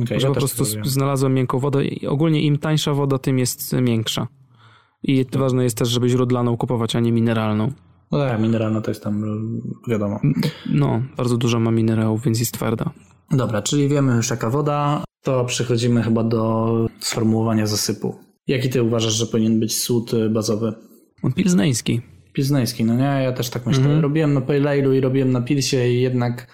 [0.02, 4.28] Okay, że po prostu znalazłem miękką wodę i ogólnie im tańsza woda, tym jest miększa.
[5.02, 7.72] I ważne jest też, żeby źródlaną kupować, a nie mineralną.
[8.12, 9.24] No tak, mineralna to jest tam
[9.88, 10.20] wiadomo.
[10.70, 12.90] No, bardzo dużo ma minerałów, więc jest twarda.
[13.30, 18.14] Dobra, czyli wiemy już jaka woda, to przechodzimy chyba do sformułowania zasypu.
[18.46, 20.72] Jaki ty uważasz, że powinien być sód bazowy?
[21.22, 22.00] On pilzneński.
[22.32, 23.22] Pilzneński, no nie?
[23.22, 23.82] Ja też tak myślę.
[23.82, 24.00] Mhm.
[24.00, 26.46] Robiłem na Pale i robiłem na Pilsie i jednak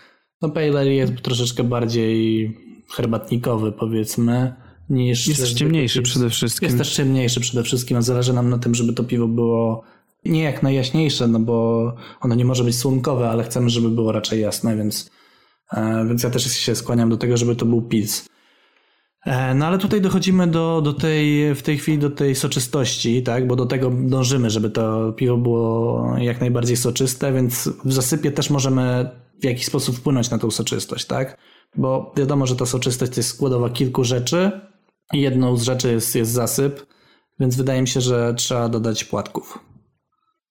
[0.42, 2.46] no Pale Ale jest troszeczkę bardziej
[2.92, 4.54] herbatnikowy powiedzmy
[4.90, 5.26] niż...
[5.26, 6.66] Jest też ciemniejszy przede wszystkim.
[6.66, 9.82] Jest też ciemniejszy przede wszystkim, a zależy nam na tym, żeby to piwo było
[10.24, 14.40] nie jak najjaśniejsze, no bo ono nie może być słomkowe, ale chcemy, żeby było raczej
[14.40, 15.10] jasne, więc,
[15.72, 18.28] e, więc ja też się skłaniam do tego, żeby to był pils.
[19.26, 23.46] E, no ale tutaj dochodzimy do, do tej, w tej chwili do tej soczystości, tak?
[23.46, 28.50] Bo do tego dążymy, żeby to piwo było jak najbardziej soczyste, więc w zasypie też
[28.50, 29.10] możemy
[29.40, 31.38] w jakiś sposób wpłynąć na tą soczystość, tak?
[31.76, 34.50] Bo wiadomo, że ta soczystość to jest składowa kilku rzeczy
[35.12, 36.86] i jedną z rzeczy jest, jest zasyp,
[37.40, 39.58] więc wydaje mi się, że trzeba dodać płatków.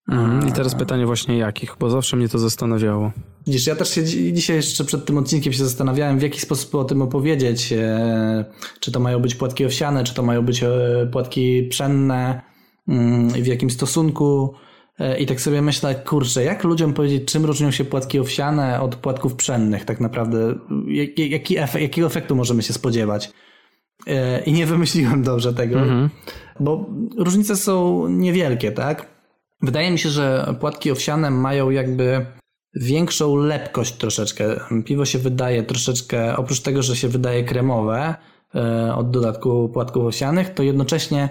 [0.10, 0.48] Mhm.
[0.48, 3.12] I teraz pytanie właśnie jakich, bo zawsze mnie to zastanawiało.
[3.48, 4.04] Widzisz, ja też się
[4.34, 7.74] dzisiaj jeszcze przed tym odcinkiem się zastanawiałem, w jaki sposób o tym opowiedzieć.
[7.74, 8.46] E,
[8.80, 10.70] czy to mają być płatki owsiane, czy to mają być e,
[11.12, 12.42] płatki pszenne,
[12.88, 14.54] mm, w jakim stosunku.
[15.02, 18.96] E, I tak sobie myślę, kurczę, jak ludziom powiedzieć, czym różnią się płatki owsiane od
[18.96, 20.56] płatków pszennych tak naprawdę?
[21.18, 23.32] Jaki efekt, jakiego efektu możemy się spodziewać?
[24.46, 26.10] I nie wymyśliłem dobrze tego, mhm.
[26.60, 29.08] bo różnice są niewielkie, tak?
[29.62, 32.26] Wydaje mi się, że płatki owsiane mają jakby
[32.76, 34.60] większą lepkość troszeczkę.
[34.86, 38.16] Piwo się wydaje troszeczkę, oprócz tego, że się wydaje kremowe
[38.56, 41.30] e, od dodatku płatków owsianych, to jednocześnie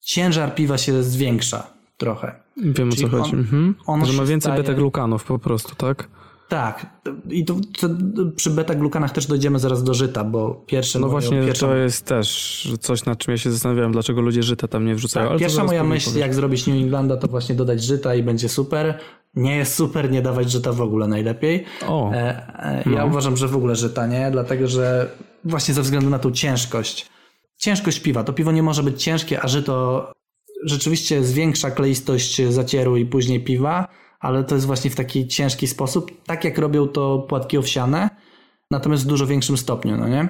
[0.00, 2.34] ciężar piwa się zwiększa trochę.
[2.56, 3.32] Wiem Czyli o co chodzi.
[3.32, 3.74] On, mhm.
[3.86, 4.62] on że ma więcej staje...
[4.62, 6.08] beta-glukanów po prostu, tak?
[6.48, 6.86] Tak.
[7.30, 7.88] I to, to
[8.36, 10.98] przy beta-glukanach też dojdziemy zaraz do żyta, bo pierwsze...
[10.98, 11.66] No właśnie, pierwsza...
[11.66, 15.28] to jest też coś, nad czym ja się zastanawiałem, dlaczego ludzie żyta tam nie wrzucają.
[15.28, 18.98] Tak, pierwsza moja myśl, jak zrobić New Englanda, to właśnie dodać żyta i będzie super.
[19.34, 21.64] Nie jest super, nie dawać żyta w ogóle najlepiej.
[21.88, 22.16] O, e,
[22.64, 23.06] e, ja no.
[23.06, 25.10] uważam, że w ogóle żyta nie, dlatego że
[25.44, 27.06] właśnie ze względu na tą ciężkość.
[27.56, 28.24] Ciężkość piwa.
[28.24, 30.06] To piwo nie może być ciężkie, a żyto
[30.64, 33.88] rzeczywiście zwiększa kleistość zacieru i później piwa
[34.20, 38.10] ale to jest właśnie w taki ciężki sposób, tak jak robią to płatki owsiane,
[38.70, 40.28] natomiast w dużo większym stopniu, no nie?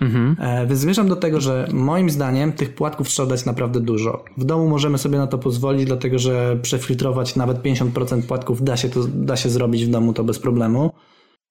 [0.00, 0.36] Mhm.
[0.40, 4.24] E, więc zmierzam do tego, że moim zdaniem tych płatków trzeba dać naprawdę dużo.
[4.36, 8.88] W domu możemy sobie na to pozwolić, dlatego że przefiltrować nawet 50% płatków da się,
[8.88, 10.90] to, da się zrobić w domu to bez problemu.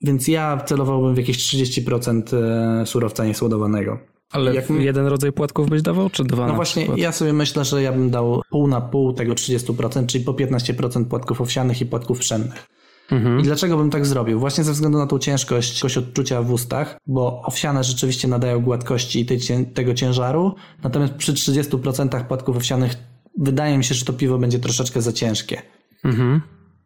[0.02, 2.36] Więc ja celowałbym w jakieś 30%
[2.82, 4.00] e, surowca niesłodowanego.
[4.32, 4.70] Ale Jak...
[4.70, 6.48] jeden rodzaj płatków byś dawał, czy dwa?
[6.48, 7.00] No właśnie, przykład?
[7.00, 11.06] ja sobie myślę, że ja bym dał pół na pół tego 30%, czyli po 15%
[11.06, 12.68] płatków owsianych i płatków pszennych.
[13.12, 13.40] Mhm.
[13.40, 14.40] I dlaczego bym tak zrobił?
[14.40, 19.40] Właśnie ze względu na tą ciężkość odczucia w ustach, bo owsiane rzeczywiście nadają gładkości tej,
[19.74, 22.96] tego ciężaru, natomiast przy 30% płatków owsianych
[23.38, 25.62] wydaje mi się, że to piwo będzie troszeczkę za ciężkie.
[26.04, 26.42] Mhm.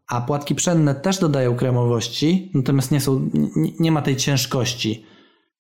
[0.08, 5.06] A płatki pszenne też dodają kremowości, natomiast nie, są, nie, nie ma tej ciężkości.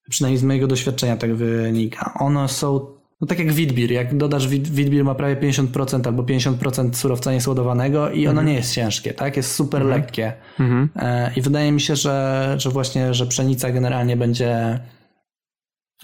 [0.10, 2.14] Przynajmniej z mojego doświadczenia tak wynika.
[2.20, 2.88] One są,
[3.22, 3.92] no tak jak Witbier.
[3.92, 8.48] Jak dodasz Witbier ma prawie 50% albo 50% surowca niesłodowanego i ono mhm.
[8.48, 9.38] nie jest ciężkie, tak?
[9.38, 10.02] Jest super mhm.
[10.02, 10.34] lekkie.
[10.60, 10.90] Mhm.
[10.96, 14.80] E, I wydaje mi się, że, że właśnie, że pszenica generalnie będzie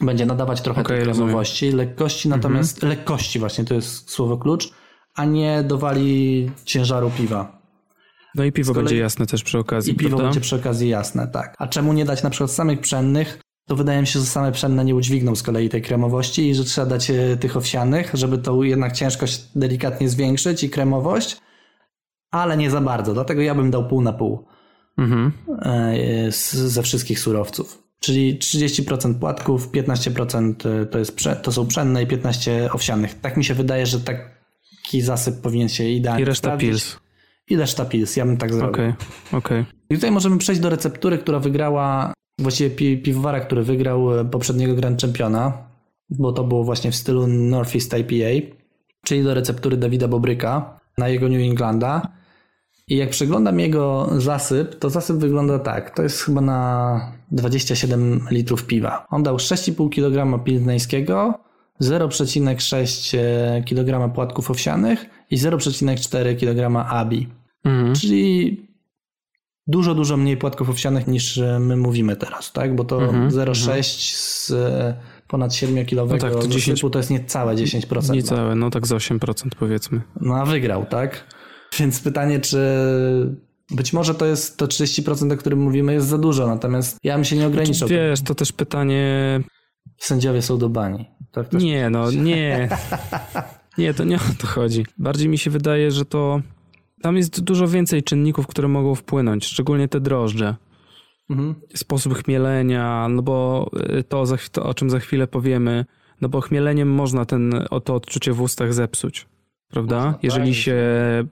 [0.02, 0.98] będzie nadawać trochę okay,
[1.60, 4.74] tej lekkości, natomiast lekkości właśnie to jest słowo klucz,
[5.16, 7.60] a nie dowali ciężaru piwa.
[8.36, 8.86] No i piwo kolei...
[8.86, 9.94] będzie jasne też przy okazji.
[9.94, 10.24] I piwo prawda?
[10.24, 11.56] będzie przy okazji jasne, tak.
[11.58, 13.40] A czemu nie dać na przykład samych pszennych,
[13.70, 16.64] to wydaje mi się, że same pszenne nie udźwigną z kolei tej kremowości i że
[16.64, 21.38] trzeba dać e, tych owsianych, żeby tą jednak ciężkość delikatnie zwiększyć i kremowość,
[22.32, 23.14] ale nie za bardzo.
[23.14, 24.48] Dlatego ja bym dał pół na pół
[24.98, 25.32] mhm.
[25.62, 27.84] E, ze wszystkich surowców.
[28.00, 33.20] Czyli 30% płatków, 15% e, to, jest, to są pszenne i 15% owsianych.
[33.20, 37.00] Tak mi się wydaje, że taki zasyp powinien się idealnie I reszta pils.
[37.50, 38.74] I reszta pils, ja bym tak zrobił.
[38.74, 39.62] Okej, okay, okej.
[39.62, 39.74] Okay.
[39.90, 44.76] I tutaj możemy przejść do receptury, która wygrała właściwie pi piwowara, który wygrał e, poprzedniego
[44.76, 45.54] Grand Championa,
[46.10, 48.48] bo to było właśnie w stylu Northeast IPA,
[49.04, 52.08] czyli do receptury Dawida Bobryka na jego New Englanda.
[52.88, 55.96] I jak przeglądam jego zasyp, to zasyp wygląda tak.
[55.96, 57.02] To jest chyba na
[57.32, 59.06] 27 litrów piwa.
[59.10, 61.40] On dał 6,5 kg pilzneńskiego,
[61.82, 67.28] 0,6 e, kg płatków owsianych i 0,4 kg abi.
[67.64, 67.96] Mhm.
[67.96, 68.69] Czyli
[69.70, 72.76] dużo, dużo mniej płatków owsianych niż e, my mówimy teraz, tak?
[72.76, 73.84] Bo to mm -hmm, 0,6 mm -hmm.
[73.84, 74.96] z e,
[75.28, 78.14] ponad 7-kilowego no tak, to, 10, to jest niecałe 10%.
[78.14, 80.02] Niecałe, no tak z 8% powiedzmy.
[80.22, 81.24] No a wygrał, tak?
[81.80, 82.60] Więc pytanie, czy
[83.72, 87.26] być może to jest to 30%, o którym mówimy, jest za dużo, natomiast ja bym
[87.26, 87.88] się nie ograniczał.
[87.88, 89.40] Znaczy, wiesz, to też pytanie...
[89.98, 91.06] Sędziowie są do bani.
[91.32, 92.70] Tak nie, no nie.
[93.78, 94.86] Nie, to nie o to chodzi.
[94.98, 96.42] Bardziej mi się wydaje, że to
[97.02, 100.56] tam jest dużo więcej czynników, które mogą wpłynąć, szczególnie te drożdże.
[101.30, 101.56] Mhm.
[101.76, 103.70] Sposób chmielenia, no bo
[104.00, 105.86] y, to, to, o czym za chwilę powiemy,
[106.22, 107.52] no bo chmieleniem można ten,
[107.84, 109.28] to odczucie w ustach zepsuć,
[109.70, 109.96] prawda?
[109.96, 110.56] Można, Jeżeli tak.
[110.56, 110.78] się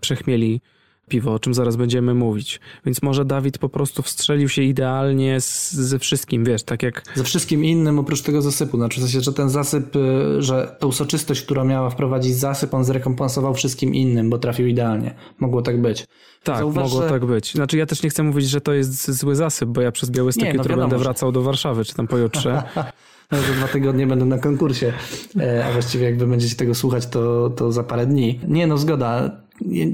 [0.02, 0.62] przechmieli
[1.08, 2.60] piwo, o czym zaraz będziemy mówić.
[2.86, 7.04] Więc może Dawid po prostu wstrzelił się idealnie z, ze wszystkim, wiesz, tak jak...
[7.16, 8.78] Ze wszystkim innym oprócz tego zasypu.
[8.78, 12.84] Znaczy w sensie, że ten zasyp, y, że tą soczystość, którą miała wprowadzić zasyp, on
[12.84, 15.14] zrekompensował wszystkim innym, bo trafił idealnie.
[15.40, 16.08] Mogło tak być.
[16.44, 17.10] Tak, Zauważ, mogło że...
[17.10, 17.54] tak być.
[17.54, 20.54] Znaczy ja też nie chcę mówić, że to jest zły zasyp, bo ja przez Białystok
[20.54, 22.64] jutro no będę wracał do Warszawy, czy tam pojutrze.
[23.48, 24.94] za dwa tygodnie będę na konkursie,
[25.40, 28.40] e, a właściwie jak wy będziecie tego słuchać, to, to za parę dni.
[28.48, 29.32] Nie no, zgoda.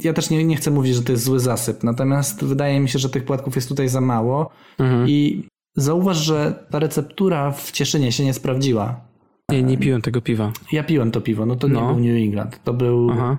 [0.04, 3.00] Ja też nie, nie chcę mówić, że to jest zły zasyp, natomiast wydaje mi się,
[3.00, 4.50] że tych płatków jest tutaj za mało
[4.80, 5.10] Mhm.
[5.10, 9.02] i zauważ, że ta receptura w Cieszynie się nie sprawdziła.
[9.50, 10.52] Nie, nie piłem tego piwa.
[10.72, 11.94] Ja piłem to piwo, no to nie No.
[11.94, 13.38] był New England, to był, Aha.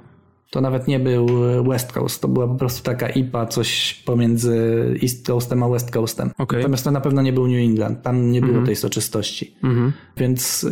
[0.54, 1.26] To nawet nie był
[1.68, 4.54] West Coast, to była po prostu taka IPA, coś pomiędzy
[5.02, 6.30] East Coastem a West Coastem.
[6.38, 6.58] Okej.
[6.58, 9.56] Natomiast to na pewno nie był New England, tam nie było tej soczystości.
[9.62, 9.92] Mhm.
[10.16, 10.66] Więc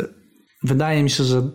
[0.63, 1.49] wydaje mi się, że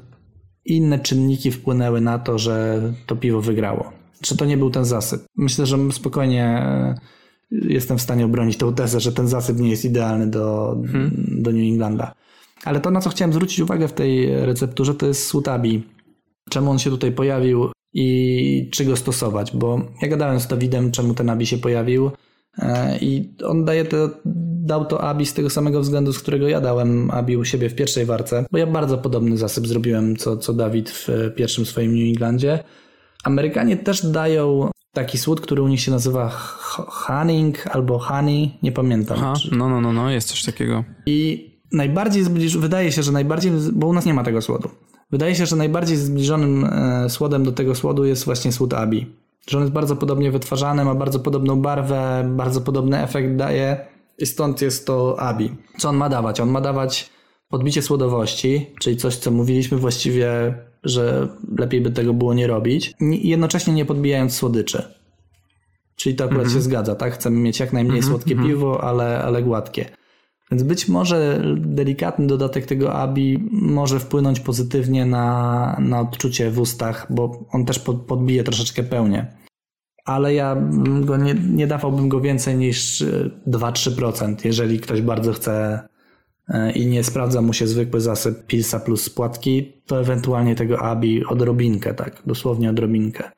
[0.65, 3.93] inne czynniki wpłynęły na to, że to piwo wygrało.
[4.21, 5.23] Czy to nie był ten zasyp?
[5.37, 6.95] Myślę, że spokojnie e,
[7.51, 10.77] jestem w stanie obronić tę tezę, że ten zasyp nie jest idealny do,
[11.29, 12.15] do New Englanda.
[12.65, 15.83] Ale to, na co chciałem zwrócić uwagę w tej recepturze, to jest sutabi.
[16.51, 19.57] Czemu on się tutaj pojawił i czy go stosować?
[19.57, 22.11] Bo ja gadałem z Dawidem, czemu ten abi się pojawił
[22.59, 24.11] e, i on daje to,
[24.65, 27.75] dał to abi z tego samego względu, z którego ja dałem abi u siebie w
[27.75, 31.93] pierwszej warce, bo ja bardzo podobny zasyp zrobiłem, co, co Dawid w e, pierwszym swoim
[31.95, 32.65] New Englandzie.
[33.25, 38.73] Amerykanie też dają taki słód, który u nich się nazywa h- honeying albo honey, nie
[38.73, 39.17] pamiętam.
[39.21, 40.85] Aha, no, no, no, no, jest coś takiego.
[41.07, 42.57] i najbardziej zbliż...
[42.57, 44.69] wydaje się, że najbardziej, bo u nas nie ma tego słodu.
[45.11, 49.07] Wydaje się, że najbardziej zbliżonym e, słodem do tego słodu jest właśnie słód Abi.
[49.49, 53.87] Że on jest bardzo podobnie wytwarzany, ma bardzo podobną barwę, bardzo podobny efekt daje
[54.19, 55.53] i stąd jest to Abi.
[55.79, 56.41] Co on ma dawać?
[56.41, 57.11] On ma dawać
[57.49, 60.55] podbicie słodowości, czyli coś, co mówiliśmy właściwie,
[60.85, 61.29] że
[61.59, 64.83] lepiej by tego było nie robić, nie- jednocześnie nie podbijając słodyczy.
[65.97, 67.15] Czyli to akurat się zgadza, tak?
[67.15, 69.85] Chcemy mieć jak najmniej słodkie piwo, ale, ale gładkie.
[70.51, 77.07] Więc być może delikatny dodatek tego abi może wpłynąć pozytywnie na, na odczucie w ustach,
[77.11, 79.27] bo on też pod, podbije troszeczkę pełnię.
[80.05, 80.57] Ale ja
[81.01, 85.81] go nie, nie dawałbym go więcej niż e, 2-3%, jeżeli ktoś bardzo chce
[86.49, 91.25] e, i nie sprawdza mu się zwykły zasyp pilsa plus płatki, to ewentualnie tego abi
[91.25, 93.31] odrobinkę, tak, dosłownie odrobinkę.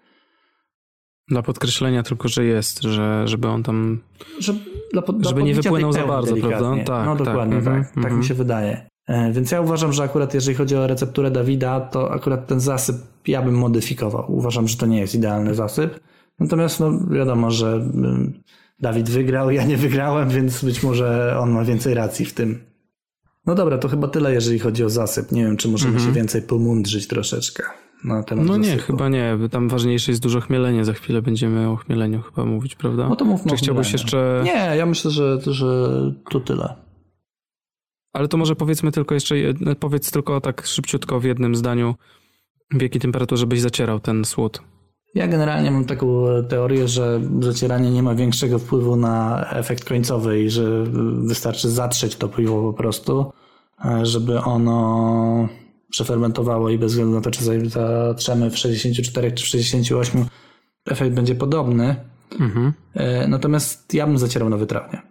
[1.30, 4.00] Dla podkreślenia tylko, że jest, że, żeby on tam...
[4.38, 4.54] Że,
[4.92, 6.58] dla, pod- dla Żeby nie wypłynął za bardzo, delikatnie.
[6.58, 6.84] prawda?
[6.84, 7.26] Tak, no tak.
[7.26, 7.66] dokładnie tak.
[7.66, 8.18] Mhm, Tak, mhm.
[8.18, 8.86] mi się wydaje.
[9.08, 12.96] E, Więc ja uważam, że akurat jeżeli chodzi o recepturę Dawida, to akurat ten zasyp
[13.26, 14.24] ja bym modyfikował.
[14.28, 16.00] Uważam, że to nie jest idealny zasyp.
[16.40, 18.42] Natomiast no wiadomo, że ym,
[18.80, 22.58] Dawid wygrał, ja nie wygrałem, więc być może on ma więcej racji w tym.
[23.46, 25.32] No dobra, to chyba tyle, jeżeli chodzi o zasyp.
[25.32, 27.62] Nie wiem, czy możemy się więcej pomądrzyć troszeczkę
[28.04, 28.46] na temat.
[28.46, 28.86] No nie, zasypu.
[28.86, 29.38] chyba nie.
[29.50, 30.84] Tam ważniejsze jest dużo chmielenie.
[30.84, 33.08] Za chwilę będziemy o chmieleniu chyba mówić, prawda?
[33.08, 34.42] No to mówmy Czy chciałbyś jeszcze...
[34.44, 35.90] Nie, ja myślę, że, że
[36.30, 36.74] to tyle.
[38.12, 39.34] Ale to może powiedzmy tylko jeszcze,
[39.80, 41.94] powiedz tylko tak szybciutko w jednym zdaniu,
[42.70, 44.62] w jakiej temperaturze byś zacierał ten słód.
[45.14, 50.50] Ja generalnie mam taką teorię, że zacieranie nie ma większego wpływu na efekt końcowy i
[50.50, 50.84] że
[51.24, 53.32] wystarczy zatrzeć to piwo po prostu,
[53.84, 55.48] e, żeby ono
[55.90, 60.24] przefermentowało i bez względu na to, czy za- zatrzemy w 64 czy w 68,
[60.86, 61.96] efekt będzie podobny.
[62.40, 62.72] Mhm.
[62.94, 65.02] E, Natomiast ja bym zacierał na wytrawnie.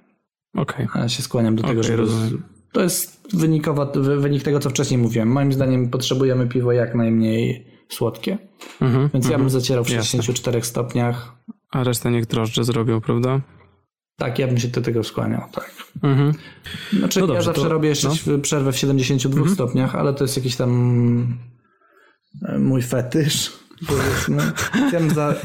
[0.55, 0.87] Okej.
[0.95, 1.97] Ja się skłaniam do tego, Okej, żeby...
[1.97, 2.43] rozumiem.
[2.73, 5.27] To jest wynikowa, wy- wynik tego, co wcześniej mówiłem.
[5.31, 8.37] Moim zdaniem potrzebujemy piwo jak najmniej słodkie.
[8.81, 9.09] Mhm.
[9.13, 10.03] Więc ja bym zacierał w Jasne.
[10.03, 11.35] 64 stopniach.
[11.71, 13.41] A resztę niech drożdże zrobią, prawda?
[14.19, 15.71] Tak, ja bym się do tego skłaniał, tak.
[16.03, 16.33] Mhm.
[16.93, 18.39] Znaczy, No ja dobrze, zawsze to- robię jeszcze no.
[18.39, 21.37] przerwę w 72 stopniach, ale to jest jakiś tam
[22.45, 23.51] e, mój fetysz.
[24.93, 25.35] Ja, za,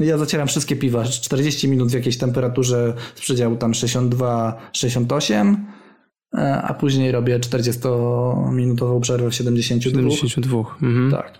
[0.00, 1.04] ja zacieram wszystkie piwa.
[1.04, 5.56] 40 minut w jakiejś temperaturze z przedziału tam 62-68,
[6.34, 10.10] e, a później robię 40-minutową przerwę w 72.
[10.10, 10.58] 72.
[10.82, 11.10] Mhm.
[11.10, 11.38] Tak.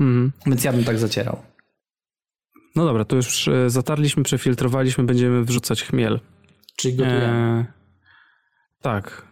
[0.00, 0.32] Mhm.
[0.46, 1.51] Więc ja bym tak zacierał.
[2.76, 6.20] No dobra, to już e, zatarliśmy, przefiltrowaliśmy, będziemy wrzucać chmiel.
[6.76, 7.26] Czyli gotujemy.
[7.26, 7.66] E,
[8.82, 9.26] tak.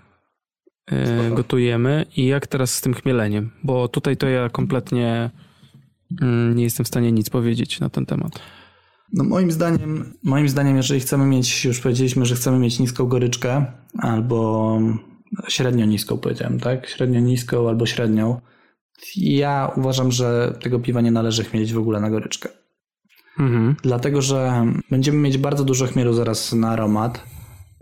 [0.87, 2.07] E, gotujemy.
[2.17, 3.51] I jak teraz z tym chmieleniem?
[3.65, 5.31] Bo tutaj to ja kompletnie
[6.23, 8.41] mm, nie jestem w stanie nic powiedzieć na ten temat.
[9.13, 13.67] No moim zdaniem, moim zdaniem, jeżeli chcemy mieć, już powiedzieliśmy, że chcemy mieć niską goryczkę,
[13.99, 14.79] albo
[15.49, 16.89] średnio niską powiedziałem, tak?
[16.89, 18.41] Średnio niską albo średnią.
[19.17, 22.49] Ja uważam, że tego piwa nie należy chmielić w ogóle na goryczkę.
[23.39, 23.77] Mhm.
[23.83, 27.25] Dlatego, że będziemy mieć bardzo dużo chmielu zaraz na aromat.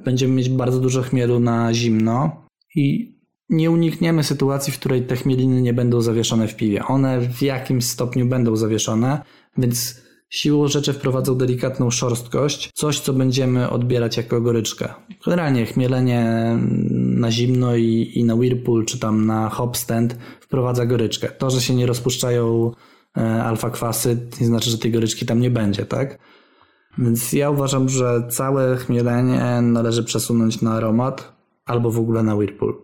[0.05, 2.45] Będziemy mieć bardzo dużo chmielu na zimno
[2.75, 3.19] i
[3.49, 6.85] nie unikniemy sytuacji, w której te chmieliny nie będą zawieszone w piwie.
[6.85, 9.23] One w jakimś stopniu będą zawieszone,
[9.59, 14.95] więc siłą rzeczy wprowadzą delikatną szorstkość, coś co będziemy odbierać jako goryczkę.
[15.25, 16.57] Generalnie chmielenie
[16.95, 21.29] na zimno i, i na Whirlpool czy tam na hopstand wprowadza goryczkę.
[21.29, 22.73] To, że się nie rozpuszczają
[23.19, 26.19] e, alfa-kwasy, nie znaczy, że tej goryczki tam nie będzie, tak?
[26.99, 31.33] Więc ja uważam, że całe chmielenie należy przesunąć na aromat
[31.67, 32.75] albo w ogóle na Whirlpool.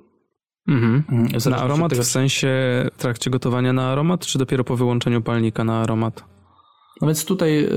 [0.68, 1.02] Mhm.
[1.08, 2.48] Mm, Na od aromat tego, w sensie
[2.94, 6.24] w trakcie gotowania na aromat, czy dopiero po wyłączeniu palnika na aromat?
[7.00, 7.70] No więc tutaj y,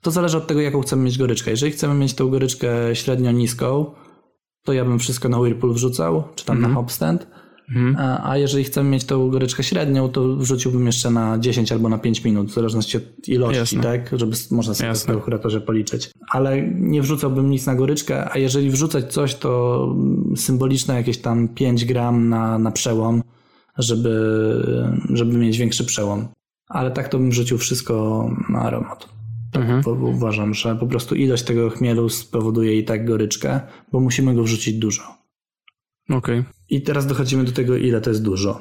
[0.00, 1.50] to zależy od tego, jaką chcemy mieć goryczkę.
[1.50, 3.94] Jeżeli chcemy mieć tą goryczkę średnio niską,
[4.64, 6.72] to ja bym wszystko na Whirlpool wrzucał, czy tam Mhm.
[6.74, 7.26] na hopstand.
[7.70, 7.96] Mhm.
[7.98, 11.98] A, a jeżeli chcemy mieć tą goryczkę średnią, to wrzuciłbym jeszcze na 10 albo na
[11.98, 13.82] 5 minut, w zależności od ilości, Jasne.
[13.82, 14.10] tak?
[14.18, 15.14] Żeby można sobie to w Jasne.
[15.14, 16.10] kalkulatorze policzyć.
[16.30, 19.96] Ale nie wrzucałbym nic na goryczkę, a jeżeli wrzucać coś, to
[20.36, 23.22] symboliczne jakieś tam 5 gram na, na przełom,
[23.78, 24.14] żeby,
[25.10, 26.28] żeby mieć większy przełom.
[26.68, 29.08] Ale tak to bym wrzucił wszystko na aromat.
[29.54, 29.82] Mhm.
[29.82, 33.60] Bo uważam, że po prostu ilość tego chmielu spowoduje i tak goryczkę,
[33.92, 35.19] bo musimy go wrzucić dużo.
[36.10, 36.44] Okej.
[36.70, 38.60] I teraz dochodzimy do tego, ile to jest dużo.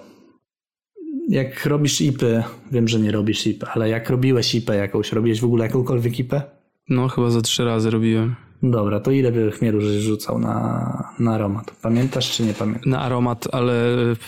[1.30, 5.46] Jak robisz ipy, wiem, że nie robisz ip, ale jak robiłeś ipę jakąś, robiłeś w
[5.46, 6.42] ogóle jakąkolwiek ipę?
[6.90, 8.36] No chyba za trzy razy robiłem.
[8.64, 11.72] Dobra, to ile by chmielu żeś rzucał na, na aromat?
[11.82, 12.86] Pamiętasz czy nie pamiętasz?
[12.86, 13.74] Na aromat, ale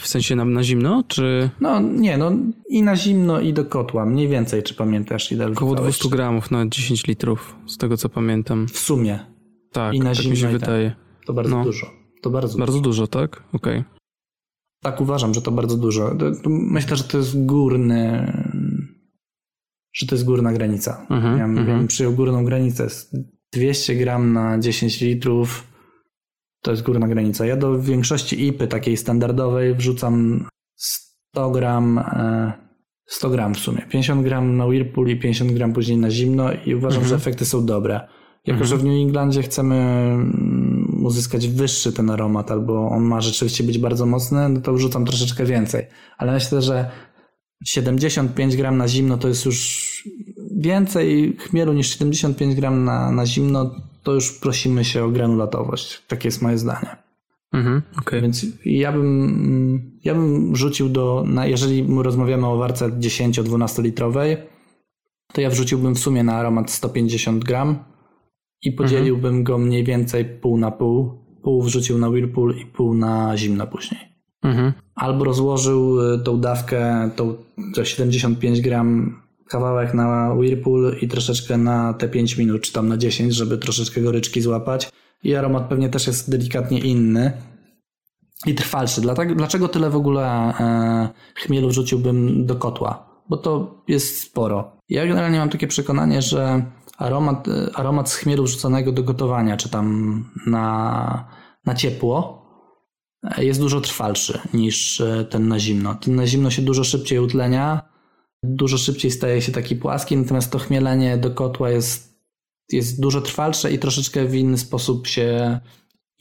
[0.02, 2.31] w sensie na, na zimno, czy No nie, no
[2.69, 4.06] i na zimno i do kotła.
[4.06, 5.95] Mniej więcej, czy pamiętasz ile około wrzucałeś?
[5.99, 8.68] 200 gramów na 10 litrów, z tego co pamiętam.
[8.68, 9.19] W sumie.
[9.72, 10.52] Tak, I na tak zimno mi się tak.
[10.60, 10.95] wydaje.
[11.26, 11.64] To bardzo No.
[11.64, 12.01] dużo.
[12.22, 13.43] To bardzo, Bardzo dużo, tak?
[13.53, 13.84] Okej.
[14.84, 16.15] Tak uważam, że to bardzo dużo.
[16.48, 18.31] Myślę, że to jest górny,
[19.93, 21.06] że to jest górna granica.
[21.10, 21.88] Mhm, ja, bym- mhm.
[21.88, 22.88] przyjął górną granicę.
[23.53, 25.68] 200 gram na 10 litrów
[26.64, 27.45] to jest górna granica.
[27.45, 30.45] Ja do większości IPy takiej standardowej wrzucam
[30.76, 32.53] 100 gram, e,
[33.07, 33.81] 100 gram w sumie.
[33.89, 37.10] 50 gram na Whirlpool i 50 gram później na zimno i uważam, Mhm.
[37.10, 37.93] że efekty są dobre.
[38.45, 38.65] Jako, Mhm.
[38.68, 39.76] że w New Englandzie chcemy
[41.06, 45.45] uzyskać wyższy ten aromat, albo on ma rzeczywiście być bardzo mocny, no to wrzucam troszeczkę
[45.45, 45.86] więcej.
[46.18, 46.91] Ale myślę, że
[47.65, 49.91] 75 gram na zimno to jest już
[50.56, 56.02] więcej chmielu niż 75 gram na, na zimno, to już prosimy się o granulatowość.
[56.07, 56.95] Takie jest moje zdanie.
[57.53, 58.22] Mhm, okej.
[58.22, 64.38] Więc ja bym, ja bym rzucił do, na, jeżeli rozmawiamy o warce 10-12 litrowej,
[65.34, 67.90] to ja wrzuciłbym w sumie na aromat 150 gram
[68.61, 71.21] i podzieliłbym go mniej więcej pół na pół.
[71.43, 74.01] Pół wrzucił na Whirlpool i pół na zimno później.
[74.43, 74.73] Mhm.
[74.95, 77.35] Albo rozłożył y, tą dawkę, tą,
[77.75, 82.97] to 75 gram kawałek na Whirlpool i troszeczkę na te 5 minut, czy tam na
[82.97, 84.89] 10, żeby troszeczkę goryczki złapać.
[85.23, 87.31] I aromat pewnie też jest delikatnie inny
[88.45, 89.01] i trwalszy.
[89.01, 90.23] Dlatego, dlaczego tyle w ogóle
[90.59, 93.11] e, chmielu wrzuciłbym do kotła?
[93.29, 94.71] Bo to jest sporo.
[94.89, 96.65] Ja generalnie mam takie przekonanie, że
[97.02, 101.28] aromat, aromat z chmielu wrzuconego do gotowania, czy tam na,
[101.65, 102.45] na ciepło,
[103.23, 105.95] e, jest dużo trwalszy niż e, ten na zimno.
[105.95, 107.82] Ten na zimno się dużo szybciej utlenia,
[108.44, 112.22] dużo szybciej staje się taki płaski, natomiast to chmielenie do kotła jest,
[112.72, 115.60] jest dużo trwalsze i troszeczkę w inny sposób się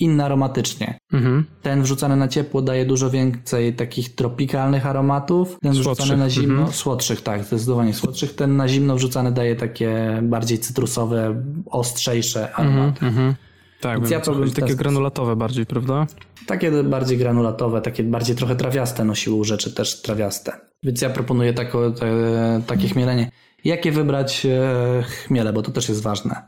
[0.01, 0.99] inny aromatycznie.
[1.13, 1.45] Mhm.
[1.63, 5.59] Ten wrzucany na ciepło daje dużo więcej takich tropikalnych aromatów.
[5.63, 6.73] Ten wrzucany Słodszych, na zimno, mhm.
[6.73, 8.35] słodszych, tak, zdecydowanie słodszych.
[8.35, 13.07] Ten na zimno wrzucany daje takie bardziej cytrusowe, ostrzejsze aromaty.
[13.07, 13.35] Mhm.
[13.81, 16.07] Tak, Więc ja powiem takie granulatowe bardziej, prawda?
[16.47, 20.53] Takie bardziej granulatowe, takie bardziej trochę trawiaste nosiły rzeczy też trawiaste.
[20.83, 23.31] Więc ja proponuję tako, te, takie chmielenie.
[23.65, 26.43] Jakie wybrać e, chmiele, bo to też jest ważne.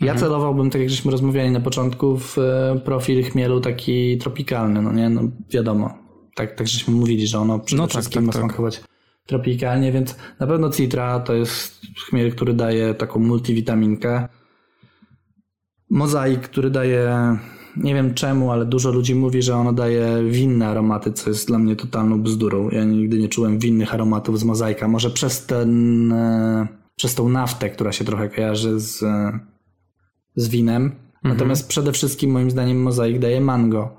[0.00, 4.92] Ja celowałbym, tak jak żeśmy rozmawiali na początku, w e, profil chmielu taki tropikalny, no
[4.92, 5.94] nie, no wiadomo.
[6.34, 8.42] Tak, tak żeśmy mówili, że ono przede No tak, wszystkim tak, ma tak.
[8.42, 8.80] smakować
[9.26, 14.28] tropikalnie, więc na pewno citra to jest chmiel, który daje taką multivitaminkę.
[15.90, 17.36] Mozaik, który daje,
[17.76, 21.58] nie wiem czemu, ale dużo ludzi mówi, że ono daje winne aromaty, co jest dla
[21.58, 22.70] mnie totalną bzdurą.
[22.70, 24.88] Ja nigdy nie czułem winnych aromatów z mozaika.
[24.88, 29.40] Może przez ten, e, przez tą naftę, która się trochę kojarzy z, e,
[30.36, 30.92] z winem.
[31.24, 33.96] Natomiast przede wszystkim moim zdaniem mozaik daje mango.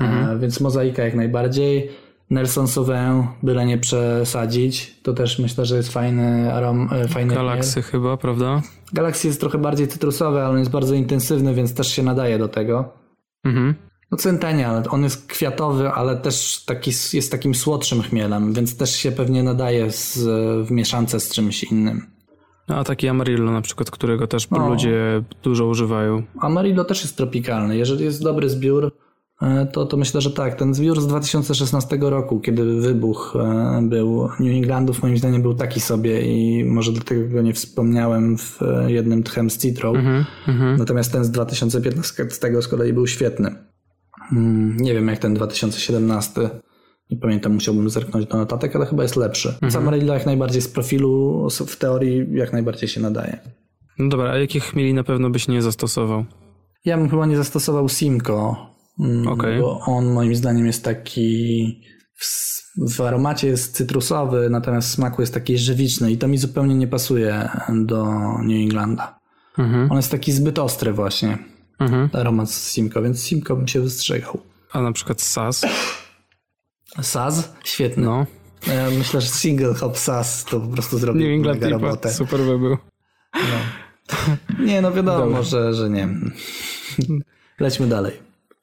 [0.00, 1.90] E, więc mozaika jak najbardziej.
[2.30, 4.94] Nelson Sauvin, byle nie przesadzić.
[5.02, 7.34] To też myślę, że jest fajny arom, e, fajny.
[7.34, 8.62] Galaksy chyba, prawda?
[8.92, 12.48] Galaxy jest trochę bardziej cytrusowy, ale on jest bardzo intensywny, więc też się nadaje do
[12.48, 12.92] tego.
[13.44, 13.74] Mhm.
[14.10, 19.12] No centenial, on jest kwiatowy, ale też taki, jest takim słodszym chmielem, więc też się
[19.12, 20.18] pewnie nadaje z,
[20.66, 22.06] w mieszance z czymś innym.
[22.74, 24.68] A taki Amarillo na przykład, którego też No.
[24.68, 26.22] ludzie dużo używają.
[26.40, 27.76] Amarillo też jest tropikalny.
[27.76, 28.92] Jeżeli jest dobry zbiór,
[29.42, 30.54] e, to, to myślę, że tak.
[30.54, 35.80] Ten zbiór z 2016 roku, kiedy wybuch e, był New Englandów, moim zdaniem był taki
[35.80, 39.94] sobie i może dlatego go nie wspomniałem w e, jednym tchem z Citrą.
[39.94, 40.24] Mhm.
[40.48, 40.76] Mhm.
[40.78, 42.26] Natomiast ten z 2015
[42.62, 43.54] z kolei był świetny.
[44.32, 46.50] Mm, Nie wiem jak ten 2017.
[47.10, 49.54] Nie pamiętam, musiałbym zerknąć do notatek, ale chyba jest lepszy.
[49.62, 53.38] Więc Amarillo jak najbardziej z profilu, w teorii jak najbardziej się nadaje.
[53.98, 56.24] No dobra, a jakich chmieli na pewno byś nie zastosował?
[56.84, 58.70] Ja bym chyba nie zastosował Simco,
[59.00, 59.60] Mm, Okej.
[59.60, 61.80] Bo on moim zdaniem jest taki.
[62.16, 66.74] W, w aromacie jest cytrusowy, natomiast w smaku jest taki żywiczny i to mi zupełnie
[66.74, 68.04] nie pasuje do
[68.42, 69.18] New Englanda.
[69.58, 69.90] Mhm.
[69.90, 71.38] On jest taki zbyt ostry właśnie,
[71.78, 72.08] Mhm.
[72.12, 74.38] aromat z Simco, więc Simco bym się wystrzegał.
[74.72, 75.62] A na przykład SAS?
[77.02, 77.52] Saz?
[77.64, 78.04] Świetny.
[78.04, 78.26] No.
[78.66, 82.10] Ja myślę, że single hop Saz to po prostu zrobił New England mega robotę.
[82.12, 82.76] Super by był.
[84.58, 86.08] Nie, no wiadomo, że, że nie.
[87.60, 88.12] Lećmy dalej.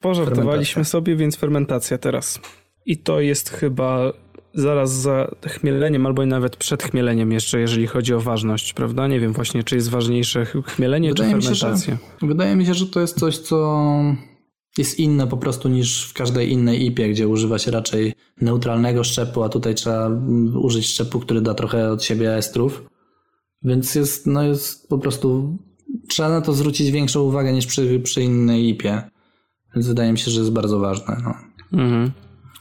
[0.00, 2.40] Pożartowaliśmy sobie, więc fermentacja teraz.
[2.86, 4.12] I to jest chyba
[4.54, 9.06] zaraz za chmieleniem, albo nawet przed chmieleniem jeszcze, jeżeli chodzi o ważność, prawda?
[9.08, 11.96] Nie wiem właśnie, czy jest ważniejsze ch- chmielenie, Wydaje czy mi się, że- fermentacja.
[12.22, 13.92] Wydaje mi się, że to jest coś, co
[14.78, 19.42] jest inne po prostu niż w każdej innej IPie, gdzie używa się raczej neutralnego szczepu,
[19.42, 22.82] a tutaj trzeba mm, użyć szczepu, który da trochę od siebie estrów.
[23.62, 25.58] Więc jest, no jest po prostu,
[26.08, 29.02] trzeba na to zwrócić większą uwagę niż przy, przy innej IPie.
[29.74, 31.16] Więc wydaje mi się, że jest bardzo ważne.
[31.24, 31.34] No.
[31.82, 32.10] Mhm.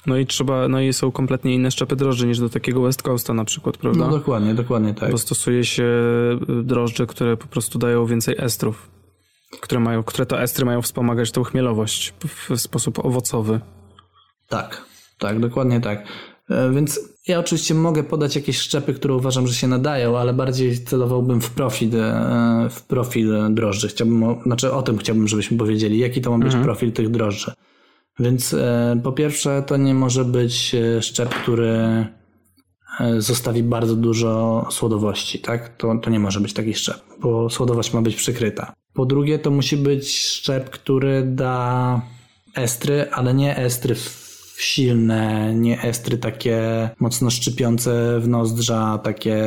[0.07, 3.33] No i trzeba, no i są kompletnie inne szczepy drożdży niż do takiego West Coasta
[3.33, 4.05] na przykład, prawda?
[4.05, 5.11] no dokładnie, dokładnie tak.
[5.11, 5.83] Bo stosuje się
[6.49, 8.96] y, drożdże, które po prostu dają więcej estrów.
[9.61, 13.59] Które, mają, które to estry mają wspomagać tą chmielowość w, sposób owocowy.
[14.49, 14.85] Tak,
[15.19, 16.07] tak, dokładnie tak.
[16.49, 20.83] E, Więc ja oczywiście mogę podać jakieś szczepy, które uważam, że się nadają, ale bardziej
[20.83, 23.87] celowałbym w profil, e, w profil drożdży.
[23.87, 27.51] Chciałbym, o, znaczy o tym chciałbym, żebyśmy powiedzieli, jaki to ma być profil tych drożdży.
[28.19, 32.07] Więc e, po pierwsze, to nie może być szczep, który
[33.17, 35.77] zostawi bardzo dużo słodowości, tak?
[35.77, 38.73] To, to nie może być taki szczep, bo słodowość ma być przykryta.
[38.93, 42.01] Po drugie, to musi być szczep, który da
[42.55, 43.95] estry, ale nie estry
[44.57, 49.45] silne, nie estry takie mocno szczypiące w nozdrza, takie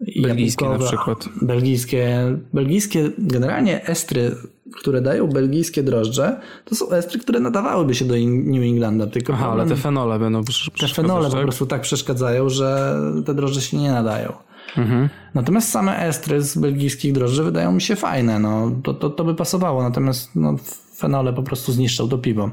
[0.00, 1.28] Belgijskie na przykład.
[1.42, 4.36] Belgijskie, belgijskie, generalnie estry,
[4.72, 9.50] które dają belgijskie drożdże, to są estry, które nadawałyby się do New Englanda, tylko Aha,
[9.52, 10.44] ale te fenole będą
[10.80, 11.42] te fenole po tak?
[11.42, 14.32] prostu tak przeszkadzają, że te drożdże się nie nadają.
[14.76, 15.08] Mhm.
[15.34, 19.34] Natomiast same estry z belgijskich drożdży wydają mi się fajne, no to, to, to by
[19.34, 20.56] pasowało, natomiast no,
[20.96, 22.50] fenole po prostu zniszczą to piwo.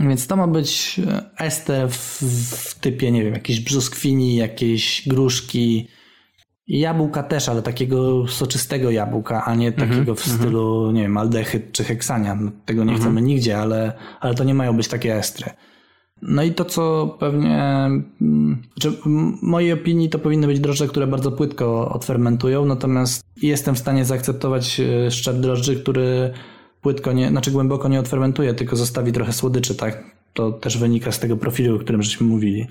[0.00, 5.88] Więc to ma być e, ester w, w typie, nie wiem, jakiejś brzoskwini, jakiejś gruszki,
[6.68, 11.84] jabłka też, ale takiego soczystego jabłka, a nie takiego w stylu, nie wiem, aldehyd czy
[11.84, 12.38] heksania.
[12.64, 15.50] Tego nie chcemy nigdzie, ale, ale to nie mają być takie estry.
[16.22, 17.88] No i to, co pewnie,
[18.80, 19.06] czy w
[19.42, 24.80] mojej opinii to powinny być drożdże, które bardzo płytko odfermentują, natomiast jestem w stanie zaakceptować
[24.80, 26.32] e, szczep drożdży, który
[26.80, 30.04] płytko nie, znaczy głęboko nie odfermentuje, tylko zostawi trochę słodyczy, tak?
[30.32, 32.66] To też wynika z tego profilu, o którym żeśmy mówili.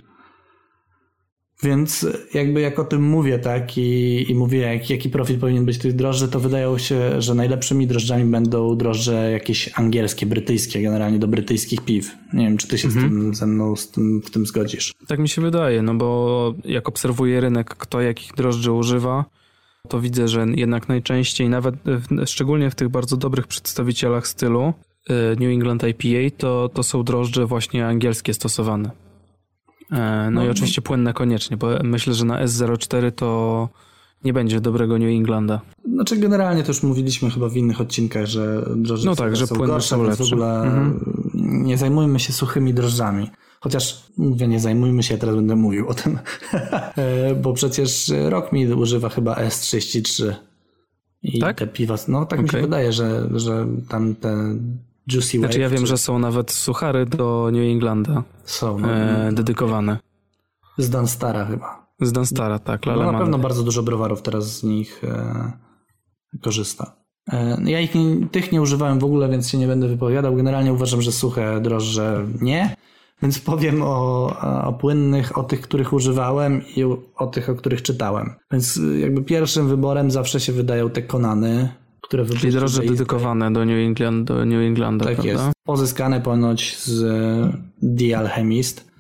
[1.64, 5.78] Więc jakby jak o tym mówię, tak, i, i mówię, jak, jaki profil powinien być
[5.78, 11.28] tych drożdży, to wydaje się, że najlepszymi drożdżami będą drożdże jakieś angielskie, brytyjskie, generalnie do
[11.28, 12.12] brytyjskich piw.
[12.34, 14.94] Nie wiem, czy ty się z tym ze mną z tym, w tym zgodzisz.
[15.08, 19.26] Tak mi się wydaje, no bo jak obserwuję rynek, kto jakich drożdży używa,
[19.90, 24.74] to widzę, że jednak najczęściej, nawet w, szczególnie w tych bardzo dobrych przedstawicielach stylu
[25.10, 28.92] y, New England IPA, to, to są drożdże właśnie angielskie stosowane.
[29.92, 33.70] E, No, i oczywiście płynne koniecznie, bo myślę, że na S04 to
[34.24, 35.62] nie będzie dobrego New Englanda.
[35.94, 39.56] Znaczy generalnie to już mówiliśmy chyba w innych odcinkach, że drożdże No tak, że są
[39.56, 40.36] płynne gorsze, są więc w lepsze.
[40.36, 40.72] ogóle
[41.34, 43.30] nie zajmujmy się suchymi drożdżami.
[43.60, 46.20] Chociaż mówię, nie zajmujmy się, ja teraz będę mówił o tym.
[46.98, 50.34] E, Bo przecież Rockmead używa chyba S33.
[51.24, 51.58] I Tak?
[51.58, 54.56] te piwa, no tak mi się wydaje, że, że tam te
[55.08, 58.92] Juicy Wave Znaczy ja wiem, czy że są nawet suchary do New Englanda są no,
[58.94, 59.98] e, dedykowane.
[60.78, 61.88] z Danstara chyba.
[62.02, 65.52] Z Danstara, tak, No na pewno bardzo dużo browarów teraz z nich e,
[66.42, 66.96] korzysta.
[67.32, 70.36] E, ja ich nie, tych nie używałem w ogóle, więc się nie będę wypowiadał.
[70.36, 72.76] Generalnie uważam, że suche drożdże nie.
[73.22, 74.28] Więc powiem o,
[74.64, 76.84] o płynnych, o tych, których używałem i
[77.16, 78.36] o tych, o których czytałem.
[78.52, 81.70] Więc y, jakby pierwszym wyborem zawsze się wydają te konany,
[82.12, 85.32] które Czyli wypuszcza drożdże Jace dedykowane do New, England, do New Englanda, tak prawda?
[85.32, 85.56] jest.
[85.64, 87.04] Pozyskane ponoć z
[88.00, 88.92] The Alchemist.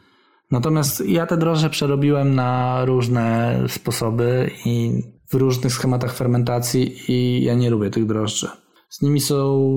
[0.51, 7.55] Natomiast ja te drożdże przerobiłem na różne sposoby i w różnych schematach fermentacji i ja
[7.55, 8.47] nie lubię tych drożdży.
[8.89, 9.69] Z nimi są...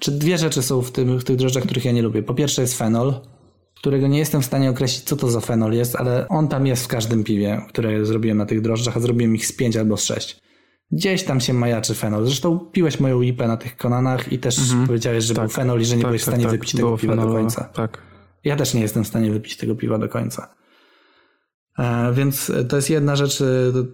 [0.00, 2.22] Czy dwie rzeczy są w, tym, w tych drożdżach, których ja nie lubię.
[2.22, 3.14] Po pierwsze jest fenol,
[3.74, 6.84] którego nie jestem w stanie określić, co to za fenol jest, ale on tam jest
[6.84, 10.04] w każdym piwie, które zrobiłem na tych drożdżach, a zrobiłem ich z pięć albo z
[10.04, 10.49] sześć.
[10.92, 12.24] Gdzieś tam się majaczy fenol.
[12.24, 14.56] Zresztą piłeś moją IPę na tych konanach i też
[14.86, 17.64] powiedziałeś, że był fenol i że nie byłeś w stanie wypić tego piwa do końca.
[17.64, 17.98] Tak.
[18.44, 20.54] Ja też nie jestem w stanie wypić tego piwa do końca.
[21.78, 23.44] E, więc to jest jedna rzecz, e,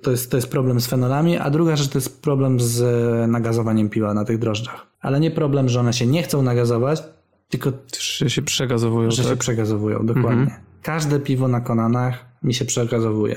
[0.03, 3.27] to jest, to jest problem z fenolami, a druga rzecz to jest problem z e,
[3.27, 4.87] nagazowaniem piwa na tych drożdżach.
[5.01, 7.03] Ale nie problem, że one się nie chcą nagazować,
[7.49, 7.73] tylko
[8.19, 9.39] Że się przegazowują, że się tak?
[9.39, 10.43] przegazowują, dokładnie.
[10.43, 10.61] Mhm.
[10.83, 13.37] Każde piwo na konanach mi się przegazowuje.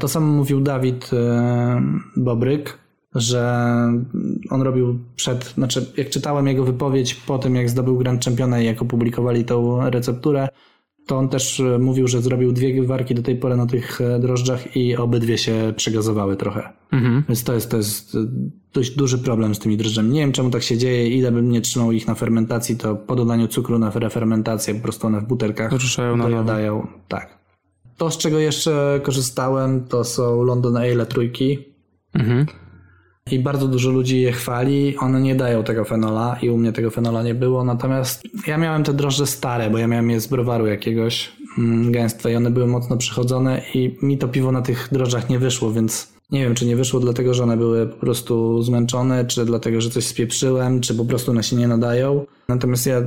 [0.00, 1.10] To samo mówił Dawid
[2.16, 2.78] Bobryk,
[3.14, 3.66] że
[4.50, 8.64] on robił przed, znaczy jak czytałem jego wypowiedź po tym, jak zdobył Grand Championa i
[8.64, 10.48] jak opublikowali tą recepturę,
[11.06, 14.18] to on też e, mówił, że zrobił dwie warki do tej pory na tych e,
[14.18, 16.72] drożdżach i obydwie się przegazowały trochę.
[16.92, 17.24] Mhm.
[17.28, 18.18] Więc to jest, to jest e,
[18.72, 20.10] dość duży problem z tymi drożdżami.
[20.10, 21.08] Nie wiem, czemu tak się dzieje.
[21.08, 25.06] Ile bym nie trzymał ich na fermentacji, to po dodaniu cukru na refermentację po prostu
[25.06, 26.30] one w butelkach Ruszają na nowo.
[26.30, 26.86] dojadają.
[27.08, 27.38] Tak.
[27.96, 31.58] To, z czego jeszcze korzystałem, to są London Ale trójki.
[32.14, 32.46] Mhm.
[33.30, 34.96] I bardzo dużo ludzi je chwali.
[34.98, 37.64] One nie dają tego fenola i u mnie tego fenola nie było.
[37.64, 42.32] Natomiast ja miałem te drożdże stare, bo ja miałem je z browaru jakiegoś mm, gęstwe
[42.32, 46.12] i one były mocno przychodzone i mi to piwo na tych drożdżach nie wyszło, więc
[46.30, 49.90] nie wiem, czy nie wyszło dlatego, że one były po prostu zmęczone, czy dlatego, że
[49.90, 52.26] coś spieprzyłem, czy po prostu one się nie nadają.
[52.48, 53.02] Natomiast ja,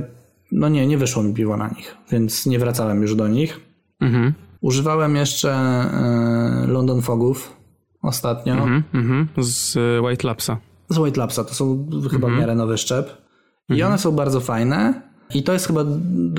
[0.52, 3.60] no nie, nie wyszło mi piwo na nich, więc nie wracałem już do nich.
[4.00, 4.32] Mhm.
[4.60, 7.63] Używałem jeszcze e, London Fogów
[8.04, 8.52] ostatnio.
[8.52, 8.82] Mhm.
[8.94, 9.28] Mhm.
[9.38, 10.56] Z White Lapsa.
[10.88, 13.22] Z White Lapsa, to są chyba w miarę nowy szczep.
[13.68, 15.02] I one są bardzo fajne.
[15.34, 15.84] I to jest chyba,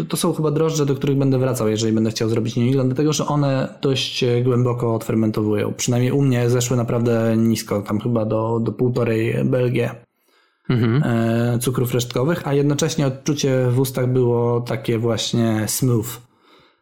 [0.10, 3.26] to są chyba drożdże, do których będę wracał, jeżeli będę chciał zrobić New dlatego że
[3.26, 5.74] one dość e, głęboko odfermentowują.
[5.74, 10.06] Przynajmniej u mnie zeszły naprawdę nisko, tam chyba do, do półtorej BLG
[10.70, 11.04] Mhm.
[11.04, 16.22] e, cukrów resztkowych, a jednocześnie odczucie w ustach było takie właśnie smooth.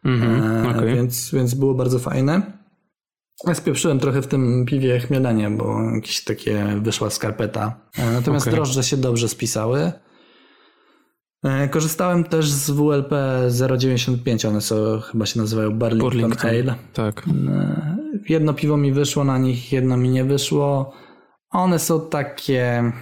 [0.04, 0.66] Mhm.
[0.76, 0.94] Okej.
[0.94, 2.42] więc, więc było bardzo fajne.
[3.46, 7.80] Ja spieprzyłem trochę w tym piwie chmielenie, bo jakieś takie wyszła skarpeta.
[7.98, 8.54] E, Natomiast Okej.
[8.56, 9.92] drożdże się dobrze spisały.
[11.44, 13.10] E, Korzystałem też z WLP
[13.78, 16.50] 095, one są, chyba się nazywają Burlington, Burlington.
[16.50, 16.74] Ale.
[16.92, 17.22] Tak.
[17.48, 17.96] E,
[18.28, 20.92] Jedno piwo mi wyszło na nich, jedno mi nie wyszło.
[21.50, 22.92] One są takie...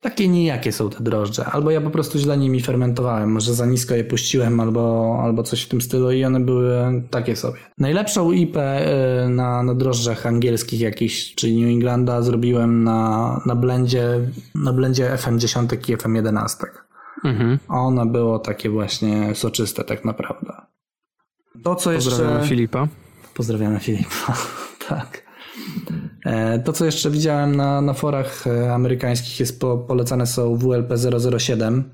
[0.00, 1.44] Takie nijakie są te drożdże.
[1.44, 5.62] Albo ja po prostu źle nimi fermentowałem, może za nisko je puściłem, albo, albo coś
[5.62, 7.58] w tym stylu i one były takie sobie.
[7.78, 8.60] Najlepszą IP y,
[9.28, 15.90] na, na drożdżach angielskich jakichś, czyli New Englanda, zrobiłem na, na blendzie, na blendzie FM10
[15.90, 16.66] i FM11.
[17.24, 17.58] Mhm.
[17.68, 20.52] One było takie właśnie soczyste tak naprawdę.
[21.62, 22.10] To co jeszcze...
[22.10, 22.88] Pozdrawiamy Filipa.
[23.34, 24.36] Pozdrawiamy Filipa.
[24.88, 25.25] tak.
[26.24, 30.94] E, To, co jeszcze widziałem na, na forach e, amerykańskich, jest po, polecane są WLP
[31.38, 31.84] 007.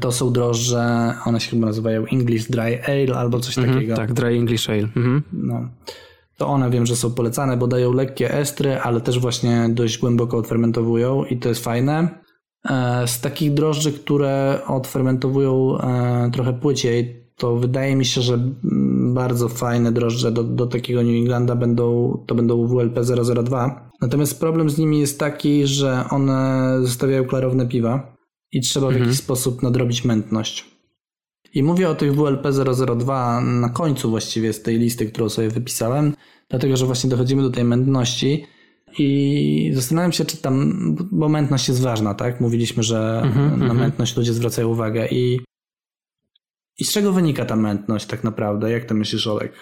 [0.00, 3.78] To są drożdże, one się chyba nazywają English Dry Ale albo coś takiego.
[3.78, 3.96] Mhm.
[3.96, 4.78] Tak, Dry English Ale.
[4.82, 5.22] Mhm.
[5.32, 5.68] No.
[6.36, 10.36] To one wiem, że są polecane, bo dają lekkie estry, ale też właśnie dość głęboko
[10.38, 12.08] odfermentowują i to jest fajne.
[12.70, 15.78] E, Z takich drożdży, które odfermentowują
[16.32, 18.56] trochę płyciej, to wydaje mi się, że mm,
[19.16, 23.00] bardzo fajne drożdże do, do takiego New Englanda będą, to będą WLP
[23.44, 23.90] 002.
[24.00, 28.16] Natomiast problem z nimi jest taki, że one zostawiają klarowne piwa
[28.52, 30.64] i trzeba w jakiś sposób nadrobić mętność.
[31.54, 32.48] I mówię o tych WLP
[32.96, 36.14] 002 na końcu właściwie z tej listy, którą sobie wypisałem,
[36.48, 38.44] dlatego że właśnie dochodzimy do tej mętności
[38.98, 40.74] i zastanawiam się, czy tam,
[41.12, 42.40] bo mętność jest ważna, tak?
[42.40, 43.22] Mówiliśmy, że
[43.56, 45.40] na mętność ludzie zwracają uwagę i
[46.78, 48.70] i z czego wynika ta mętność tak naprawdę?
[48.70, 49.52] Jak ty myślisz, Olek?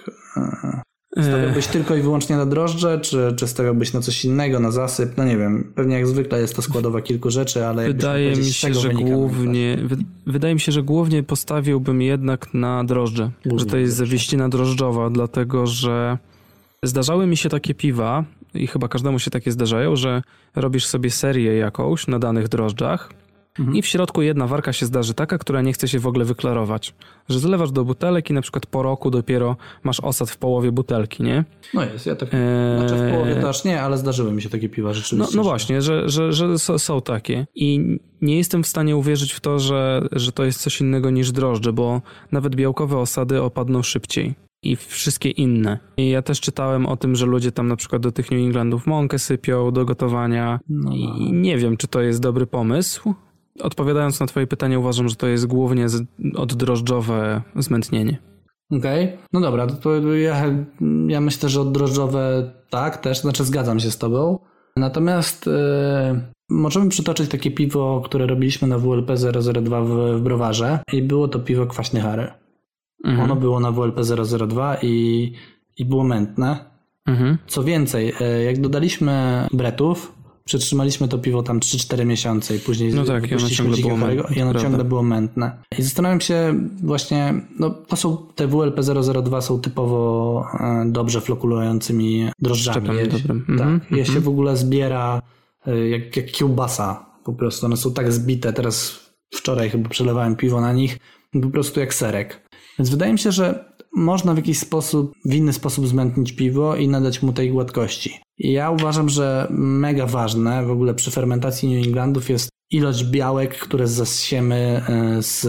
[1.16, 5.16] E, Stawiałbyś tylko i wyłącznie na drożdże, czy, czy stawiałbyś na coś innego, na zasyp?
[5.16, 8.74] No nie wiem, pewnie jak zwykle jest to składowa kilku rzeczy, ale Wydaje mi się,
[8.74, 9.96] że głównie, wy,
[10.26, 13.30] wydaje mi się, że głównie postawiłbym jednak na drożdże.
[13.44, 16.18] Głównie że to jest zawieścina drożdżowa, dlatego że
[16.82, 18.24] zdarzały mi się takie piwa
[18.54, 20.22] i chyba każdemu się takie zdarzają, że
[20.54, 23.10] robisz sobie serię jakąś na danych drożdżach
[23.58, 23.76] Mhm.
[23.76, 26.94] i w środku jedna warka się zdarzy taka, która nie chce się w ogóle wyklarować.
[27.28, 31.22] Że zlewasz do butelek i na przykład po roku dopiero masz osad w połowie butelki,
[31.22, 31.44] nie?
[31.74, 32.28] No jest, ja tak.
[32.34, 35.36] Eee, Znaczy w połowie to aż nie, ale zdarzyły mi się takie piwa No, rzeczywiście.
[35.36, 37.46] no że- właśnie, że, że, że są, są takie.
[37.54, 41.32] I nie jestem w stanie uwierzyć w to, że, że to jest coś innego niż
[41.32, 42.00] drożdże, bo
[42.32, 44.34] nawet białkowe osady opadną szybciej.
[44.62, 45.78] I wszystkie inne.
[45.96, 48.86] I ja też czytałem o tym, że ludzie tam na przykład do tych New Englandów
[48.86, 50.60] mąkę sypią do gotowania.
[50.68, 53.14] No, I nie wiem, czy to jest dobry pomysł.
[53.60, 55.86] Odpowiadając na twoje pytanie, uważam, że to jest głównie
[56.36, 58.18] oddrożdżowe zmętnienie.
[58.70, 60.44] Okej, no dobra, to, ja,
[61.08, 64.38] ja myślę, że oddrożdżowe tak, też, znaczy zgadzam się z tobą.
[64.76, 66.20] Natomiast e,
[66.50, 69.12] możemy przytoczyć takie piwo, które robiliśmy na WLP
[69.62, 72.30] 002 w, w browarze i było to piwo kwaśny Harry.
[73.04, 73.30] Mhm.
[73.30, 74.00] Ono było na WLP
[74.48, 75.32] 002 i,
[75.76, 76.64] i było mętne.
[77.06, 77.38] Mhm.
[77.46, 80.12] Co więcej, e, jak dodaliśmy bretów,
[80.46, 83.98] przetrzymaliśmy to piwo tam 3-4 miesiące i później No tak, i ono ciągle było Harry'ego
[84.16, 84.84] mętne, i ono to ciągle prawda.
[84.84, 85.52] było mętne.
[85.78, 88.80] I zastanawiam się właśnie, no to są, te WLP
[89.22, 92.86] 002 są typowo e, dobrze flokulującymi drożdżami.
[92.86, 93.44] Szczepem Je- dobrym.
[93.46, 95.22] Tak, Mhm, je się w ogóle zbiera
[95.66, 97.66] e, jak, jak kiełbasa po prostu.
[97.66, 98.52] One są tak zbite.
[98.52, 99.00] Teraz
[99.34, 100.98] wczoraj chyba przelewałem piwo na nich,
[101.42, 102.48] po prostu jak serek.
[102.78, 106.88] Więc wydaje mi się, że można w jakiś sposób, w inny sposób zmętnić piwo i
[106.88, 108.20] nadać mu tej gładkości.
[108.38, 113.86] Ja uważam, że mega ważne w ogóle przy fermentacji New Englandów jest ilość białek, które
[113.86, 115.46] zasiemy e, z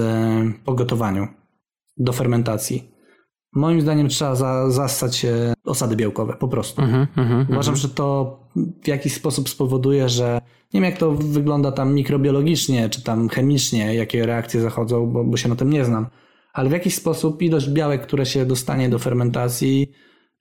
[0.65, 1.27] pogotowaniu
[1.97, 2.91] do fermentacji.
[3.53, 5.25] Moim zdaniem trzeba za, zastać
[5.65, 6.81] osady białkowe, po prostu.
[6.81, 8.39] Mhm, mhm, Uważam, że to
[8.83, 10.41] w jakiś sposób spowoduje, że
[10.73, 15.37] nie wiem jak to wygląda tam mikrobiologicznie, czy tam chemicznie, jakie reakcje zachodzą, bo, bo
[15.37, 16.05] się na tym nie znam,
[16.55, 19.91] ale w jakiś sposób ilość białek, które się dostanie do fermentacji,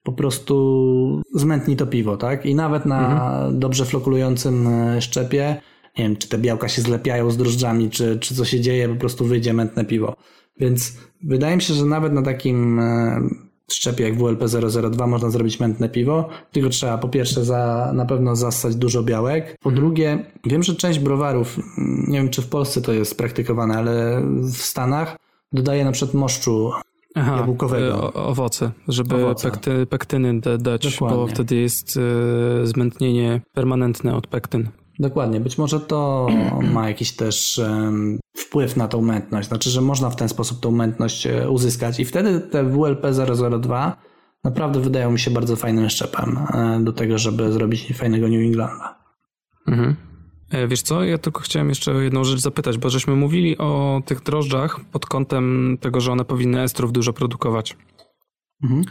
[0.03, 2.45] po prostu zmętni to piwo, tak?
[2.45, 3.59] I nawet na Mhm.
[3.59, 5.55] dobrze flokulującym e, szczepie,
[5.97, 8.95] nie wiem, czy te białka się zlepiają z drożdżami, czy, czy co się dzieje, po
[8.95, 10.15] prostu wyjdzie mętne piwo.
[10.59, 13.21] Więc wydaje mi się, że nawet na takim e,
[13.71, 18.75] szczepie jak WLP002 można zrobić mętne piwo, tylko trzeba po pierwsze za, na pewno zassać
[18.75, 19.57] dużo białek.
[19.61, 23.77] Po drugie, wiem, że część browarów, mm, nie wiem czy w Polsce to jest praktykowane,
[23.77, 25.17] ale w Stanach
[25.53, 26.71] dodaje na przykład moszczu
[27.15, 28.09] Aha, jabłkowego.
[28.09, 29.51] e, owoce, żeby Owoce.
[29.51, 31.17] Pekty, pektyny da- dać, Dokładnie.
[31.17, 31.97] bo wtedy jest
[32.63, 34.69] e, zmętnienie permanentne od pektyn.
[34.99, 36.27] Dokładnie, być może to
[36.73, 40.71] ma jakiś też em, wpływ na tą mętność, znaczy, że można w ten sposób tą
[40.71, 43.91] mętność e, uzyskać i wtedy te WLP002
[44.43, 46.39] naprawdę wydają mi się bardzo fajnym szczepem
[46.83, 48.95] do tego, żeby zrobić fajnego New Englanda.
[49.67, 49.95] Mhm.
[50.49, 54.01] E, Wiesz co, ja tylko chciałem jeszcze o jedną rzecz zapytać, bo żeśmy mówili o
[54.05, 57.77] tych drożdżach pod kątem tego, że one powinny estrów dużo produkować.
[58.63, 58.83] Mhm.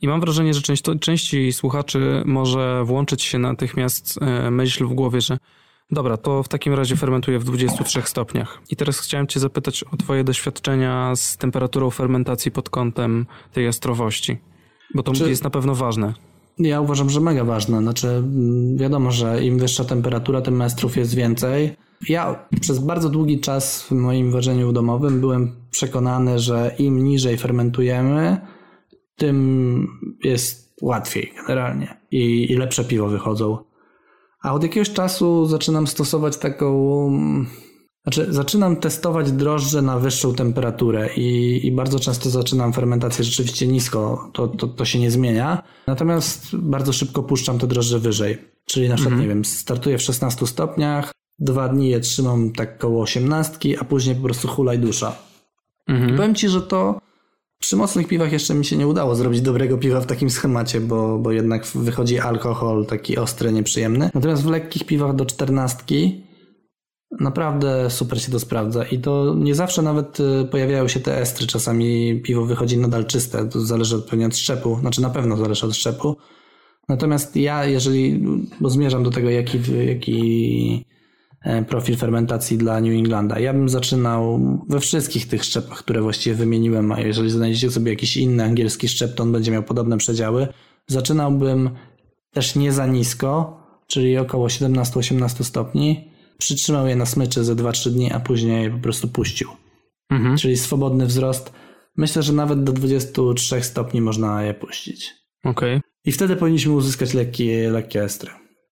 [0.00, 5.20] I mam wrażenie, że część, części słuchaczy może włączyć się natychmiast e, myśl w głowie,
[5.20, 5.38] że
[5.90, 8.62] dobra, to w takim razie fermentuję w 23 stopniach.
[8.70, 14.38] I teraz chciałem cię zapytać o twoje doświadczenia z temperaturą fermentacji pod kątem tej estrowości.
[14.94, 16.14] Bo to Czy- jest na pewno ważne.
[16.58, 17.80] Ja uważam, że mega ważne.
[17.80, 21.76] Znaczy, mm, wiadomo, że im wyższa temperatura, tym mestrów jest więcej.
[22.08, 28.40] Ja przez bardzo długi czas w moim ważeniu domowym byłem przekonany, że im niżej fermentujemy,
[29.16, 29.86] tym
[30.24, 33.58] jest łatwiej generalnie i, i lepsze piwo wychodzą.
[34.42, 37.18] A od jakiegoś czasu zaczynam stosować taką.
[38.04, 44.30] Znaczy, zaczynam testować drożdże na wyższą temperaturę i, i bardzo często zaczynam fermentację rzeczywiście nisko,
[44.32, 45.62] to, to, to się nie zmienia.
[45.86, 48.38] Natomiast bardzo szybko puszczam te drożdże wyżej.
[48.64, 53.02] Czyli na przykład, nie wiem, startuję w 16 stopniach, dwa dni je trzymam tak koło
[53.02, 55.16] 18, a później po prostu hulaj dusza.
[55.88, 56.16] Mhm.
[56.16, 57.00] Powiem ci, że to
[57.58, 61.18] przy mocnych piwach jeszcze mi się nie udało zrobić dobrego piwa w takim schemacie, bo,
[61.18, 64.10] bo jednak wychodzi alkohol taki ostry, nieprzyjemny.
[64.14, 66.22] Natomiast w lekkich piwach do czternastki
[67.20, 71.46] naprawdę super się to sprawdza i to nie zawsze nawet y, pojawiają się te estry.
[71.46, 75.66] Czasami piwo wychodzi nadal czyste, to zależy od- pewnie od szczepu, znaczy na pewno zależy
[75.66, 76.16] od szczepu.
[76.88, 78.24] Natomiast ja, jeżeli,
[78.60, 80.84] bo zmierzam do tego, jaki, jaki
[81.42, 83.38] e, profil fermentacji dla New Englanda.
[83.38, 88.16] Ja bym zaczynał we wszystkich tych szczepach, które właściwie wymieniłem, a jeżeli znajdziecie sobie jakiś
[88.16, 90.48] inny angielski szczep, to on będzie miał podobne przedziały.
[90.86, 91.70] Zaczynałbym
[92.32, 96.11] też nie za nisko, czyli około 17-18 stopni.
[96.42, 99.48] Przytrzymał je na smyczy ze 2-3 dni, a później po prostu puścił.
[100.10, 100.36] Mhm.
[100.36, 101.52] Czyli swobodny wzrost.
[101.96, 105.10] Myślę, że nawet do 23 stopni można je puścić.
[105.44, 105.80] Okej.
[106.04, 108.30] I wtedy powinniśmy uzyskać lekkie, lekkie estry.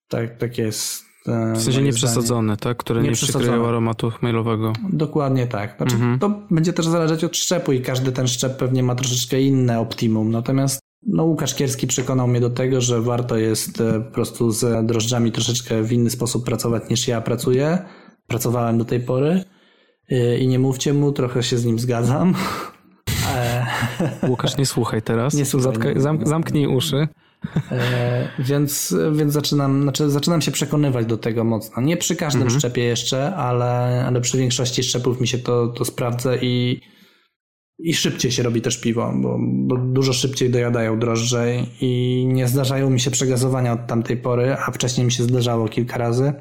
[0.09, 1.03] Tak, tak jest.
[1.27, 1.93] e, W sensie moje nie zdanie.
[1.93, 2.77] przesadzone, tak?
[2.77, 4.73] Które nie, przykryją aromatu chmielowego.
[4.93, 5.77] Dokładnie tak.
[5.77, 6.19] Znaczy, Mhm.
[6.19, 10.31] To będzie też zależeć od szczepu i każdy ten szczep pewnie ma troszeczkę inne optimum.
[10.31, 14.87] Natomiast no, Łukasz Kierski przekonał mnie do tego, że warto jest e, po prostu z
[14.87, 17.79] drożdżami troszeczkę w inny sposób pracować niż ja pracuję.
[18.27, 19.45] Pracowałem do tej pory
[20.11, 22.35] E, i nie mówcie mu, trochę się z nim zgadzam.
[23.35, 23.67] E,
[24.29, 25.35] Łukasz, nie słuchaj teraz.
[25.35, 25.73] Nie słuchaj.
[25.73, 27.09] Zatkaj, zamk- zamknij uszy.
[27.73, 31.83] E, więc, więc zaczynam, znaczy zaczynam się przekonywać do tego mocno.
[31.83, 36.37] Nie przy każdym szczepie jeszcze, ale, ale przy większości szczepów mi się to, to sprawdza
[36.37, 36.81] i,
[37.83, 42.91] i szybciej się robi też piwo, bo, bo dużo szybciej dojadają drożdże i nie zdarzają
[42.91, 46.33] mi się przegazowania od tamtej pory, a wcześniej mi się zdarzało kilka razy.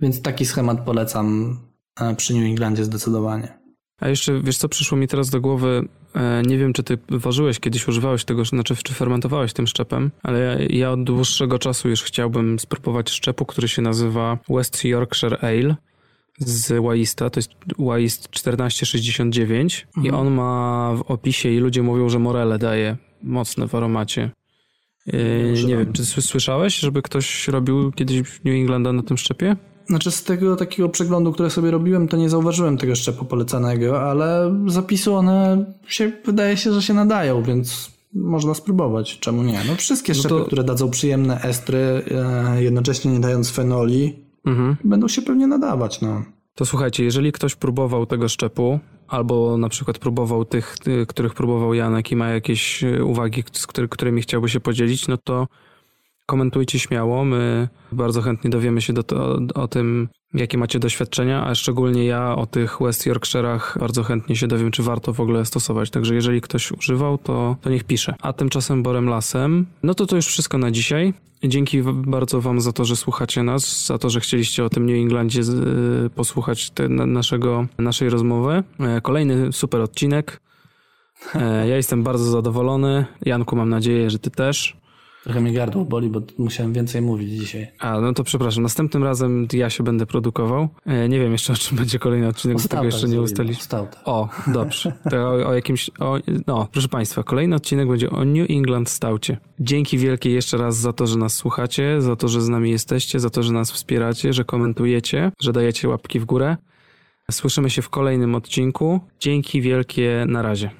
[0.00, 1.58] Więc taki schemat polecam
[2.00, 3.60] e, przy New Englandzie zdecydowanie.
[4.00, 7.60] A jeszcze, wiesz co, przyszło mi teraz do głowy, e, nie wiem, czy ty ważyłeś
[7.60, 12.02] kiedyś, używałeś tego, znaczy, czy fermentowałeś tym szczepem, ale ja, ja od dłuższego czasu już
[12.02, 15.76] chciałbym spróbować szczepu, który się nazywa West Yorkshire Ale
[16.40, 22.18] z Waista, to jest Waist 1469 i on ma w opisie i ludzie mówią, że
[22.18, 24.30] morele daje mocne w aromacie.
[25.06, 25.16] E,
[25.66, 29.56] nie wiem, czy sły- słyszałeś, żeby ktoś robił kiedyś w New Englanda na tym szczepie?
[29.86, 34.54] Znaczy z tego takiego przeglądu, który sobie robiłem, to nie zauważyłem tego szczepu polecanego, ale
[34.66, 39.18] zapisy one się, wydaje się, że się nadają, więc można spróbować.
[39.18, 39.58] Czemu nie?
[39.68, 44.76] No wszystkie szczepy, to- które dadzą przyjemne estry, e, jednocześnie nie dając fenoli, Mhm.
[44.84, 46.22] będą się pewnie nadawać, no.
[46.54, 51.74] To słuchajcie, jeżeli ktoś próbował tego szczepu, albo na przykład próbował tych, y, których próbował
[51.74, 55.46] Janek i ma jakieś y, uwagi, z który, którymi chciałby się podzielić, no to
[56.30, 57.24] komentujcie śmiało.
[57.24, 62.36] My bardzo chętnie dowiemy się do to, o tym, jakie macie doświadczenia, a szczególnie ja
[62.36, 65.90] o tych West Yorkshire'ach bardzo chętnie się dowiem, czy warto w ogóle stosować.
[65.90, 68.14] Także jeżeli ktoś używał, to, to niech pisze.
[68.20, 71.14] A tymczasem Borem Lasem, no to to już wszystko na dzisiaj.
[71.44, 74.96] Dzięki bardzo Wam za to, że słuchacie nas, za to, że chcieliście o tym New
[74.96, 75.40] Englandzie
[76.06, 78.62] y, posłuchać te, na, naszego, naszej rozmowy.
[78.80, 80.40] E, Kolejny super odcinek.
[81.34, 83.06] E, Ja jestem bardzo zadowolony.
[83.26, 84.76] Janku, mam nadzieję, że Ty też.
[85.24, 87.68] Trochę mi gardło boli, bo musiałem więcej mówić dzisiaj.
[87.78, 88.62] A, no to przepraszam.
[88.62, 90.68] Następnym razem ja się będę produkował.
[90.86, 93.78] E, Nie wiem jeszcze, o czym będzie kolejny odcinek, bo tego jeszcze nie ustaliliśmy.
[94.04, 94.92] O, dobrze.
[95.10, 95.90] To o, o jakimś.
[95.98, 99.38] O, no, proszę Państwa, kolejny odcinek będzie o New England Staucie.
[99.60, 103.20] Dzięki wielkie jeszcze raz za to, że nas słuchacie, za to, że z nami jesteście,
[103.20, 106.56] za to, że nas wspieracie, że komentujecie, że dajecie łapki w górę.
[107.30, 109.00] Słyszymy się w kolejnym odcinku.
[109.20, 110.70] Dzięki wielkie, na razie.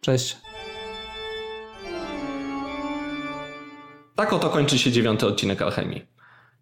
[0.00, 0.36] Cześć.
[4.14, 6.02] Tak oto kończy się dziewiąty odcinek Alchemii.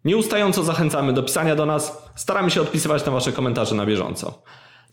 [0.05, 4.43] Nieustająco zachęcamy do pisania do nas, staramy się odpisywać na Wasze komentarze na bieżąco.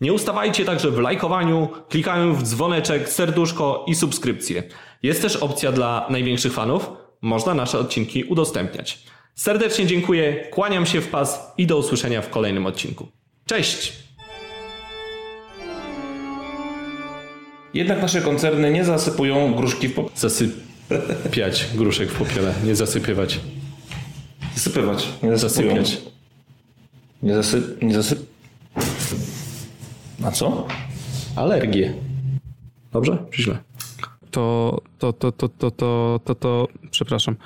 [0.01, 4.63] Nie ustawajcie także w lajkowaniu, klikaniu w dzwoneczek, serduszko i subskrypcję.
[5.03, 8.99] Jest też opcja dla największych fanów, można nasze odcinki udostępniać.
[9.35, 13.09] Serdecznie dziękuję, kłaniam się w pas i do usłyszenia w kolejnym odcinku.
[13.47, 13.93] Cześć!
[17.75, 20.11] Jednak nasze koncerny nie zasypują gruszki w pop...
[20.91, 23.41] Zasypiać gruszek w popiele, nie zasypywać.
[24.55, 25.09] Zasypywać.
[25.23, 25.77] Nie zasypują.
[25.77, 26.03] Zasypiać.
[27.23, 27.83] Nie zasyp...
[27.83, 28.27] Nie zasyp...
[30.25, 30.67] A co?
[31.37, 31.95] Alergie.
[32.93, 33.19] Dobrze?
[33.31, 33.59] Czy źle?
[34.31, 37.37] To, to, to, to, to, to, to, to, przepraszam.